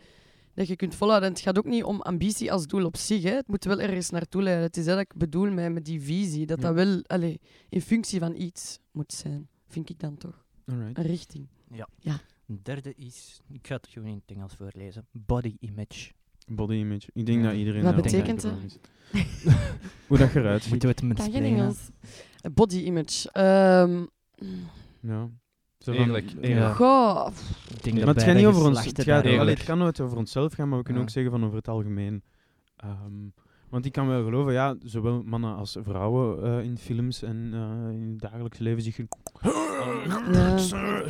dat 0.54 0.66
je 0.68 0.76
kunt 0.76 0.94
volhouden. 0.94 1.28
En 1.28 1.34
het 1.34 1.44
gaat 1.44 1.58
ook 1.58 1.64
niet 1.64 1.84
om 1.84 2.00
ambitie 2.00 2.52
als 2.52 2.66
doel 2.66 2.84
op 2.84 2.96
zich. 2.96 3.22
Hè. 3.22 3.30
Het 3.34 3.48
moet 3.48 3.64
wel 3.64 3.80
ergens 3.80 4.10
naartoe 4.10 4.42
leiden. 4.42 4.64
Het 4.66 4.76
is 4.76 4.84
dat 4.84 4.98
ik 4.98 5.14
bedoel 5.16 5.50
met, 5.50 5.72
met 5.72 5.84
die 5.84 6.00
visie. 6.00 6.46
Dat 6.46 6.58
Ja. 6.60 6.64
dat 6.64 6.74
wel 6.74 7.02
allee, 7.06 7.40
in 7.68 7.80
functie 7.80 8.18
van 8.18 8.34
iets 8.36 8.78
moet 8.92 9.12
zijn. 9.12 9.48
Vind 9.68 9.88
ik 9.90 9.98
dan 9.98 10.16
toch. 10.16 10.44
Alright. 10.66 10.98
Een 10.98 11.04
richting. 11.04 11.46
Een 12.46 12.60
derde 12.62 12.94
is, 12.94 13.40
ik 13.52 13.66
ga 13.66 13.74
het 13.74 13.86
gewoon 13.86 14.08
in 14.08 14.22
het 14.26 14.36
Engels 14.36 14.54
voorlezen, 14.54 15.06
body 15.10 15.56
image. 15.60 16.12
Body 16.46 16.74
image. 16.74 17.08
Ik 17.12 17.26
denk 17.26 17.42
Ja. 17.42 17.48
dat 17.48 17.56
iedereen 17.56 17.82
Wat 17.82 17.96
betekent 17.96 18.40
dat? 18.42 18.52
Hoe 20.08 20.18
dat 20.18 20.34
eruit 20.34 20.62
ziet. 20.62 20.70
Moeten 20.70 20.88
we 20.88 20.94
het 20.94 21.32
met 21.32 21.42
Engels. 21.42 21.78
Body 22.54 22.76
image. 22.76 23.30
Ehm, 23.32 24.04
Ja. 25.00 25.30
Zo 25.84 25.92
van- 25.92 26.04
Eerlijk, 26.04 26.34
Ja. 26.40 26.72
goh, 26.72 27.28
Ik 27.74 27.82
denk 27.82 27.96
Maar 27.96 28.04
dat 28.06 28.14
het 28.14 28.24
gaat 28.24 28.34
niet 28.36 28.46
over 28.46 28.66
ons. 28.66 28.84
Het, 28.84 29.02
gaat, 29.02 29.24
allee, 29.24 29.54
het 29.54 29.64
kan 29.64 29.78
nooit 29.78 30.00
over 30.00 30.16
onszelf 30.18 30.52
gaan, 30.52 30.68
maar 30.68 30.78
we 30.78 30.84
kunnen 30.84 31.02
Ja. 31.02 31.08
ook 31.08 31.14
zeggen 31.14 31.32
van 31.32 31.44
over 31.44 31.56
het 31.56 31.68
algemeen. 31.68 32.22
Ehm, 32.76 33.12
want 33.68 33.84
ik 33.86 33.92
kan 33.92 34.06
wel 34.06 34.24
geloven, 34.24 34.52
ja, 34.52 34.76
zowel 34.84 35.22
mannen 35.22 35.54
als 35.56 35.76
vrouwen 35.82 36.42
eh, 36.44 36.64
in 36.64 36.78
films 36.78 37.22
en 37.22 37.50
eh, 37.52 37.94
in 38.00 38.08
het 38.10 38.20
dagelijks 38.20 38.58
leven 38.58 38.82
zich. 38.82 38.96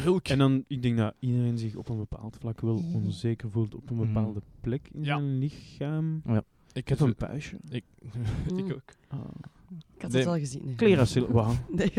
Hulk. 0.03 0.29
En 0.33 0.39
dan, 0.39 0.65
ik 0.67 0.83
denk 0.83 0.97
dat 0.97 1.15
iedereen 1.19 1.59
zich 1.59 1.75
op 1.77 1.89
een 1.89 1.97
bepaald 1.99 2.37
vlak 2.41 2.61
wel 2.61 2.83
onzeker 2.95 3.51
voelt 3.51 3.75
op 3.75 3.91
een 3.91 3.97
Mhm. 3.97 4.07
bepaalde 4.13 4.41
plek 4.61 4.89
in 4.93 5.05
Ja. 5.05 5.17
zijn 5.19 5.39
lichaam. 5.39 6.23
Ik 6.27 6.43
Ik 6.73 6.89
heb 6.89 7.01
een 7.01 7.15
puistje. 7.15 7.57
Ik, 7.69 7.85
Mm. 8.51 8.59
ik 8.59 8.73
ook. 8.73 8.83
Ah. 9.09 9.19
ik 9.97 10.03
had 10.03 10.11
Nee. 10.11 10.21
het 10.21 10.31
al 10.31 10.39
gezien. 10.39 10.63
nee. 10.67 10.75
Klerasil, 10.75 11.33
wauw. 11.33 11.53
Nee, 11.77 11.93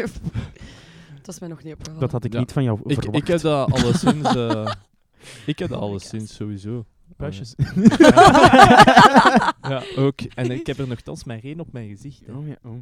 het 1.26 1.34
was 1.34 1.40
mij 1.40 1.50
nog 1.50 1.64
niet 1.64 1.74
opgevallen. 1.74 2.02
Dat 2.02 2.12
had 2.12 2.24
ik 2.24 2.34
Ja. 2.34 2.40
niet 2.40 2.52
van 2.52 2.64
jou 2.64 2.80
Ik, 2.86 2.94
verwacht. 3.02 3.22
ik 3.22 3.28
heb 3.28 3.40
dat 3.42 3.72
alleszins... 3.72 4.36
eh 4.36 4.72
ik 5.46 5.60
heb 5.60 5.70
dat 5.70 5.80
alleszins 5.80 6.36
sowieso. 6.36 6.86
Puistjes. 7.18 7.54
Ja, 9.62 9.84
ook. 9.98 10.22
En 10.22 10.52
ik 10.52 10.68
heb 10.68 10.78
er 10.78 10.88
nogthans 10.88 11.24
maar 11.24 11.40
één 11.44 11.60
op 11.60 11.72
mijn 11.72 11.90
gezicht. 11.90 12.22
hè. 12.26 12.32
oh 12.34 12.48
ja, 12.48 12.58
oh. 12.64 12.76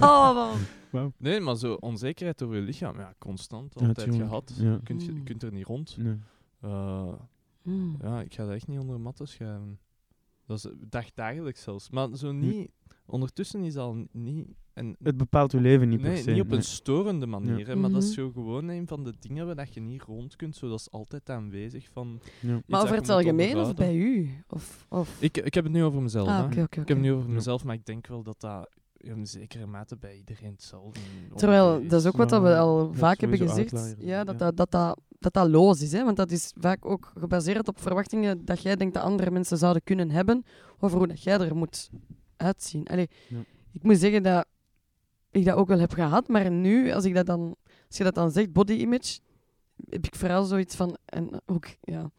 Oh, 0.00 1.04
Nee, 1.16 1.40
maar 1.40 1.56
zo 1.56 1.72
onzekerheid 1.80 2.42
over 2.42 2.56
je 2.56 2.62
lichaam, 2.62 2.98
ja, 2.98 3.14
constant, 3.18 3.72
Ja, 3.80 3.86
altijd 3.86 4.06
tuurlijk. 4.06 4.28
gehad. 4.28 4.52
Ja. 4.58 4.70
Je, 4.72 4.80
kunt, 4.84 5.04
je 5.04 5.12
Mm. 5.12 5.24
kunt 5.24 5.42
er 5.42 5.52
niet 5.52 5.66
rond. 5.66 5.96
Nee. 5.98 6.16
Eh, 6.60 7.12
Mm. 7.62 7.96
ja, 8.02 8.20
ik 8.20 8.34
ga 8.34 8.44
dat 8.44 8.54
echt 8.54 8.66
niet 8.66 8.78
onder 8.78 8.96
de 8.96 9.02
mat 9.02 9.20
schuiven. 9.24 9.78
Dat 10.46 10.56
is 10.64 10.66
dagdagelijks 10.88 11.62
zelfs. 11.62 11.90
Maar 11.90 12.08
zo 12.16 12.32
niet... 12.32 12.70
Ondertussen 13.06 13.62
is 13.64 13.76
al 13.76 14.06
niet... 14.12 14.46
En, 14.72 14.96
Het 15.02 15.16
bepaalt 15.16 15.52
je 15.52 15.60
leven 15.60 15.88
niet 15.88 16.00
per 16.00 16.10
nee, 16.10 16.22
se. 16.22 16.30
niet 16.30 16.40
op 16.40 16.46
nee. 16.48 16.56
een 16.56 16.62
storende 16.64 17.26
manier, 17.26 17.66
hè, 17.66 17.76
maar 17.76 17.90
dat 17.90 18.02
is 18.02 18.08
Mhm. 18.16 18.20
zo 18.20 18.30
gewoon 18.30 18.68
een 18.68 18.86
van 18.86 19.04
de 19.04 19.12
dingen 19.20 19.46
waar 19.46 19.54
dat 19.54 19.74
je 19.74 19.80
niet 19.80 20.02
rond 20.02 20.36
kunt. 20.36 20.56
Zo, 20.56 20.68
dat 20.68 20.78
is 20.80 20.90
altijd 20.90 21.30
aanwezig 21.30 21.88
van... 21.92 22.20
Ja. 22.40 22.62
Maar 22.66 22.82
over 22.82 22.94
het 22.96 23.08
algemeen 23.08 23.56
of 23.56 23.74
bij 23.74 23.96
u? 23.96 24.30
Of, 24.48 24.86
of... 24.88 25.16
Ik, 25.22 25.36
ik 25.36 25.54
heb 25.54 25.64
het 25.64 25.72
nu 25.72 25.84
over 25.84 26.02
mezelf. 26.02 26.28
ah, 26.28 26.50
Ik 26.50 26.74
heb 26.74 26.88
het 26.88 26.98
nu 26.98 27.12
over 27.12 27.28
Ja. 27.28 27.34
mezelf, 27.34 27.64
maar 27.64 27.74
ik 27.74 27.86
denk 27.86 28.06
wel 28.06 28.22
dat 28.22 28.40
dat 28.40 28.70
in 29.06 29.26
zekere 29.26 29.66
mate 29.66 29.96
bij 29.96 30.16
iedereen 30.16 30.52
hetzelfde 30.52 31.00
Terwijl, 31.34 31.88
dat 31.88 32.00
is 32.00 32.06
ook 32.06 32.16
wat 32.16 32.28
dat 32.28 32.42
we 32.42 32.56
al 32.56 32.94
vaak 32.94 33.20
hebben 33.20 33.38
gezegd. 33.38 33.94
ja. 33.98 34.24
dat, 34.24 34.38
dat, 34.38 34.56
dat, 34.56 34.70
dat, 34.70 35.00
dat 35.18 35.32
dat 35.32 35.48
loos 35.48 35.82
is. 35.82 35.92
Hè? 35.92 36.04
Want 36.04 36.16
dat 36.16 36.30
is 36.30 36.52
vaak 36.58 36.84
ook 36.84 37.12
gebaseerd 37.18 37.68
op 37.68 37.80
verwachtingen 37.80 38.44
dat 38.44 38.62
jij 38.62 38.76
denkt 38.76 38.94
dat 38.94 39.02
andere 39.02 39.30
mensen 39.30 39.58
zouden 39.58 39.82
kunnen 39.82 40.10
hebben. 40.10 40.44
Over 40.78 40.98
hoe 40.98 41.06
dat 41.06 41.22
jij 41.22 41.38
er 41.38 41.56
moet 41.56 41.90
uitzien. 42.36 42.86
Allee, 42.86 43.08
Ja. 43.28 43.38
Ik 43.72 43.82
moet 43.82 43.98
zeggen 43.98 44.22
dat 44.22 44.46
ik 45.30 45.44
dat 45.44 45.54
ook 45.56 45.68
wel 45.68 45.78
heb 45.78 45.92
gehad. 45.92 46.28
Maar 46.28 46.50
nu, 46.50 46.92
als, 46.92 47.04
ik 47.04 47.14
dat 47.14 47.26
dan, 47.26 47.56
als 47.88 47.96
je 47.96 48.04
dat 48.04 48.14
dan 48.14 48.30
zegt, 48.30 48.52
body 48.52 48.72
image, 48.72 49.18
heb 49.88 50.06
ik 50.06 50.14
vooral 50.14 50.44
zoiets 50.44 50.76
van... 50.76 50.96
En 51.04 51.40
ook, 51.46 51.66
ja, 51.80 52.10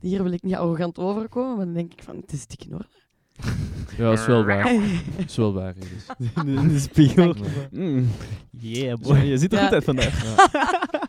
hier 0.00 0.22
wil 0.22 0.32
ik 0.32 0.42
niet 0.42 0.54
arrogant 0.54 0.98
overkomen. 0.98 1.56
Maar 1.56 1.64
dan 1.64 1.74
denk 1.74 1.92
ik 1.92 2.02
van, 2.02 2.16
het 2.16 2.32
is 2.32 2.46
dik 2.46 2.64
in 2.64 2.74
orde. 2.74 3.03
Ja, 3.96 4.04
dat 4.10 4.18
is 4.18 4.26
wel 4.26 4.44
waar. 4.44 4.62
Dat 5.16 5.24
is 5.26 5.36
wel 5.36 5.52
waar. 5.52 5.74
Iris. 5.76 6.06
in 6.62 6.68
de 6.68 6.78
spiegel. 6.78 7.34
Mm. 7.70 8.06
Yeah, 8.50 8.98
Zo, 9.04 9.16
je 9.16 9.38
ziet 9.38 9.52
er 9.52 9.58
Ja. 9.58 9.64
goed 9.64 9.74
uit 9.74 9.84
vandaag. 9.84 10.22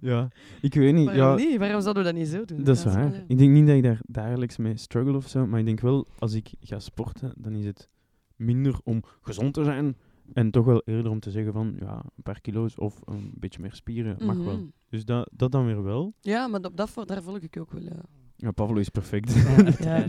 Ja, 0.00 0.28
ik 0.60 0.74
weet 0.74 0.94
niet. 0.94 1.06
Waarom 1.06 1.38
Ja, 1.38 1.44
niet? 1.44 1.58
Waarom 1.58 1.80
zouden 1.80 2.02
we 2.04 2.10
dat 2.10 2.18
niet 2.18 2.28
zo 2.28 2.44
doen? 2.44 2.64
dat 2.64 2.76
is 2.76 2.84
waar. 2.84 3.24
Ik 3.26 3.38
denk 3.38 3.50
niet 3.50 3.66
dat 3.66 3.76
ik 3.76 3.82
daar 3.82 4.00
dagelijks 4.06 4.56
mee 4.56 4.76
struggle 4.76 5.16
of 5.16 5.28
zo, 5.28 5.46
maar 5.46 5.58
ik 5.58 5.64
denk 5.66 5.80
wel, 5.80 6.06
als 6.18 6.34
ik 6.34 6.50
ga 6.60 6.78
sporten, 6.78 7.32
dan 7.36 7.52
is 7.54 7.64
het 7.64 7.88
minder 8.36 8.74
om 8.84 9.02
gezond 9.22 9.54
te 9.54 9.64
zijn 9.64 9.96
en 10.32 10.50
toch 10.50 10.64
wel 10.64 10.82
eerder 10.84 11.10
om 11.10 11.20
te 11.20 11.30
zeggen 11.30 11.52
van, 11.52 11.76
ja, 11.80 11.94
een 12.16 12.22
paar 12.22 12.40
kilo's 12.40 12.78
of 12.78 13.00
een 13.04 13.32
beetje 13.34 13.60
meer 13.60 13.74
spieren 13.74 14.16
mag 14.26 14.36
wel. 14.36 14.56
Mhm. 14.56 14.64
Dus 14.88 15.04
dat, 15.04 15.30
dat 15.32 15.52
dan 15.52 15.66
weer 15.66 15.82
wel. 15.82 16.14
Ja, 16.20 16.46
maar 16.46 16.60
op 16.60 16.76
dat, 16.76 16.90
vo- 16.90 17.04
daar 17.04 17.22
volg 17.22 17.38
ik 17.38 17.56
ook 17.60 17.72
wel. 17.72 17.82
Ja. 17.82 18.00
Ja, 18.36 18.50
Pavlo 18.50 18.76
is 18.76 18.88
perfect. 18.88 19.32
Ja, 19.78 20.06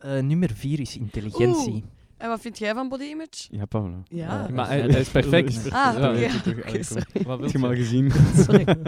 Eh, 0.00 0.18
nummer 0.22 0.50
vier 0.54 0.80
is 0.80 0.96
intelligentie. 0.96 1.72
Oeh. 1.72 1.82
En 2.16 2.28
wat 2.28 2.40
vind 2.40 2.58
jij 2.58 2.74
van 2.74 2.88
body 2.88 3.04
image? 3.04 3.48
Ja, 3.50 3.64
Pavlo. 3.64 4.02
Ja. 4.08 4.46
Eh, 4.46 4.52
Maar 4.54 4.66
hij, 4.66 4.80
hij 4.80 5.00
is 5.00 5.08
perfect. 5.08 5.70
Ah, 5.70 5.94
Ja. 6.20 6.30
Wat 7.24 7.40
Heb 7.40 7.50
je 7.50 7.58
hem 7.58 7.64
al 7.64 7.74
gezien? 7.74 8.10
Sorry. 8.44 8.64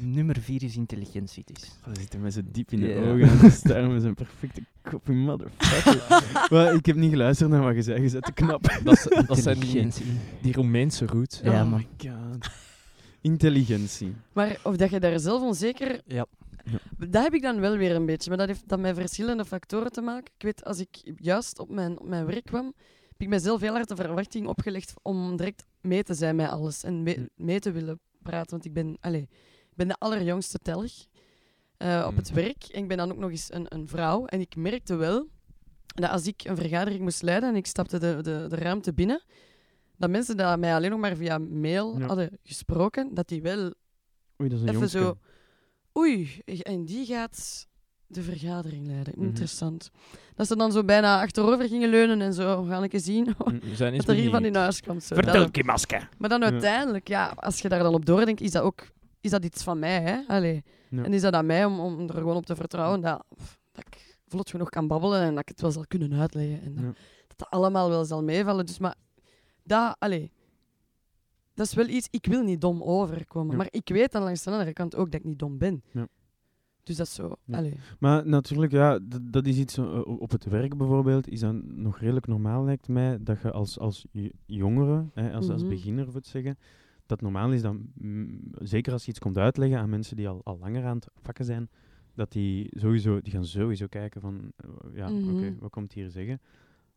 Nummer 0.00 0.36
vier 0.40 0.62
is 0.62 0.76
intelligentie. 0.76 1.44
Dus. 1.52 1.62
Oh, 1.80 1.84
hij 1.86 1.94
zit 1.94 2.14
er 2.14 2.20
met 2.20 2.32
zo 2.32 2.40
diep 2.52 2.72
in 2.72 2.80
de 2.80 2.94
ogen 2.96 3.28
en 3.28 3.38
te 3.38 3.50
staren 3.50 3.92
met 3.92 4.02
zijn 4.02 4.14
perfecte 4.14 4.62
kopie 4.82 5.14
motherfucker. 5.14 6.22
maar 6.56 6.74
ik 6.74 6.86
heb 6.86 6.96
niet 6.96 7.10
geluisterd 7.10 7.50
naar 7.50 7.62
wat 7.62 7.74
je 7.74 7.82
zei, 7.82 8.02
je 8.02 8.08
zet 8.08 8.22
te 8.24 8.32
knap. 8.32 8.80
Dat, 8.84 9.06
dat 9.26 9.38
zijn 9.38 9.58
die, 9.60 9.64
Intelligentie. 9.68 10.04
die 10.42 10.52
Roemeense 10.52 11.06
roots. 11.06 11.40
Ja, 11.44 11.62
oh 11.62 11.70
man. 11.70 11.86
my 12.00 12.08
god. 12.10 12.50
Intelligentie. 13.20 14.14
Maar 14.32 14.56
of 14.62 14.76
dat 14.76 14.90
je 14.90 15.00
daar 15.00 15.20
zelf 15.20 15.42
onzeker... 15.42 16.00
Ja. 16.06 16.26
Dat 17.08 17.22
heb 17.22 17.34
ik 17.34 17.42
dan 17.42 17.60
wel 17.60 17.76
weer 17.76 17.94
een 17.94 18.06
beetje. 18.06 18.28
Maar 18.28 18.38
dat 18.38 18.46
heeft 18.48 18.68
dan 18.68 18.80
met 18.80 18.96
verschillende 18.96 19.44
factoren 19.44 19.92
te 19.92 20.00
maken. 20.00 20.32
Ik 20.36 20.42
weet, 20.42 20.64
als 20.64 20.78
ik 20.78 21.12
juist 21.16 21.58
op 21.58 21.68
mijn, 21.70 21.98
op 22.00 22.06
mijn 22.08 22.26
werk 22.26 22.44
kwam, 22.44 22.64
heb 23.08 23.20
ik 23.20 23.28
mezelf 23.28 23.60
heel 23.60 23.72
hard 23.72 23.88
de 23.88 23.96
verwachting 23.96 24.46
opgelegd 24.46 24.94
om 25.02 25.36
direct 25.36 25.66
mee 25.80 26.02
te 26.02 26.14
zijn 26.14 26.36
met 26.36 26.48
alles. 26.50 26.84
En 26.84 27.02
mee, 27.02 27.28
mee 27.34 27.60
te 27.60 27.70
willen 27.72 28.00
praten. 28.22 28.50
Want 28.50 28.64
ik 28.64 28.72
ben, 28.72 28.96
allez, 29.00 29.22
ik 29.22 29.74
ben 29.76 29.88
de 29.88 29.96
allerjongste 29.98 30.58
telg 30.58 30.92
eh, 31.76 32.04
op 32.08 32.16
het 32.16 32.30
Mhm. 32.30 32.34
werk. 32.40 32.64
En 32.64 32.82
ik 32.82 32.88
ben 32.88 32.96
dan 32.96 33.10
ook 33.12 33.18
nog 33.18 33.30
eens 33.30 33.52
een, 33.52 33.66
een 33.68 33.88
vrouw. 33.88 34.24
En 34.26 34.40
ik 34.40 34.56
merkte 34.56 34.94
wel 34.94 35.28
dat 35.86 36.10
als 36.10 36.26
ik 36.26 36.44
een 36.44 36.56
vergadering 36.56 37.00
moest 37.02 37.22
leiden 37.22 37.48
en 37.48 37.56
ik 37.56 37.66
stapte 37.66 37.98
de, 37.98 38.18
de, 38.22 38.46
de 38.48 38.56
ruimte 38.56 38.92
binnen, 38.94 39.22
dat 39.96 40.10
mensen 40.10 40.36
dat 40.36 40.58
mij 40.58 40.74
alleen 40.74 40.90
nog 40.90 41.00
maar 41.00 41.16
via 41.16 41.38
mail 41.38 41.98
Ja. 41.98 42.06
hadden 42.06 42.38
gesproken, 42.42 43.14
dat 43.14 43.28
die 43.28 43.42
wel 43.42 43.58
Oei, 44.40 44.48
dat 44.48 44.52
is 44.52 44.60
een 44.60 44.68
even 44.68 44.72
jongske. 44.80 44.98
zo... 44.98 45.18
Oei, 45.98 46.40
en 46.62 46.84
die 46.84 47.06
gaat 47.06 47.66
de 48.06 48.22
vergadering 48.22 48.86
leiden. 48.86 49.12
Mhm. 49.16 49.24
Interessant. 49.26 49.90
Dat 50.34 50.46
ze 50.46 50.56
dan 50.56 50.72
zo 50.72 50.84
bijna 50.84 51.20
achterover 51.20 51.68
gingen 51.68 51.88
leunen 51.88 52.20
en 52.20 52.32
zo, 52.34 52.62
gaan 52.62 52.84
ik 52.84 52.92
eens 52.92 53.04
zien 53.04 53.34
Mm. 53.44 53.60
We 53.60 53.76
zijn 53.76 53.96
wat 53.96 54.08
er 54.08 54.14
hier 54.14 54.30
van 54.30 54.44
in 54.44 54.54
huis 54.54 54.80
komt. 54.82 55.02
Zo. 55.02 55.14
Vertel, 55.14 55.32
Dat- 55.34 55.50
Kimaske. 55.50 56.08
maar 56.18 56.28
dan 56.28 56.42
uiteindelijk, 56.44 57.08
ja, 57.08 57.32
als 57.36 57.60
je 57.60 57.68
daar 57.68 57.82
dan 57.82 57.94
op 57.94 58.06
doordenkt, 58.06 58.40
is 58.40 58.50
dat 58.50 58.62
ook 58.62 58.86
is 59.20 59.30
dat 59.30 59.44
iets 59.44 59.62
van 59.62 59.78
mij. 59.78 60.00
Hè? 60.00 60.20
Allee. 60.26 60.62
Ja. 60.90 61.02
En 61.04 61.12
is 61.12 61.20
dat 61.20 61.32
aan 61.34 61.46
mij 61.46 61.64
om, 61.64 61.80
om 61.80 62.00
er 62.08 62.14
gewoon 62.14 62.36
op 62.36 62.46
te 62.46 62.56
vertrouwen 62.56 63.00
dat, 63.00 63.24
dat 63.72 63.84
ik 63.86 64.16
vlot 64.26 64.50
genoeg 64.50 64.68
kan 64.68 64.86
babbelen 64.86 65.20
en 65.22 65.30
dat 65.30 65.40
ik 65.40 65.48
het 65.48 65.60
wel 65.60 65.70
zal 65.70 65.84
kunnen 65.88 66.14
uitleggen. 66.20 66.62
En 66.62 66.74
dat, 66.74 66.84
Ja. 66.84 66.92
dat 67.26 67.38
dat 67.38 67.50
allemaal 67.50 67.88
wel 67.88 68.04
zal 68.04 68.22
meevallen. 68.22 68.66
Dus, 68.66 68.78
maar 68.78 68.94
dat, 69.64 69.96
allee, 69.98 70.32
dat 71.54 71.66
is 71.66 71.74
wel 71.74 71.88
iets, 71.88 72.08
ik 72.10 72.26
wil 72.26 72.42
niet 72.42 72.60
dom 72.60 72.82
overkomen. 72.82 73.50
Ja. 73.50 73.56
Maar 73.56 73.68
ik 73.70 73.88
weet 73.88 74.12
dan 74.12 74.22
langs 74.22 74.42
de 74.42 74.50
andere 74.50 74.72
kant 74.72 74.96
ook 74.96 75.10
dat 75.10 75.20
ik 75.20 75.26
niet 75.26 75.38
dom 75.38 75.58
ben. 75.58 75.82
Ja. 75.92 76.08
Dus 76.82 76.96
dat 76.96 77.06
is 77.06 77.14
zo. 77.14 77.36
Ja. 77.44 77.62
Maar 77.98 78.26
natuurlijk, 78.26 78.72
ja, 78.72 78.98
dat 79.22 79.46
is 79.46 79.56
iets 79.58 79.78
eh, 79.78 80.00
op 80.06 80.30
het 80.30 80.44
werk 80.44 80.76
bijvoorbeeld, 80.76 81.28
is 81.28 81.40
dat 81.40 81.54
nog 81.64 81.98
redelijk 81.98 82.26
normaal, 82.26 82.64
lijkt 82.64 82.88
mij, 82.88 83.18
dat 83.22 83.40
je 83.42 83.50
als, 83.50 83.78
als 83.78 84.06
jongere, 84.46 85.06
hè, 85.14 85.32
als, 85.32 85.48
als 85.50 85.60
Mhm. 85.62 85.70
beginner, 85.70 86.04
voor 86.04 86.14
het 86.14 86.26
zeggen, 86.26 86.58
dat 87.06 87.20
normaal 87.20 87.52
is 87.52 87.62
dat, 87.62 87.76
mm, 87.94 88.40
zeker 88.58 88.92
als 88.92 89.04
je 89.04 89.10
iets 89.10 89.18
komt 89.20 89.38
uitleggen 89.38 89.78
aan 89.78 89.88
mensen 89.90 90.16
die 90.16 90.28
al, 90.28 90.40
al 90.44 90.58
langer 90.58 90.84
aan 90.84 90.96
het 90.96 91.08
vakken 91.20 91.44
zijn, 91.44 91.68
dat 92.14 92.32
die 92.32 92.68
sowieso, 92.78 93.20
die 93.20 93.32
gaan 93.32 93.44
sowieso 93.44 93.86
kijken 93.86 94.20
van, 94.20 94.52
eh, 94.56 94.68
ja, 94.94 95.08
Mhm. 95.08 95.36
oké, 95.36 95.56
wat 95.58 95.70
komt 95.70 95.92
hier 95.92 96.10
zeggen? 96.10 96.40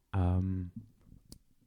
Ehm, 0.09 0.63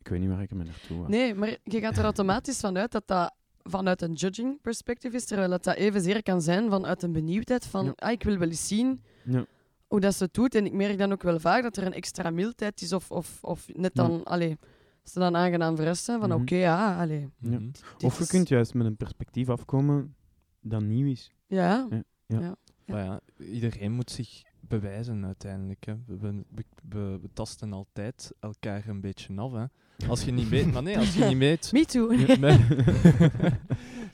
ik 0.09 0.15
weet 0.15 0.21
niet 0.23 0.31
waar 0.37 0.43
ik 0.43 0.51
ermee 0.51 0.67
naartoe 0.67 1.03
ga. 1.03 1.09
Nee, 1.09 1.35
maar 1.35 1.57
je 1.65 1.81
gaat 1.81 1.97
er 1.97 2.05
automatisch 2.05 2.61
vanuit 2.61 2.93
dat 2.93 3.07
dat 3.07 3.35
vanuit 3.63 4.03
een 4.03 4.13
judging 4.13 4.61
perspective 4.61 5.17
is, 5.17 5.25
terwijl 5.25 5.51
dat, 5.51 5.65
dat 5.65 5.77
evenzeer 5.77 6.23
kan 6.23 6.43
zijn 6.43 6.71
vanuit 6.71 7.03
een 7.03 7.13
benieuwdheid 7.13 7.67
van, 7.67 7.85
Ja. 7.85 7.93
ah, 7.97 8.11
ik 8.13 8.23
wil 8.23 8.39
wel 8.39 8.49
eens 8.49 8.67
zien 8.69 9.03
Ja. 9.25 9.45
hoe 9.87 10.01
dat 10.01 10.15
ze 10.15 10.25
het 10.25 10.35
doet. 10.35 10.55
En 10.55 10.65
ik 10.67 10.73
merk 10.73 10.99
dan 10.99 11.13
ook 11.13 11.23
wel 11.23 11.41
vaak 11.41 11.63
dat 11.63 11.77
er 11.77 11.87
een 11.87 11.93
extra 11.93 12.31
mildheid 12.31 12.81
is 12.83 12.93
of, 12.93 13.11
of, 13.11 13.39
of 13.45 13.67
net 13.75 13.91
Ja. 13.95 14.03
dan, 14.07 14.25
allee, 14.25 14.57
ze 15.05 15.19
dan 15.19 15.37
aangenaam 15.37 15.77
verrast 15.77 16.05
zijn 16.05 16.21
van, 16.21 16.29
Mhm. 16.29 16.41
oké, 16.41 16.55
ja, 16.55 17.01
allee. 17.01 17.29
Ja. 17.39 17.49
Mhm. 17.59 17.69
Of 18.05 18.17
je 18.17 18.23
is- 18.23 18.29
kunt 18.29 18.49
juist 18.49 18.75
met 18.75 18.87
een 18.87 18.97
perspectief 18.97 19.49
afkomen 19.49 20.15
dat 20.61 20.83
nieuw 20.83 21.07
is. 21.11 21.31
Ja, 21.47 21.87
Ja. 21.91 22.03
Ja. 22.27 22.41
Ja. 22.41 22.57
Maar 22.87 23.05
ja, 23.05 23.21
iedereen 23.39 23.93
moet 23.93 24.11
zich 24.11 24.43
bewijzen 24.69 25.25
uiteindelijk. 25.25 25.85
Hè. 25.87 25.95
We, 26.07 26.17
we, 26.19 26.45
we, 26.55 26.65
we- 26.89 27.19
we 27.23 27.29
tasten 27.33 27.73
altijd 27.73 28.33
elkaar 28.41 28.89
een 28.89 29.01
beetje 29.01 29.37
af. 29.37 29.53
Hè. 29.53 29.65
Als 30.09 30.23
je 30.25 30.31
niet 30.33 30.49
weet, 30.49 30.73
maar 30.73 30.83
nee, 30.83 30.99
als 30.99 31.15
je 31.15 31.25
niet 31.25 31.39
weet. 31.39 31.71
me 31.73 31.85
too. 31.85 32.11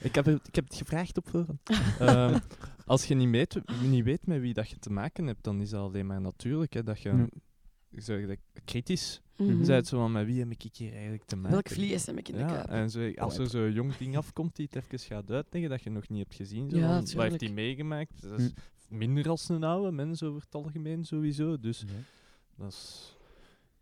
Ik, 0.01 0.15
heb 0.15 0.25
het, 0.25 0.49
ik 0.49 0.55
heb 0.55 0.65
het 0.65 0.75
gevraagd 0.77 1.17
op 1.17 1.29
voorhand. 1.29 1.61
Ehm, 1.99 2.39
als 2.87 3.05
je 3.07 3.15
niet 3.15 3.31
weet, 3.31 3.61
niet 3.83 4.05
weet 4.05 4.27
met 4.27 4.41
wie 4.41 4.55
dat 4.55 4.69
je 4.71 4.79
te 4.79 4.91
maken 4.91 5.27
hebt, 5.27 5.45
dan 5.45 5.61
is 5.61 5.71
dat 5.71 5.81
alleen 5.81 6.07
maar 6.07 6.21
natuurlijk. 6.21 6.73
Hè, 6.73 6.83
dat 6.83 7.01
je 7.01 7.29
zeg 7.91 8.27
dat, 8.27 8.37
kritisch 8.65 9.19
Mhm. 9.37 9.67
bent. 9.67 9.87
Zo 9.87 9.99
van, 9.99 10.13
met 10.13 10.27
wie 10.27 10.39
heb 10.39 10.51
ik 10.51 10.63
hier 10.77 10.93
eigenlijk 10.93 11.25
te 11.25 11.37
maken? 11.37 11.51
Welk 11.51 11.69
vlies 11.69 12.07
heb 12.07 12.19
ik 12.19 12.29
in 12.29 12.35
de 12.35 12.41
Ja, 12.41 12.69
en 12.69 12.91
zo, 12.91 13.11
als 13.17 13.39
er 13.39 13.47
zo'n 13.49 13.73
jong 13.73 13.97
ding 13.97 14.17
afkomt 14.17 14.57
die 14.57 14.69
het 14.71 14.85
even 14.85 14.99
gaat 14.99 15.31
uitleggen 15.31 15.71
dat 15.71 15.83
je 15.83 15.91
nog 15.91 16.09
niet 16.09 16.19
hebt 16.23 16.35
gezien, 16.35 16.71
zo 16.71 16.77
Ja, 16.77 17.01
wat 17.01 17.13
heeft 17.15 17.41
hij 17.41 17.51
meegemaakt? 17.53 18.23
Dat 18.23 18.41
is 18.41 18.53
minder 18.95 19.29
als 19.29 19.49
een 19.49 19.65
oude 19.65 19.91
mens 19.91 20.23
over 20.23 20.41
het 20.41 20.55
algemeen 20.55 21.05
sowieso. 21.05 21.59
Dus 21.59 21.85
dat, 22.57 22.73
is, 22.73 23.17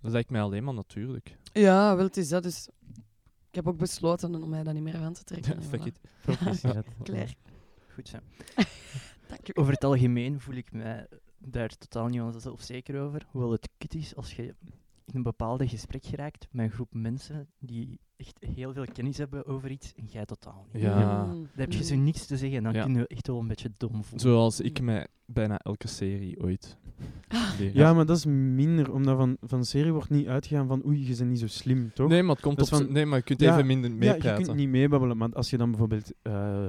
dat 0.01 0.13
lijkt 0.13 0.31
mij 0.31 0.41
alleen 0.43 0.65
maar 0.65 0.75
natuurlijk. 0.75 1.37
Ja, 1.53 1.97
wel, 1.97 2.05
het 2.05 2.17
is 2.17 2.29
dat. 2.29 2.43
Dus 2.43 2.69
ik 3.49 3.55
heb 3.55 3.69
ook 3.69 3.79
besloten 3.79 4.43
om 4.43 4.49
mij 4.49 4.63
dat 4.63 4.75
niet 4.75 4.83
meer 4.83 4.97
aan 4.97 5.13
te 5.13 5.25
trekken. 5.25 5.57
en 5.57 5.63
Fuck 5.63 5.81
voilà. 5.81 5.85
it. 5.85 6.01
Proficiat. 6.23 6.87
Klaar. 7.03 7.35
Goed 7.95 8.09
zo. 8.09 8.19
Over 9.61 9.73
het 9.73 9.85
algemeen 9.85 10.41
voel 10.41 10.55
ik 10.55 10.73
mij 10.73 11.07
daar 11.39 11.69
totaal 11.69 12.07
niet 12.07 12.43
zelfzeker 12.43 13.01
over. 13.01 13.27
Hoewel 13.31 13.51
het 13.53 13.69
kut 13.79 13.95
is 13.95 14.17
als 14.17 14.35
je 14.35 14.55
in 15.13 15.19
een 15.19 15.23
bepaalde 15.23 15.69
gesprek 15.69 16.05
geraakt 16.05 16.47
met 16.51 16.65
een 16.67 16.73
groep 16.73 16.95
mensen 16.95 17.49
die 17.59 18.01
echt 18.17 18.37
heel 18.57 18.73
veel 18.73 18.85
kennis 18.93 19.19
hebben 19.19 19.47
over 19.47 19.71
iets 19.71 19.95
en 19.95 20.05
jij 20.07 20.25
totaal 20.25 20.67
niet. 20.73 20.83
Ja. 20.83 21.25
Mm. 21.25 21.31
Dan 21.33 21.49
heb 21.55 21.73
je 21.73 21.85
zo 21.85 21.95
Mm. 21.97 22.05
niks 22.05 22.27
te 22.27 22.37
zeggen 22.37 22.57
en 22.59 22.65
dan 22.65 22.73
Ja. 22.73 22.83
kun 22.85 22.95
je 22.95 23.07
echt 23.07 23.27
wel 23.27 23.39
een 23.39 23.49
beetje 23.49 23.71
dom 23.77 23.91
voelen. 24.05 24.21
Zoals 24.21 24.61
ik 24.61 24.81
mij 24.81 25.07
bijna 25.25 25.59
elke 25.59 25.89
serie 25.89 26.41
ooit 26.43 26.77
leer. 27.59 27.75
Ja, 27.77 27.95
maar 27.95 28.07
dat 28.07 28.17
is 28.17 28.25
minder, 28.27 28.93
omdat 28.93 29.17
van, 29.17 29.37
van 29.41 29.65
serie 29.65 29.93
wordt 29.93 30.11
niet 30.11 30.27
uitgegaan 30.27 30.67
van 30.67 30.87
oei, 30.87 31.09
je 31.09 31.17
bent 31.17 31.31
niet 31.31 31.39
zo 31.41 31.47
slim, 31.47 31.91
toch? 31.95 32.09
Nee, 32.09 32.23
maar 32.23 32.35
het 32.35 32.45
komt 32.45 32.61
op 32.61 32.69
van- 32.69 32.93
Nee, 32.93 33.07
maar 33.07 33.19
je 33.19 33.25
kunt 33.25 33.41
Ja, 33.41 33.53
even 33.53 33.67
minder 33.67 33.91
ja, 33.91 33.97
je 33.97 34.11
meepraten. 34.13 34.45
kunt 34.45 34.57
niet 34.57 34.69
meebabbelen, 34.69 35.17
maar 35.17 35.33
als 35.33 35.51
je 35.51 35.57
dan 35.57 35.71
bijvoorbeeld, 35.71 36.13
eh, 36.23 36.67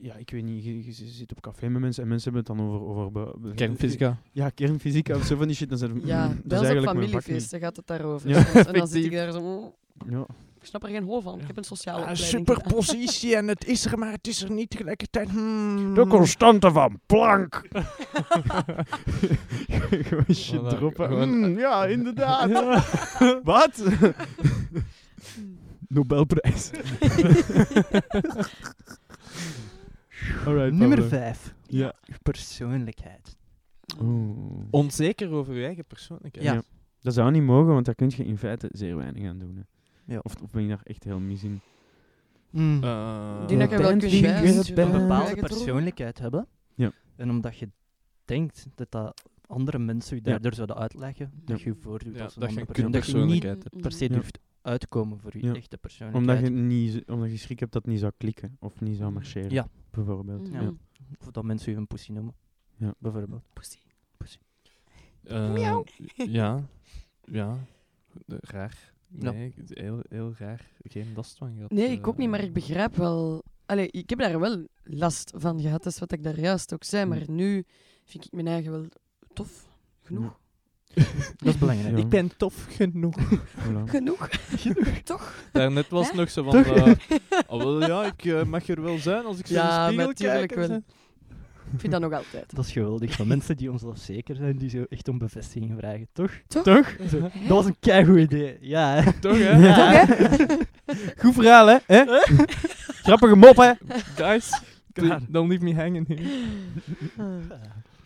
ja, 0.00 0.14
ik 0.14 0.30
weet 0.30 0.44
niet, 0.44 0.64
je, 0.64 0.84
je 0.84 0.92
zit 0.92 1.30
op 1.32 1.40
café 1.40 1.68
met 1.68 1.80
mensen 1.80 2.02
en 2.02 2.08
mensen 2.08 2.32
hebben 2.32 2.54
het 2.54 2.58
dan 2.58 2.74
over... 2.74 3.06
over 3.06 3.54
Kernfysica. 3.54 4.18
Ja, 4.32 4.48
kernfysica 4.50 5.14
of 5.16 5.24
zo 5.24 5.36
van 5.36 5.46
die 5.46 5.56
shit, 5.56 5.68
dan 5.68 5.78
zijn 5.78 6.00
Ja, 6.04 6.32
dat 6.44 6.62
is 6.62 6.70
op 6.78 6.84
familiefeesten 6.84 7.60
gaat 7.60 7.76
het 7.76 7.86
daarover. 7.86 8.28
Ja, 8.28 8.46
en 8.66 8.72
dan 8.72 8.86
zit 8.88 9.04
ik 9.04 9.12
daar 9.12 9.32
zo... 9.32 9.40
mm. 9.60 10.10
Ja, 10.10 10.26
Ik 10.60 10.66
snap 10.68 10.82
er 10.82 10.88
geen 10.88 11.02
hol 11.04 11.20
van. 11.20 11.40
Ik 11.40 11.46
heb 11.46 11.56
een 11.56 11.64
sociale 11.64 12.04
Ah, 12.04 12.10
opleiding 12.10 12.38
gedaan. 12.48 12.56
superpositie 12.56 13.36
en 13.36 13.48
het 13.48 13.64
is 13.66 13.84
er, 13.84 13.98
maar 13.98 14.12
het 14.12 14.26
is 14.26 14.42
er 14.42 14.50
niet 14.50 14.70
tegelijkertijd. 14.70 15.30
Hmm. 15.36 15.94
De 15.94 16.06
constante 16.06 16.70
van 16.72 17.00
plank. 17.06 17.62
Gewoon 19.90 20.24
shit 20.34 20.60
Voilà, 20.60 20.66
droppen. 20.68 21.08
gewoon- 21.08 21.38
Mm, 21.38 21.58
ja, 21.58 21.86
inderdaad. 21.86 22.50
Wat? 23.44 23.82
Nobelprijs. 25.88 26.70
Alright, 30.46 30.72
Nummer 30.72 30.88
Pablo. 31.00 31.04
5. 31.18 31.54
Ja. 31.66 31.94
Persoonlijkheid. 32.22 33.36
Oeh. 34.00 34.64
Onzeker 34.70 35.30
over 35.30 35.54
je 35.54 35.64
eigen 35.64 35.84
persoonlijkheid. 35.84 36.46
Ja. 36.46 36.52
Ja. 36.54 36.62
Dat 37.00 37.14
zou 37.14 37.30
niet 37.30 37.42
mogen, 37.42 37.72
want 37.72 37.84
daar 37.86 37.94
kun 37.94 38.10
je 38.16 38.24
in 38.24 38.38
feite 38.38 38.68
zeer 38.72 38.96
weinig 38.96 39.28
aan 39.28 39.38
doen. 39.38 39.56
Hè. 39.56 39.62
Ja. 40.14 40.20
Of, 40.22 40.34
of 40.42 40.50
ben 40.50 40.62
je 40.62 40.68
daar 40.68 40.80
echt 40.82 41.04
heel 41.04 41.18
mis 41.18 41.44
in? 41.44 41.60
Mm. 42.50 42.82
Eh, 42.84 43.38
Ik 43.42 43.48
denk 43.48 43.60
dat 43.60 43.70
je 43.70 43.78
wel 43.78 43.90
kunt 43.90 44.10
je 44.10 44.28
een 44.28 44.90
bepaalde 44.92 45.12
Eigen 45.14 45.40
persoonlijkheid 45.40 46.18
hebben. 46.18 46.46
Ja. 46.74 46.92
En 47.16 47.30
omdat 47.30 47.56
je 47.56 47.68
denkt 48.24 48.66
dat, 48.74 48.90
dat 48.90 49.22
andere 49.46 49.78
mensen 49.78 50.16
je 50.16 50.22
Ja. 50.24 50.30
daardoor 50.30 50.54
zouden 50.54 50.76
uitleggen, 50.76 51.30
dat 51.44 51.58
Ja. 51.58 51.64
je 51.64 51.70
je 51.70 51.80
voordoet 51.80 52.16
Ja, 52.16 52.22
als 52.24 52.34
een 52.34 52.40
dat 52.40 52.52
je 52.52 52.58
andere 52.60 52.82
een 52.82 52.90
persoon. 52.90 52.92
Dat 52.92 53.06
je 53.06 53.12
niet 53.26 53.40
persoonlijkheid 53.40 53.62
hebt. 53.62 53.82
per 53.82 53.92
se 53.92 54.04
Ja. 54.04 54.10
durft 54.10 54.38
uitkomen 54.62 55.18
voor 55.18 55.30
je 55.38 55.46
Ja. 55.46 55.54
echte 55.54 55.78
persoonlijkheid. 55.78 56.38
Omdat 56.40 56.52
je, 56.58 56.62
niet, 56.64 57.08
omdat 57.08 57.30
je 57.30 57.36
schrik 57.36 57.60
hebt 57.60 57.72
dat 57.72 57.82
het 57.82 57.90
niet 57.90 58.00
zou 58.00 58.12
klikken 58.16 58.56
of 58.60 58.80
niet 58.80 58.96
zou 58.96 59.12
marcheren. 59.12 59.50
Ja. 59.50 59.68
Bijvoorbeeld. 59.92 60.48
Ja. 60.48 60.72
Of 61.20 61.30
dat 61.30 61.44
mensen 61.44 61.72
je 61.72 61.78
een 61.78 61.86
poesie 61.86 62.14
noemen. 62.14 62.34
Ja. 62.76 62.94
Bijvoorbeeld. 62.98 63.42
Pussy. 63.52 63.78
Eh, 65.22 65.52
Miauw. 65.52 65.84
Ja. 66.14 66.68
Ja. 67.24 67.58
Eh, 68.26 68.36
Raar. 68.40 68.92
Ja. 69.08 69.30
Nee, 69.30 69.54
heel, 69.66 70.02
heel 70.08 70.34
raar. 70.38 70.70
Geen 70.82 71.12
last 71.14 71.36
van 71.36 71.54
gehad. 71.54 71.70
Nee, 71.70 71.90
ik 71.90 72.06
ook 72.06 72.16
niet, 72.16 72.28
maar 72.28 72.40
eh. 72.40 72.46
ik 72.46 72.52
begrijp 72.52 72.96
wel... 72.96 73.44
Allee, 73.66 73.90
ik 73.90 74.10
heb 74.10 74.18
daar 74.18 74.40
wel 74.40 74.66
last 74.82 75.32
van 75.36 75.60
gehad, 75.60 75.82
dat 75.82 75.92
is 75.92 75.98
wat 75.98 76.12
ik 76.12 76.22
daar 76.22 76.40
juist 76.40 76.72
ook 76.74 76.84
zei. 76.84 77.04
Maar 77.04 77.30
nu 77.30 77.64
vind 78.04 78.24
ik 78.24 78.32
mijn 78.32 78.46
eigen 78.46 78.72
wel 78.72 78.86
tof. 79.32 79.68
Genoeg. 80.00 80.40
Dat 81.36 81.54
is 81.54 81.58
belangrijk. 81.58 81.96
Ja. 81.96 82.02
Ik 82.02 82.08
ben 82.08 82.36
tof 82.36 82.66
genoeg. 82.70 83.14
Voilà. 83.62 83.84
Genoeg. 83.86 84.28
Toch? 85.04 85.34
Daarnet 85.52 85.88
was 85.88 86.06
het 86.06 86.14
Hè? 86.14 86.20
nog 86.20 86.30
zo 86.30 86.42
van... 86.42 86.64
eh, 86.64 86.92
oh, 87.48 87.62
wel, 87.62 87.86
ja, 87.86 88.04
ik 88.04 88.24
eh, 88.24 88.42
mag 88.44 88.68
er 88.68 88.82
wel 88.82 88.98
zijn 88.98 89.24
als 89.24 89.38
ik 89.38 89.46
zo 89.46 89.54
Ja, 89.54 89.88
in 89.88 89.96
de 89.96 90.02
spiegel 90.02 90.36
kijk. 90.46 90.54
wel. 90.54 90.82
Ik 91.72 91.80
vind 91.80 91.92
dat 91.92 92.00
nog 92.00 92.12
altijd. 92.12 92.54
Dat 92.56 92.64
is 92.64 92.72
geweldig. 92.72 93.12
Van 93.12 93.26
mensen 93.26 93.56
die 93.56 93.70
onzelfzeker 93.70 94.36
zijn, 94.36 94.56
die 94.58 94.70
zo 94.70 94.84
echt 94.88 95.08
om 95.08 95.18
bevestiging 95.18 95.74
vragen. 95.78 96.08
Toch? 96.12 96.30
Toch? 96.46 96.96
Zo, 97.10 97.20
dat 97.20 97.30
was 97.48 97.66
een 97.66 97.76
keigoed 97.80 98.18
idee. 98.18 98.56
Ja, 98.60 98.94
hè? 99.02 99.12
Toch, 99.20 99.38
hè? 99.38 99.50
Ja. 99.50 100.06
Toch, 100.06 100.16
hè? 100.18 100.54
Goed 101.22 101.34
verhaal, 101.34 101.66
hè? 101.66 101.76
hè? 101.86 102.04
Grappige 103.02 103.36
mop, 103.36 103.56
hè? 103.56 103.72
Guys, 104.16 104.62
Klaar. 104.92 105.20
don't 105.28 105.48
leave 105.48 105.64
me 105.64 105.74
hanging 105.74 106.08
here. 106.08 106.22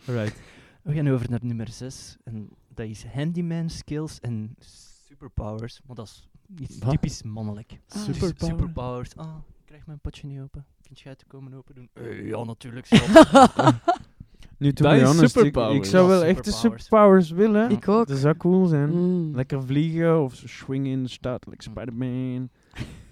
Alright. 0.07 0.39
We 0.81 0.93
gaan 0.93 1.09
over 1.09 1.29
naar 1.29 1.39
nummer 1.41 1.67
6. 1.69 2.17
En 2.23 2.49
dat 2.77 2.87
is 2.87 3.05
handyman 3.05 3.69
skills 3.69 4.19
en 4.19 4.55
superpowers. 4.59 5.81
Maar 5.85 5.95
dat 5.95 6.05
is 6.05 6.27
iets 6.59 6.77
Wat? 6.77 6.89
typisch 6.89 7.23
mannelijk. 7.23 7.79
Ah. 7.87 8.01
Superpower? 8.01 8.55
Superpowers. 8.57 9.15
Ah, 9.15 9.35
ik 9.59 9.65
krijg 9.65 9.85
mijn 9.85 9.99
potje 9.99 10.27
niet 10.27 10.39
open. 10.41 10.65
Vind 10.81 10.99
jij 10.99 11.09
het 11.11 11.19
te 11.19 11.25
komen 11.25 11.53
open 11.53 11.75
doen? 11.75 11.89
Eh, 11.93 12.27
ja, 12.27 12.43
natuurlijk. 12.43 12.87
Nu, 14.59 14.73
to 14.73 14.83
Dat 14.83 14.93
be 14.93 14.99
is 14.99 15.07
honest, 15.07 15.21
ik, 15.23 15.29
superpowers. 15.29 15.77
ik 15.77 15.85
zou 15.85 16.03
Ja, 16.03 16.09
wel 16.09 16.23
echt 16.23 16.43
de 16.45 16.51
superpowers. 16.51 17.29
willen. 17.29 17.71
Ik 17.71 17.87
ook. 17.87 18.07
Dat 18.07 18.17
zou 18.17 18.37
cool 18.37 18.65
zijn. 18.65 18.89
Mm. 18.89 19.35
Lekker 19.35 19.63
vliegen 19.63 20.21
of 20.23 20.35
zo 20.35 20.47
swingen 20.47 20.91
in 20.91 21.03
de 21.03 21.09
stad, 21.09 21.45
like 21.49 21.63
Spider-Man. 21.63 22.49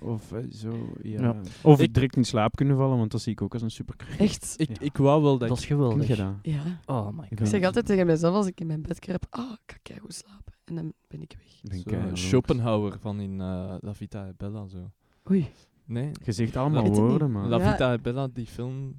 Of 0.06 0.32
eh, 0.32 0.44
zo, 0.52 0.94
ja. 1.02 1.22
Ja. 1.22 1.42
Of 1.64 1.80
Ik- 1.82 1.94
direct 1.94 2.16
in 2.16 2.24
slaap 2.24 2.56
kunnen 2.56 2.78
vallen, 2.78 2.98
want 2.98 3.12
dat 3.12 3.22
zie 3.22 3.32
ik 3.32 3.42
ook 3.42 3.54
als 3.54 3.62
een 3.62 3.72
superkracht. 3.72 4.20
Echt? 4.20 4.54
Ik, 4.58 4.70
Ja. 4.70 4.76
ik 4.80 4.98
wou 4.98 5.22
wel 5.22 5.38
dat 5.38 5.48
dat 5.50 5.58
ik... 5.58 5.64
is 5.64 5.70
geweldig. 5.70 6.06
gedaan. 6.06 6.40
Ja. 6.42 6.62
Oh 6.86 7.08
my 7.08 7.24
Ik 7.24 7.30
god. 7.30 7.40
Ik 7.40 7.46
zeg 7.48 7.64
altijd 7.64 7.86
tegen 7.86 8.06
mezelf 8.06 8.36
als 8.36 8.48
ik 8.48 8.60
in 8.60 8.68
mijn 8.68 8.82
bed 8.82 9.00
kruip, 9.00 9.26
ah, 9.30 9.52
ik 9.66 9.80
kan 9.84 9.98
goed 10.00 10.14
slapen. 10.14 10.54
En 10.66 10.76
dan 10.76 10.94
ben 11.08 11.22
ik 11.22 11.36
weg. 11.38 11.78
Ik 11.80 11.86
ben 11.86 12.18
zo. 12.18 12.28
Schopenhauer 12.28 12.98
van 13.00 13.20
in 13.20 13.42
eh, 13.42 13.76
La 13.80 13.94
Vita 13.94 14.28
e 14.28 14.32
Bella, 14.38 14.68
zo. 14.68 14.92
Oei. 15.32 15.48
Nee? 15.86 16.12
Je 16.24 16.32
zegt 16.32 16.56
allemaal 16.56 16.88
woorden, 16.94 17.32
maar... 17.32 17.48
La 17.48 17.58
Ja. 17.58 17.72
Vita 17.72 17.94
e 17.94 17.98
Bella, 18.00 18.28
die 18.34 18.46
film... 18.48 18.96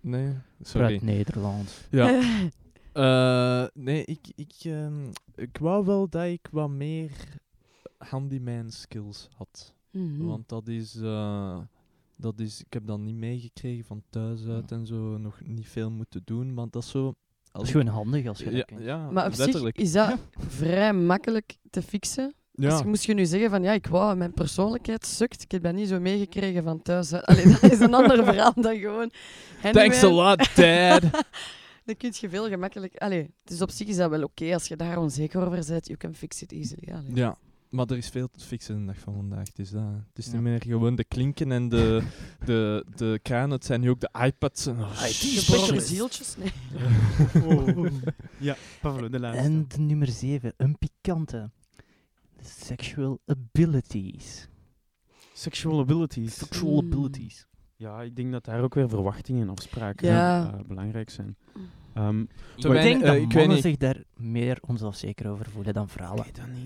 Nee, 0.00 0.26
Uit 0.26 0.36
sorry. 0.60 0.98
Nederland. 1.02 1.86
Ja. 1.90 2.20
Eh, 2.92 3.64
nee, 3.74 4.04
ik, 4.04 4.20
ik, 4.34 4.52
ehm, 4.62 5.06
ik 5.34 5.58
wou 5.58 5.84
wel 5.84 6.08
dat 6.08 6.24
ik 6.24 6.48
wat 6.50 6.68
meer 6.68 7.10
handyman 7.98 8.70
skills 8.70 9.28
had. 9.36 9.74
Mhm. 9.94 10.24
Want 10.24 10.48
dat 10.48 10.68
is, 10.68 10.96
eh, 10.96 11.58
dat 12.16 12.40
is... 12.40 12.60
Ik 12.60 12.72
heb 12.72 12.86
dat 12.86 12.98
niet 12.98 13.14
meegekregen 13.16 13.84
van 13.84 14.02
thuis 14.10 14.46
uit 14.46 14.72
en 14.72 14.86
zo. 14.86 15.18
Nog 15.18 15.40
niet 15.44 15.66
veel 15.68 15.90
moeten 15.90 16.22
doen, 16.24 16.54
maar 16.54 16.66
dat 16.70 16.82
is 16.82 16.90
zo... 16.90 17.14
Dat 17.52 17.62
is 17.62 17.70
gewoon 17.70 17.86
handig 17.86 18.26
als 18.26 18.38
je 18.38 18.44
dat 18.44 18.54
ja, 18.54 18.62
kunt. 18.62 18.80
ja, 18.80 19.10
Maar 19.10 19.26
op 19.26 19.32
zich 19.34 19.44
letterlijk. 19.44 19.78
is 19.78 19.92
dat 19.92 20.18
vrij 20.38 20.92
makkelijk 20.92 21.56
te 21.70 21.82
fixen. 21.82 22.34
ja. 22.52 22.78
Je 22.78 22.84
moest 22.84 23.04
je 23.04 23.14
nu 23.14 23.24
zeggen 23.24 23.50
van 23.50 23.62
ja, 23.62 23.72
ik 23.72 23.86
wou, 23.86 24.16
mijn 24.16 24.32
persoonlijkheid 24.32 25.06
sukt. 25.06 25.42
Ik 25.42 25.50
heb 25.50 25.62
dat 25.62 25.74
niet 25.74 25.88
zo 25.88 26.00
meegekregen 26.00 26.62
van 26.62 26.82
thuis. 26.82 27.12
Allee, 27.12 27.48
dat 27.48 27.62
is 27.62 27.80
een 27.80 27.94
ander 28.00 28.24
verhaal 28.24 28.52
dan 28.54 28.76
gewoon. 28.78 29.10
Thanks 29.72 30.02
a 30.02 30.08
lot, 30.10 30.56
dad. 30.56 31.02
Dan 31.84 31.96
kun 31.96 32.12
je 32.20 32.28
veel 32.28 32.48
gemakkelijk. 32.48 32.96
Allee, 32.96 33.30
dus 33.44 33.62
op 33.62 33.70
zich 33.70 33.86
is 33.86 33.96
dat 33.96 34.10
wel 34.10 34.22
oké 34.22 34.52
als 34.54 34.66
je 34.68 34.76
daar 34.76 34.98
onzeker 34.98 35.46
over 35.46 35.64
bent. 35.66 35.86
You 35.86 35.98
can 35.98 36.14
fix 36.14 36.42
it 36.42 36.52
easily. 36.52 36.92
Allee. 36.92 37.14
Ja, 37.14 37.36
maar 37.74 37.86
er 37.86 37.96
is 37.96 38.08
veel 38.08 38.28
te 38.28 38.44
fixen 38.44 38.80
de 38.80 38.86
dag 38.86 38.98
van 38.98 39.14
vandaag. 39.14 39.46
Het 39.48 39.58
is, 39.58 39.70
dat. 39.70 39.82
Het 40.08 40.18
is 40.18 40.26
Ja. 40.26 40.32
niet 40.32 40.40
meer 40.40 40.62
gewoon 40.62 40.94
de 40.94 41.04
klinken 41.04 41.52
en 41.52 41.68
de, 41.68 42.02
de, 42.44 42.84
de 42.96 43.18
kranen. 43.22 43.50
Het 43.50 43.64
zijn 43.64 43.80
nu 43.80 43.90
ook 43.90 44.00
de 44.00 44.10
iPads. 44.24 44.66
En, 44.66 44.78
oh, 44.80 45.02
zieltjes. 45.78 46.36
Nee. 46.36 46.52
Ja, 48.38 48.56
Pavlo, 48.80 49.08
de 49.08 49.20
laatste. 49.20 49.42
En 49.42 49.64
de 49.68 49.78
nummer 49.78 50.08
7, 50.08 50.52
een 50.56 50.78
pikante. 50.78 51.50
Sexual 52.42 53.20
abilities. 53.26 54.48
Sexual 55.32 55.80
abilities. 55.80 56.34
Sexual 56.38 56.82
Mm. 56.82 56.92
abilities. 56.92 57.46
Ja, 57.76 58.02
ik 58.02 58.16
denk 58.16 58.32
dat 58.32 58.44
daar 58.44 58.62
ook 58.62 58.74
weer 58.74 58.88
verwachtingen 58.88 59.42
en 59.42 59.48
afspraken 59.48 60.08
Ja. 60.08 60.52
eh, 60.52 60.60
belangrijk 60.66 61.10
zijn. 61.10 61.36
Ehm, 61.94 62.24
Te 62.24 62.26
ik 62.56 62.62
weinig- 62.72 62.82
denk 62.82 63.04
dat 63.04 63.14
ik 63.14 63.34
mannen 63.34 63.48
niet. 63.54 63.62
zich 63.62 63.76
daar 63.76 64.02
meer 64.16 64.58
onzelfzeker 64.66 65.30
over 65.30 65.46
voelen 65.50 65.74
dan 65.74 65.88
vrouwen. 65.88 66.24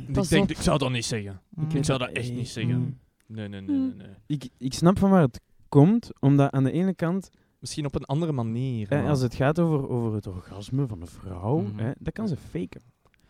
dat. 0.08 0.24
Ik, 0.24 0.30
denk, 0.30 0.50
ik 0.50 0.56
zou 0.56 0.78
dat 0.78 0.90
niet 0.90 1.04
zeggen. 1.04 1.40
Mm. 1.50 1.66
Ik 1.70 1.84
zou 1.84 1.98
dat 1.98 2.10
echt 2.10 2.32
niet 2.32 2.48
zeggen. 2.48 2.78
Mm. 2.78 2.98
Nee, 3.26 3.48
nee, 3.48 3.60
nee, 3.60 3.76
nee, 3.76 3.94
nee. 3.94 4.06
Ik, 4.26 4.48
ik 4.58 4.74
snap 4.74 4.98
van 4.98 5.10
waar 5.10 5.22
het 5.22 5.40
komt, 5.68 6.10
omdat 6.20 6.50
aan 6.52 6.64
de 6.64 6.72
ene 6.72 6.94
kant, 6.94 7.30
Misschien 7.60 7.86
op 7.86 7.94
een 7.94 8.04
andere 8.04 8.32
manier. 8.32 8.88
eh, 8.88 9.08
als 9.08 9.20
het 9.20 9.34
gaat 9.34 9.58
over, 9.58 9.88
over 9.88 10.14
het 10.14 10.26
orgasme 10.26 10.86
van 10.86 11.00
een 11.00 11.06
vrouw, 11.06 11.64
hè, 11.76 11.90
dat 11.98 12.12
kan 12.12 12.28
ze 12.28 12.36
faken. 12.36 12.80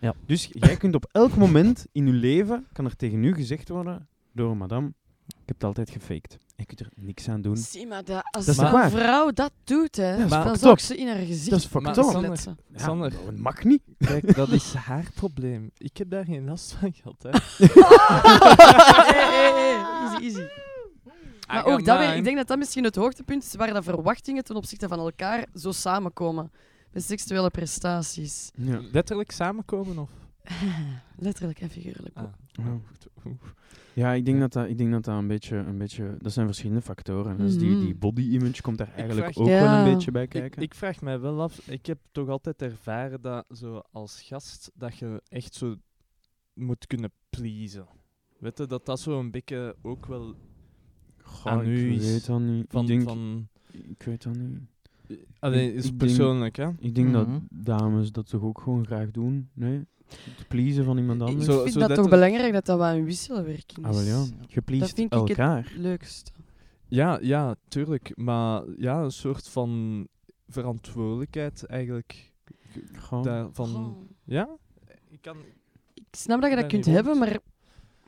Ja. 0.00 0.14
Dus 0.26 0.48
jij 0.52 0.76
kunt 0.76 0.94
op 0.94 1.08
elk 1.12 1.36
moment 1.36 1.86
in 1.92 2.06
je 2.06 2.12
leven, 2.12 2.66
kan 2.72 2.84
er 2.84 2.96
tegen 2.96 3.24
u 3.24 3.34
gezegd 3.34 3.68
worden 3.68 4.08
door 4.32 4.50
een 4.50 4.58
madame, 4.58 4.92
ik 5.28 5.44
heb 5.44 5.54
het 5.54 5.64
altijd 5.64 5.90
gefaked. 5.90 6.38
Je 6.56 6.66
kunt 6.66 6.80
er 6.80 6.88
niks 6.94 7.28
aan 7.28 7.40
doen. 7.42 7.56
Zie 7.56 7.86
maar, 7.86 8.04
dat, 8.04 8.22
als 8.30 8.46
Dat 8.46 8.58
een 8.58 8.70
waar? 8.70 8.90
vrouw 8.90 9.30
dat 9.30 9.52
doet, 9.64 9.96
hè, 9.96 10.16
dan 10.16 10.28
zou 10.28 10.54
ik 10.56 10.64
up. 10.64 10.78
ze 10.78 10.96
in 10.96 11.06
haar 11.06 11.16
gezicht 11.16 11.50
Dat 11.50 11.58
is 11.58 11.66
fucked 11.66 11.96
up. 11.96 12.04
Sander, 12.04 12.24
kletsen. 12.24 12.58
Ja, 12.72 12.78
Sander. 12.78 13.10
dat 13.10 13.36
mag 13.36 13.64
niet. 13.64 13.82
Kijk, 13.98 14.34
dat 14.34 14.48
is 14.48 14.74
haar 14.74 15.10
probleem. 15.14 15.70
Ik 15.76 15.96
heb 15.96 16.10
daar 16.10 16.24
geen 16.24 16.44
last 16.44 16.72
van 16.72 16.92
gehad. 16.92 17.22
Hè. 17.22 17.30
Hey, 19.08 19.24
hey, 19.30 19.52
hey, 19.52 19.84
Easy, 20.02 20.24
easy. 20.24 20.48
Maar 21.46 21.64
ook 21.64 21.84
dat 21.84 21.98
weer, 21.98 22.14
ik 22.16 22.24
denk 22.24 22.36
dat 22.36 22.46
dat 22.46 22.58
misschien 22.58 22.84
het 22.84 22.94
hoogtepunt 22.96 23.44
is 23.44 23.54
waar 23.54 23.72
de 23.72 23.82
verwachtingen 23.82 24.44
ten 24.44 24.56
opzichte 24.56 24.88
van 24.88 24.98
elkaar 24.98 25.46
zo 25.54 25.72
samenkomen. 25.72 26.50
Met 26.92 27.04
seksuele 27.04 27.50
prestaties. 27.50 28.50
Ja. 28.54 28.80
Letterlijk 28.92 29.30
samenkomen 29.30 29.98
of? 29.98 30.10
Letterlijk 31.16 31.60
en 31.60 31.70
figuurlijk. 31.70 32.16
Ah. 32.16 32.24
Ja. 32.52 32.80
Ja, 33.98 34.12
ik 34.12 34.24
denk 34.24 34.40
dat 34.40 34.52
dat, 34.52 34.68
ik 34.68 34.78
denk 34.78 34.90
dat, 34.92 35.04
dat 35.04 35.18
een, 35.18 35.26
beetje, 35.26 35.56
een 35.56 35.78
beetje... 35.78 36.14
Dat 36.18 36.32
zijn 36.32 36.46
verschillende 36.46 36.82
factoren. 36.82 37.36
Dus 37.38 37.58
die, 37.58 37.70
Mhm. 37.70 37.80
die 37.80 37.94
body 37.94 38.22
image 38.22 38.62
komt 38.62 38.78
daar 38.78 38.92
eigenlijk 38.94 39.32
vraag- 39.32 39.36
ook 39.36 39.46
wel 39.48 39.86
een 39.86 39.94
beetje 39.94 40.10
bij 40.10 40.22
Ik, 40.22 40.28
kijken. 40.28 40.62
ik 40.62 40.74
vraag 40.74 41.00
mij 41.00 41.20
wel 41.20 41.42
af, 41.42 41.68
ik 41.68 41.86
heb 41.86 41.98
toch 42.12 42.28
altijd 42.28 42.62
ervaren 42.62 43.20
dat 43.20 43.44
zo 43.50 43.82
als 43.90 44.22
gast 44.22 44.70
dat 44.74 44.96
je 44.98 45.22
echt 45.28 45.54
zo 45.54 45.74
moet 46.54 46.86
kunnen 46.86 47.10
pleasen. 47.30 47.86
Weet 48.38 48.58
je, 48.58 48.66
dat 48.66 48.86
dat 48.86 49.00
zo 49.00 49.18
een 49.18 49.30
beetje 49.30 49.76
ook 49.82 50.06
wel 50.06 50.34
Goh, 51.22 51.52
aan 51.52 51.66
u 51.66 51.90
ik 51.90 51.96
is 52.00 52.10
weet 52.10 52.26
dat 52.26 52.40
niet. 52.40 52.66
van... 52.68 52.80
ik, 52.82 52.86
denk, 52.88 53.02
van 53.02 53.48
ik 53.88 54.02
weet 54.02 54.22
dat 54.22 54.36
niet. 54.36 54.60
Allee, 55.38 55.68
ik 55.68 55.74
is 55.74 55.82
denk- 55.84 55.96
persoonlijk, 55.98 56.56
hè? 56.56 56.68
Ik 56.78 56.94
denk 56.94 57.08
Mhm. 57.08 57.12
dat 57.16 57.28
dames 57.50 58.12
dat 58.12 58.28
toch 58.28 58.42
ook 58.42 58.60
gewoon 58.60 58.86
graag 58.86 59.10
doen. 59.10 59.48
Nee? 59.52 59.86
Te 60.08 60.44
pleasen 60.48 60.84
van 60.84 60.98
iemand 60.98 61.20
Ik 61.20 61.26
anders. 61.28 61.46
Zo- 61.46 61.60
vind 61.62 61.72
zo 61.72 61.80
dat 61.80 61.94
toch 61.94 62.08
belangrijk 62.08 62.52
dat 62.52 62.66
dat 62.66 62.78
wat 62.78 62.92
een 62.94 63.04
wisselwerking 63.04 63.86
Ah, 63.86 63.90
is. 63.92 63.96
wel 63.96 64.06
ja. 64.06 64.18
Dat 64.78 64.90
vind 64.92 65.12
ik 65.14 65.36
het 65.36 65.76
leukste. 65.76 66.30
Ja, 66.88 67.18
ja, 67.22 67.54
tuurlijk. 67.68 68.12
Maar 68.16 68.62
ja, 68.76 69.02
een 69.02 69.10
soort 69.10 69.48
van 69.48 70.06
verantwoordelijkheid 70.48 71.66
eigenlijk. 71.66 72.32
Goh. 72.98 73.22
Daarvan, 73.22 73.66
Goh. 73.68 73.96
ja? 74.24 74.48
Ik 75.10 75.18
kan... 75.22 75.36
Ik 75.94 76.04
snap 76.10 76.40
dat 76.40 76.50
je 76.50 76.56
dat 76.56 76.66
kunt 76.66 76.84
hebben, 76.84 77.18
maar... 77.18 77.38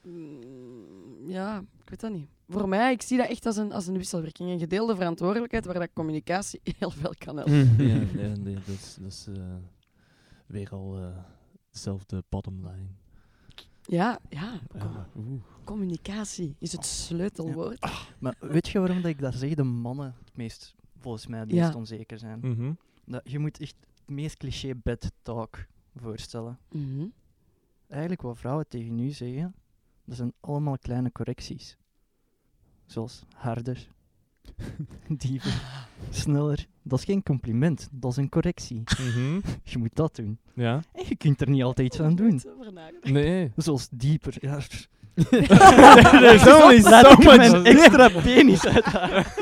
mm, 0.03 1.28
ja, 1.28 1.59
ik 1.82 1.90
weet 1.90 2.01
dat 2.01 2.12
niet. 2.12 2.26
Voor 2.48 2.68
mij, 2.68 2.92
ik 2.92 3.03
zie 3.03 3.16
dat 3.18 3.28
echt 3.28 3.46
als 3.46 3.57
een, 3.57 3.72
als 3.72 3.86
een 3.86 3.96
wisselwerking. 3.96 4.51
Een 4.51 4.59
gedeelde 4.59 4.94
verantwoordelijkheid 4.96 5.64
waar 5.64 5.78
dat 5.78 5.88
communicatie 5.94 6.61
heel 6.78 6.90
veel 6.90 7.12
kan 7.18 7.36
helpen. 7.36 7.66
Mhm. 7.66 7.82
Ja, 7.82 7.94
nee, 8.14 8.28
nee, 8.36 8.55
dat 8.55 8.64
is, 8.66 8.96
dat 9.01 9.11
is 9.12 9.26
eh, 9.36 9.42
weer 10.46 10.70
al 10.70 10.96
eh, 10.96 11.16
dezelfde 11.70 12.24
bottom 12.28 12.66
line. 12.66 12.88
Ja, 13.82 14.18
ja. 14.28 14.60
Ja, 14.74 15.08
communicatie 15.64 16.56
is 16.58 16.72
het 16.72 16.86
sleutelwoord. 16.86 17.80
Maar 18.18 18.36
weet 18.40 18.68
je 18.68 18.78
waarom 18.78 19.02
dat 19.02 19.10
ik 19.10 19.18
dat 19.18 19.34
zeg? 19.34 19.54
De 19.54 19.62
mannen 19.62 20.14
het 20.24 20.36
meest, 20.36 20.74
volgens 20.98 21.26
mij, 21.26 21.38
het 21.38 21.52
meest 21.52 21.74
onzeker 21.74 22.18
zijn. 22.18 22.38
Mhm. 22.42 22.72
Dat, 23.04 23.20
je 23.24 23.38
moet 23.38 23.60
echt 23.60 23.76
het 23.94 24.08
meest 24.16 24.36
cliché 24.36 24.74
bed 24.82 25.12
talk 25.22 25.66
voorstellen. 25.96 26.58
Mhm. 26.72 27.06
Eigenlijk 27.88 28.22
wat 28.22 28.38
vrouwen 28.38 28.68
tegen 28.68 28.98
u 28.98 29.10
zeggen, 29.10 29.54
dat 30.04 30.16
zijn 30.16 30.32
allemaal 30.40 30.78
kleine 30.78 31.12
correcties. 31.12 31.76
Zoals 32.86 33.24
harder, 33.34 33.88
dieper, 35.09 35.62
sneller. 36.11 36.66
Dat 36.82 36.99
is 36.99 37.05
geen 37.05 37.22
compliment, 37.22 37.88
dat 37.93 38.11
is 38.11 38.16
een 38.16 38.28
correctie. 38.28 38.82
Mhm. 38.99 39.41
Je 39.70 39.78
moet 39.78 39.95
dat 39.95 40.16
doen. 40.16 40.38
Ja? 40.55 40.80
En 40.93 41.05
je 41.09 41.16
kunt 41.16 41.41
er 41.41 41.51
niet 41.51 41.62
altijd 41.62 41.86
iets 41.86 42.01
aan 42.01 42.14
doen. 42.14 42.43
Nee. 43.03 43.53
Zoals 43.57 43.88
dieper. 43.91 44.34
Ja. 44.41 44.59
There's 46.20 46.47
only 46.47 46.80
Laat 46.80 47.05
so 47.05 47.12
ik 47.12 47.18
much 47.18 47.36
mijn 47.36 47.64
extra 47.64 48.09
penis 48.09 48.66
uit 48.66 48.84
haar. 48.84 49.34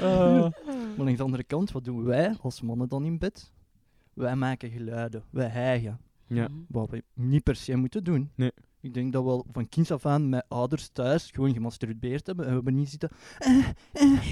Ah. 0.00 0.50
Maar 0.96 1.06
aan 1.06 1.16
de 1.16 1.22
andere 1.22 1.44
kant, 1.44 1.72
wat 1.72 1.84
doen 1.84 2.04
wij 2.04 2.34
als 2.40 2.60
mannen 2.60 2.88
dan 2.88 3.04
in 3.04 3.18
bed? 3.18 3.52
Wij 4.14 4.36
maken 4.36 4.70
geluiden, 4.70 5.22
wij 5.30 5.48
hijgen. 5.48 6.00
Ja. 6.26 6.48
Wat 6.68 6.90
we 6.90 7.02
niet 7.14 7.42
per 7.42 7.56
se 7.56 7.76
moeten 7.76 8.04
doen. 8.04 8.30
Nee. 8.34 8.52
Ik 8.82 8.94
denk 8.94 9.12
dat 9.12 9.24
we 9.24 9.30
al 9.30 9.46
van 9.52 9.68
kinds 9.68 9.90
af 9.90 10.06
aan 10.06 10.28
met 10.28 10.44
ouders 10.48 10.88
thuis 10.88 11.30
gewoon 11.32 11.52
gemasturbeerd 11.52 12.26
hebben 12.26 12.44
en 12.44 12.50
we 12.50 12.56
hebben 12.56 12.74
niet 12.74 12.88
zitten. 12.90 13.10
eh, 13.38 13.58
eh. 13.92 14.22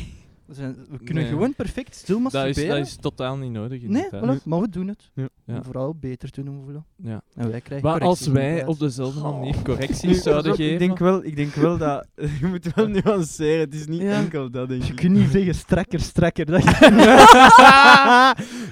We, 0.47 0.55
zijn, 0.57 0.75
we 0.91 0.97
kunnen 0.97 1.23
Nee. 1.23 1.33
gewoon 1.33 1.55
perfect 1.55 1.95
stil 1.95 2.23
Dat, 2.23 2.27
is, 2.27 2.33
masturberen. 2.33 2.79
dat 2.79 2.87
is 2.87 2.97
totaal 2.97 3.37
niet 3.37 3.51
nodig. 3.51 3.83
nee, 3.83 4.07
voilà, 4.09 4.43
maar 4.45 4.61
we 4.61 4.69
doen 4.69 4.89
het. 4.89 5.11
Ja. 5.15 5.29
Ja. 5.51 5.57
Om 5.57 5.65
vrouwen 5.65 5.97
beter 6.01 6.31
te 6.31 6.43
doen 6.43 6.61
voelen. 6.65 6.85
Ja. 6.97 7.21
En 7.35 7.51
wij 7.51 7.61
krijgen 7.61 7.89
Maar 7.89 8.01
als 8.01 8.27
wij 8.27 8.67
op 8.67 8.79
dezelfde 8.79 9.21
manier 9.21 9.55
Nu, 9.57 9.63
correcties 9.63 10.23
zouden 10.23 10.55
geven... 10.55 10.73
Ik 10.73 10.79
denk, 10.79 10.99
wel, 10.99 11.25
ik 11.25 11.37
denk 11.37 11.55
wel 11.55 11.79
dat... 11.79 12.07
Je 12.41 12.47
moet 12.47 12.75
wel 12.75 12.87
nuanceren. 12.87 13.61
Het 13.61 13.75
is 13.75 13.87
niet 13.87 14.01
Ja. 14.01 14.13
enkel 14.13 14.51
dat, 14.51 14.69
denk 14.69 14.83
Je 14.83 14.91
ik. 14.91 14.97
kunt 14.97 15.13
niet 15.17 15.31
zeggen 15.31 15.55
strakker, 15.55 16.01
strakker. 16.01 16.47
Dat 16.47 16.65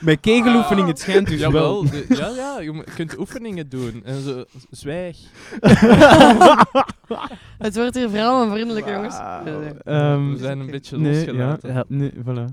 Met 0.01 0.21
kegeloefening, 0.21 0.89
het 0.89 0.99
schijnt 0.99 1.27
dus 1.29 1.41
Jawel, 1.41 1.83
wel. 1.83 1.91
de- 1.91 2.05
ja, 2.09 2.29
ja, 2.29 2.61
je 2.61 2.85
kunt 2.95 3.19
oefeningen 3.19 3.69
doen. 3.69 4.01
En 4.05 4.21
zo, 4.23 4.45
zwijg. 4.71 5.17
Het 7.59 7.77
wordt 7.77 7.95
hier 7.95 8.11
vrouwenvriendelijk, 8.11 8.89
jongens. 8.89 9.17
Wauw. 9.17 9.45
Ja, 9.47 9.59
nee. 9.59 9.73
Ehm, 9.85 10.31
We 10.31 10.37
zijn 10.39 10.59
een 10.61 10.71
beetje 10.71 10.99
nee, 10.99 11.15
losgelaten. 11.15 11.69
Ja, 11.69 11.75
Ja. 11.75 11.85
Nee, 11.89 12.13
voilà. 12.13 12.45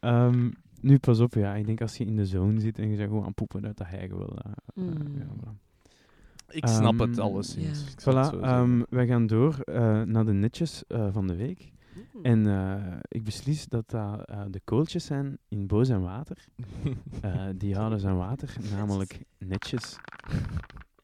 Ehm, 0.00 0.48
nu, 0.80 0.98
pas 0.98 1.20
op, 1.20 1.34
ja. 1.34 1.54
Ik 1.54 1.66
denk 1.66 1.80
als 1.80 1.96
je 1.96 2.04
in 2.04 2.16
de 2.16 2.26
zone 2.26 2.60
zit 2.60 2.78
en 2.78 2.88
je 2.90 2.96
zegt 2.96 3.08
gewoon 3.08 3.24
aan 3.24 3.34
poepen, 3.34 3.62
dat 3.62 3.76
dat 3.76 3.86
hij 3.86 4.08
wel... 4.08 4.36
eh, 4.38 4.50
eh, 4.74 4.84
Mm. 4.84 5.18
ja, 5.18 5.24
voilà. 5.24 5.64
Ik 6.48 6.66
snap 6.66 7.00
Ehm, 7.00 7.08
het 7.10 7.18
ja. 7.18 7.68
Ik 7.92 8.00
zal 8.00 8.16
het 8.16 8.34
Voilà, 8.34 8.40
ehm, 8.40 8.82
wij 8.90 9.06
gaan 9.06 9.26
door 9.26 9.58
eh, 9.60 10.02
naar 10.02 10.24
de 10.24 10.32
netjes 10.32 10.84
eh, 10.86 11.08
van 11.12 11.26
de 11.26 11.36
week. 11.36 11.70
Mm. 12.14 12.24
En 12.24 12.46
eh, 12.46 12.96
ik 13.08 13.24
beslis 13.24 13.66
dat 13.68 13.90
dat 13.90 14.24
eh, 14.24 14.42
de 14.50 14.60
kooltjes 14.64 15.04
zijn 15.04 15.38
in 15.48 15.66
Boos 15.66 15.88
en 15.88 16.02
Water. 16.02 16.44
Eh, 17.20 17.46
die 17.56 17.74
houden 17.74 18.00
zijn 18.00 18.16
water, 18.16 18.56
namelijk 18.70 19.20
netjes. 19.38 19.96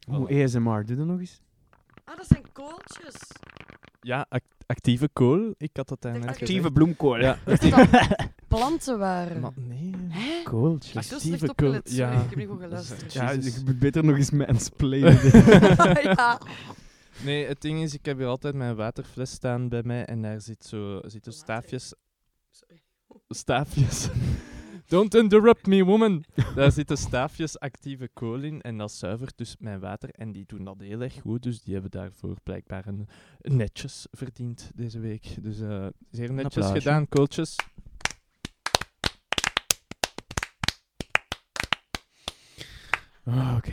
Hoe 0.07 0.29
Voilà. 0.31 0.43
ASMR, 0.43 0.85
doe 0.85 0.97
dat 0.97 1.07
nog 1.07 1.19
eens? 1.21 1.41
Ah, 2.05 2.17
dat 2.17 2.27
zijn 2.27 2.43
kooltjes. 2.53 3.15
Ja, 4.03 4.27
ac- 4.29 4.43
actieve 4.67 5.09
kool. 5.13 5.55
Ik 5.59 5.71
had 5.73 5.89
dat 5.89 6.03
net 6.03 6.27
Actieve 6.27 6.53
gezegd. 6.55 6.73
bloemkool. 6.73 7.19
Ja, 7.21 7.39
planten 8.49 8.99
waren. 8.99 9.41
maar 9.41 9.51
nee. 9.55 9.95
Hè? 10.09 10.43
Kooltjes. 10.45 10.95
Ik 10.95 11.03
zo 11.03 11.15
Actieve 11.15 11.37
slecht 11.39 11.55
kool- 11.55 11.73
sorry. 11.73 11.97
ja. 11.97 12.11
Ik 12.23 12.29
heb 12.31 12.39
niet 12.39 12.49
goed 12.49 12.61
geluisterd. 12.61 13.13
Ja, 13.13 13.35
Jezus. 13.35 13.57
ik 13.59 13.65
moet 13.67 13.79
beter 13.79 14.05
nog 14.05 14.17
eens 14.17 14.31
mansplainen. 14.31 15.19
ja. 16.17 16.41
Nee, 17.25 17.47
het 17.47 17.61
ding 17.61 17.83
is, 17.83 17.95
ik 17.95 18.05
heb 18.05 18.19
hier 18.19 18.27
altijd 18.27 18.55
mijn 18.55 18.75
waterfles 18.77 19.31
staan 19.31 19.69
bij 19.69 19.83
mij 19.85 20.05
en 20.05 20.23
daar 20.23 20.41
zit 20.41 20.65
zo, 20.65 21.01
zitten 21.07 21.33
staafjes. 21.33 21.95
Sorry. 22.51 22.81
Staafjes. 23.29 24.09
Don't 24.93 25.15
interrupt 25.15 25.67
me, 25.67 25.85
woman. 25.85 26.25
Daar 26.55 26.73
zitten 26.73 26.97
staafjes 26.97 27.59
actieve 27.59 28.09
kool 28.13 28.41
in 28.41 28.61
en 28.61 28.79
dat 28.79 28.93
zuivert 28.93 29.39
dus 29.39 29.57
mijn 29.59 29.81
water. 29.81 30.11
En 30.11 30.33
die 30.33 30.45
doen 30.47 30.65
dat 30.65 30.77
heel 30.79 31.01
erg 31.01 31.21
goed, 31.21 31.43
dus 31.43 31.63
die 31.63 31.73
hebben 31.73 31.91
daarvoor 31.91 32.37
blijkbaar 32.43 32.87
een, 32.87 33.09
netjes 33.41 34.07
verdiend 34.11 34.71
deze 34.75 34.99
week. 35.01 35.37
Dus 35.43 35.61
eh, 35.61 35.87
zeer 36.11 36.33
netjes 36.33 36.45
applausje. 36.45 36.81
gedaan, 36.81 37.09
kooltjes. 37.09 37.57
Oké. 43.57 43.73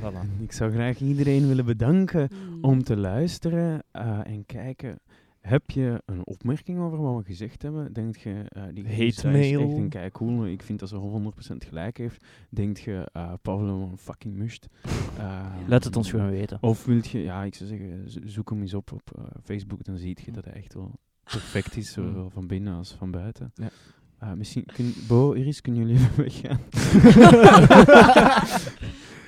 Voilà. 0.00 0.42
Ik 0.42 0.52
zou 0.52 0.72
graag 0.72 1.00
iedereen 1.00 1.48
willen 1.48 1.64
bedanken 1.64 2.30
Mm. 2.32 2.64
om 2.64 2.82
te 2.82 2.96
luisteren 2.96 3.82
eh, 3.90 4.20
en 4.26 4.46
kijken. 4.46 4.98
Heb 5.46 5.70
je 5.70 6.02
een 6.06 6.26
opmerking 6.26 6.78
over 6.78 6.98
wat 7.02 7.16
we 7.16 7.24
gezegd 7.24 7.62
hebben? 7.62 7.92
Denk 7.92 8.16
je, 8.16 8.44
eh 8.48 8.62
die 8.74 8.84
Hate 8.88 9.28
mail. 9.30 9.60
echt 9.60 9.76
een 9.78 9.88
kei 9.88 10.10
cool. 10.10 10.46
Ik 10.46 10.62
vind 10.62 10.78
dat 10.78 10.88
ze 10.88 10.96
100% 10.96 11.56
gelijk 11.68 11.96
heeft. 11.98 12.24
Denk 12.50 12.76
je, 12.76 13.08
eh 13.12 13.32
Pavlo 13.42 13.82
een 13.90 13.98
fucking 13.98 14.34
must? 14.36 14.66
Eh, 15.18 15.46
Laat 15.66 15.84
het 15.84 15.96
ons 15.96 16.10
gewoon 16.10 16.30
weten. 16.30 16.58
Of 16.60 16.84
wilt 16.84 17.08
je, 17.08 17.22
ja, 17.22 17.42
ik 17.44 17.54
zou 17.54 17.68
zeggen, 17.68 18.10
zo- 18.10 18.20
zoek 18.24 18.50
hem 18.50 18.60
eens 18.60 18.74
op 18.74 18.92
op 18.92 19.10
eh, 19.18 19.24
Facebook, 19.44 19.84
dan 19.84 19.96
zie 19.96 20.16
je 20.24 20.32
dat 20.32 20.44
hij 20.44 20.52
echt 20.54 20.74
wel 20.74 20.90
perfect 21.24 21.76
is, 21.76 21.96
Mm. 21.96 22.04
zowel 22.06 22.30
van 22.30 22.46
binnen 22.46 22.74
als 22.74 22.92
van 22.92 23.10
buiten. 23.10 23.50
Ja. 23.54 23.68
Eh, 24.18 24.32
misschien, 24.32 24.64
kun, 24.72 24.94
Bo, 25.08 25.32
Iris, 25.32 25.60
kunnen 25.60 25.86
jullie 25.86 25.96
even 26.04 26.16
weggaan? 26.24 26.60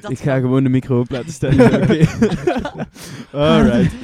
Dat 0.01 0.11
ik 0.11 0.18
ga 0.18 0.32
kan. 0.32 0.40
gewoon 0.40 0.62
de 0.62 0.68
micro 0.68 1.01
op 1.01 1.11
laten 1.11 1.32
staan. 1.32 1.53
Oké. 1.82 2.05
Alright. 3.32 4.03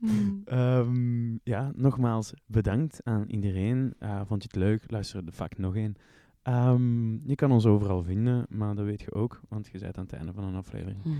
Mm. 0.00 0.42
Ehm, 0.44 1.32
ja, 1.42 1.72
nogmaals 1.74 2.32
bedankt 2.46 3.00
aan 3.04 3.24
iedereen. 3.28 3.94
Eh, 3.98 4.20
vond 4.26 4.42
je 4.42 4.48
het 4.52 4.58
leuk? 4.58 4.82
Luister 4.86 5.24
de 5.24 5.32
vaak 5.32 5.58
nog 5.58 5.76
een. 5.76 5.96
Ehm, 6.42 7.28
je 7.28 7.34
kan 7.34 7.52
ons 7.52 7.66
overal 7.66 8.02
vinden, 8.02 8.46
maar 8.48 8.74
dat 8.74 8.84
weet 8.84 9.00
je 9.00 9.12
ook, 9.12 9.40
want 9.48 9.68
je 9.72 9.78
bent 9.78 9.96
aan 9.98 10.04
het 10.04 10.12
einde 10.12 10.32
van 10.32 10.44
een 10.44 10.54
aflevering. 10.54 10.98
Mhm. 11.04 11.16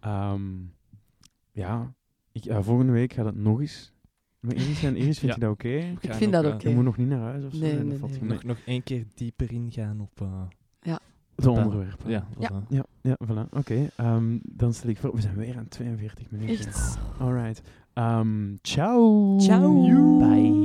Ehm, 0.00 0.42
ja, 1.52 1.94
ik, 2.32 2.44
ja, 2.44 2.62
volgende 2.62 2.92
week 2.92 3.12
gaat 3.12 3.24
het 3.26 3.36
nog 3.36 3.60
eens. 3.60 3.92
Maar 4.40 4.54
Iris, 4.54 4.80
zijn. 4.80 4.96
Iris 4.96 5.18
vind 5.18 5.30
Ja. 5.32 5.38
je 5.38 5.44
dat 5.44 5.50
oké? 5.52 5.68
Ik 6.00 6.14
vind 6.14 6.32
dat 6.32 6.44
eh, 6.44 6.54
oké. 6.54 6.68
Je 6.68 6.74
moet 6.74 6.84
nog 6.84 6.96
niet 6.96 7.08
naar 7.08 7.20
huis 7.20 7.44
of 7.44 7.52
zo? 7.54 7.58
Nee, 7.60 7.98
dat 7.98 8.10
nee. 8.10 8.20
Nog, 8.22 8.44
nog 8.44 8.58
één 8.66 8.82
keer 8.82 9.04
dieper 9.14 9.52
ingaan 9.52 10.00
op 10.00 10.20
eh, 10.20 10.42
De 10.80 11.50
op, 11.50 11.56
eh, 11.56 11.64
onderwerpen. 11.64 12.10
Ja, 12.10 12.26
Ja. 12.38 12.62
Ja, 12.68 12.84
ja, 13.02 13.16
voilà. 13.26 13.48
Oké, 13.50 13.90
ehm, 13.96 14.38
dan 14.42 14.74
stel 14.74 14.90
ik 14.90 14.98
voor. 14.98 15.14
We 15.14 15.20
zijn 15.20 15.36
weer 15.36 15.56
aan 15.56 15.68
42 15.68 16.30
minuten. 16.30 16.66
Echt? 16.66 16.98
Alright. 17.18 17.62
Ehm, 17.92 18.54
ciao. 18.62 19.38
Ciao. 19.38 20.18
Bye. 20.18 20.58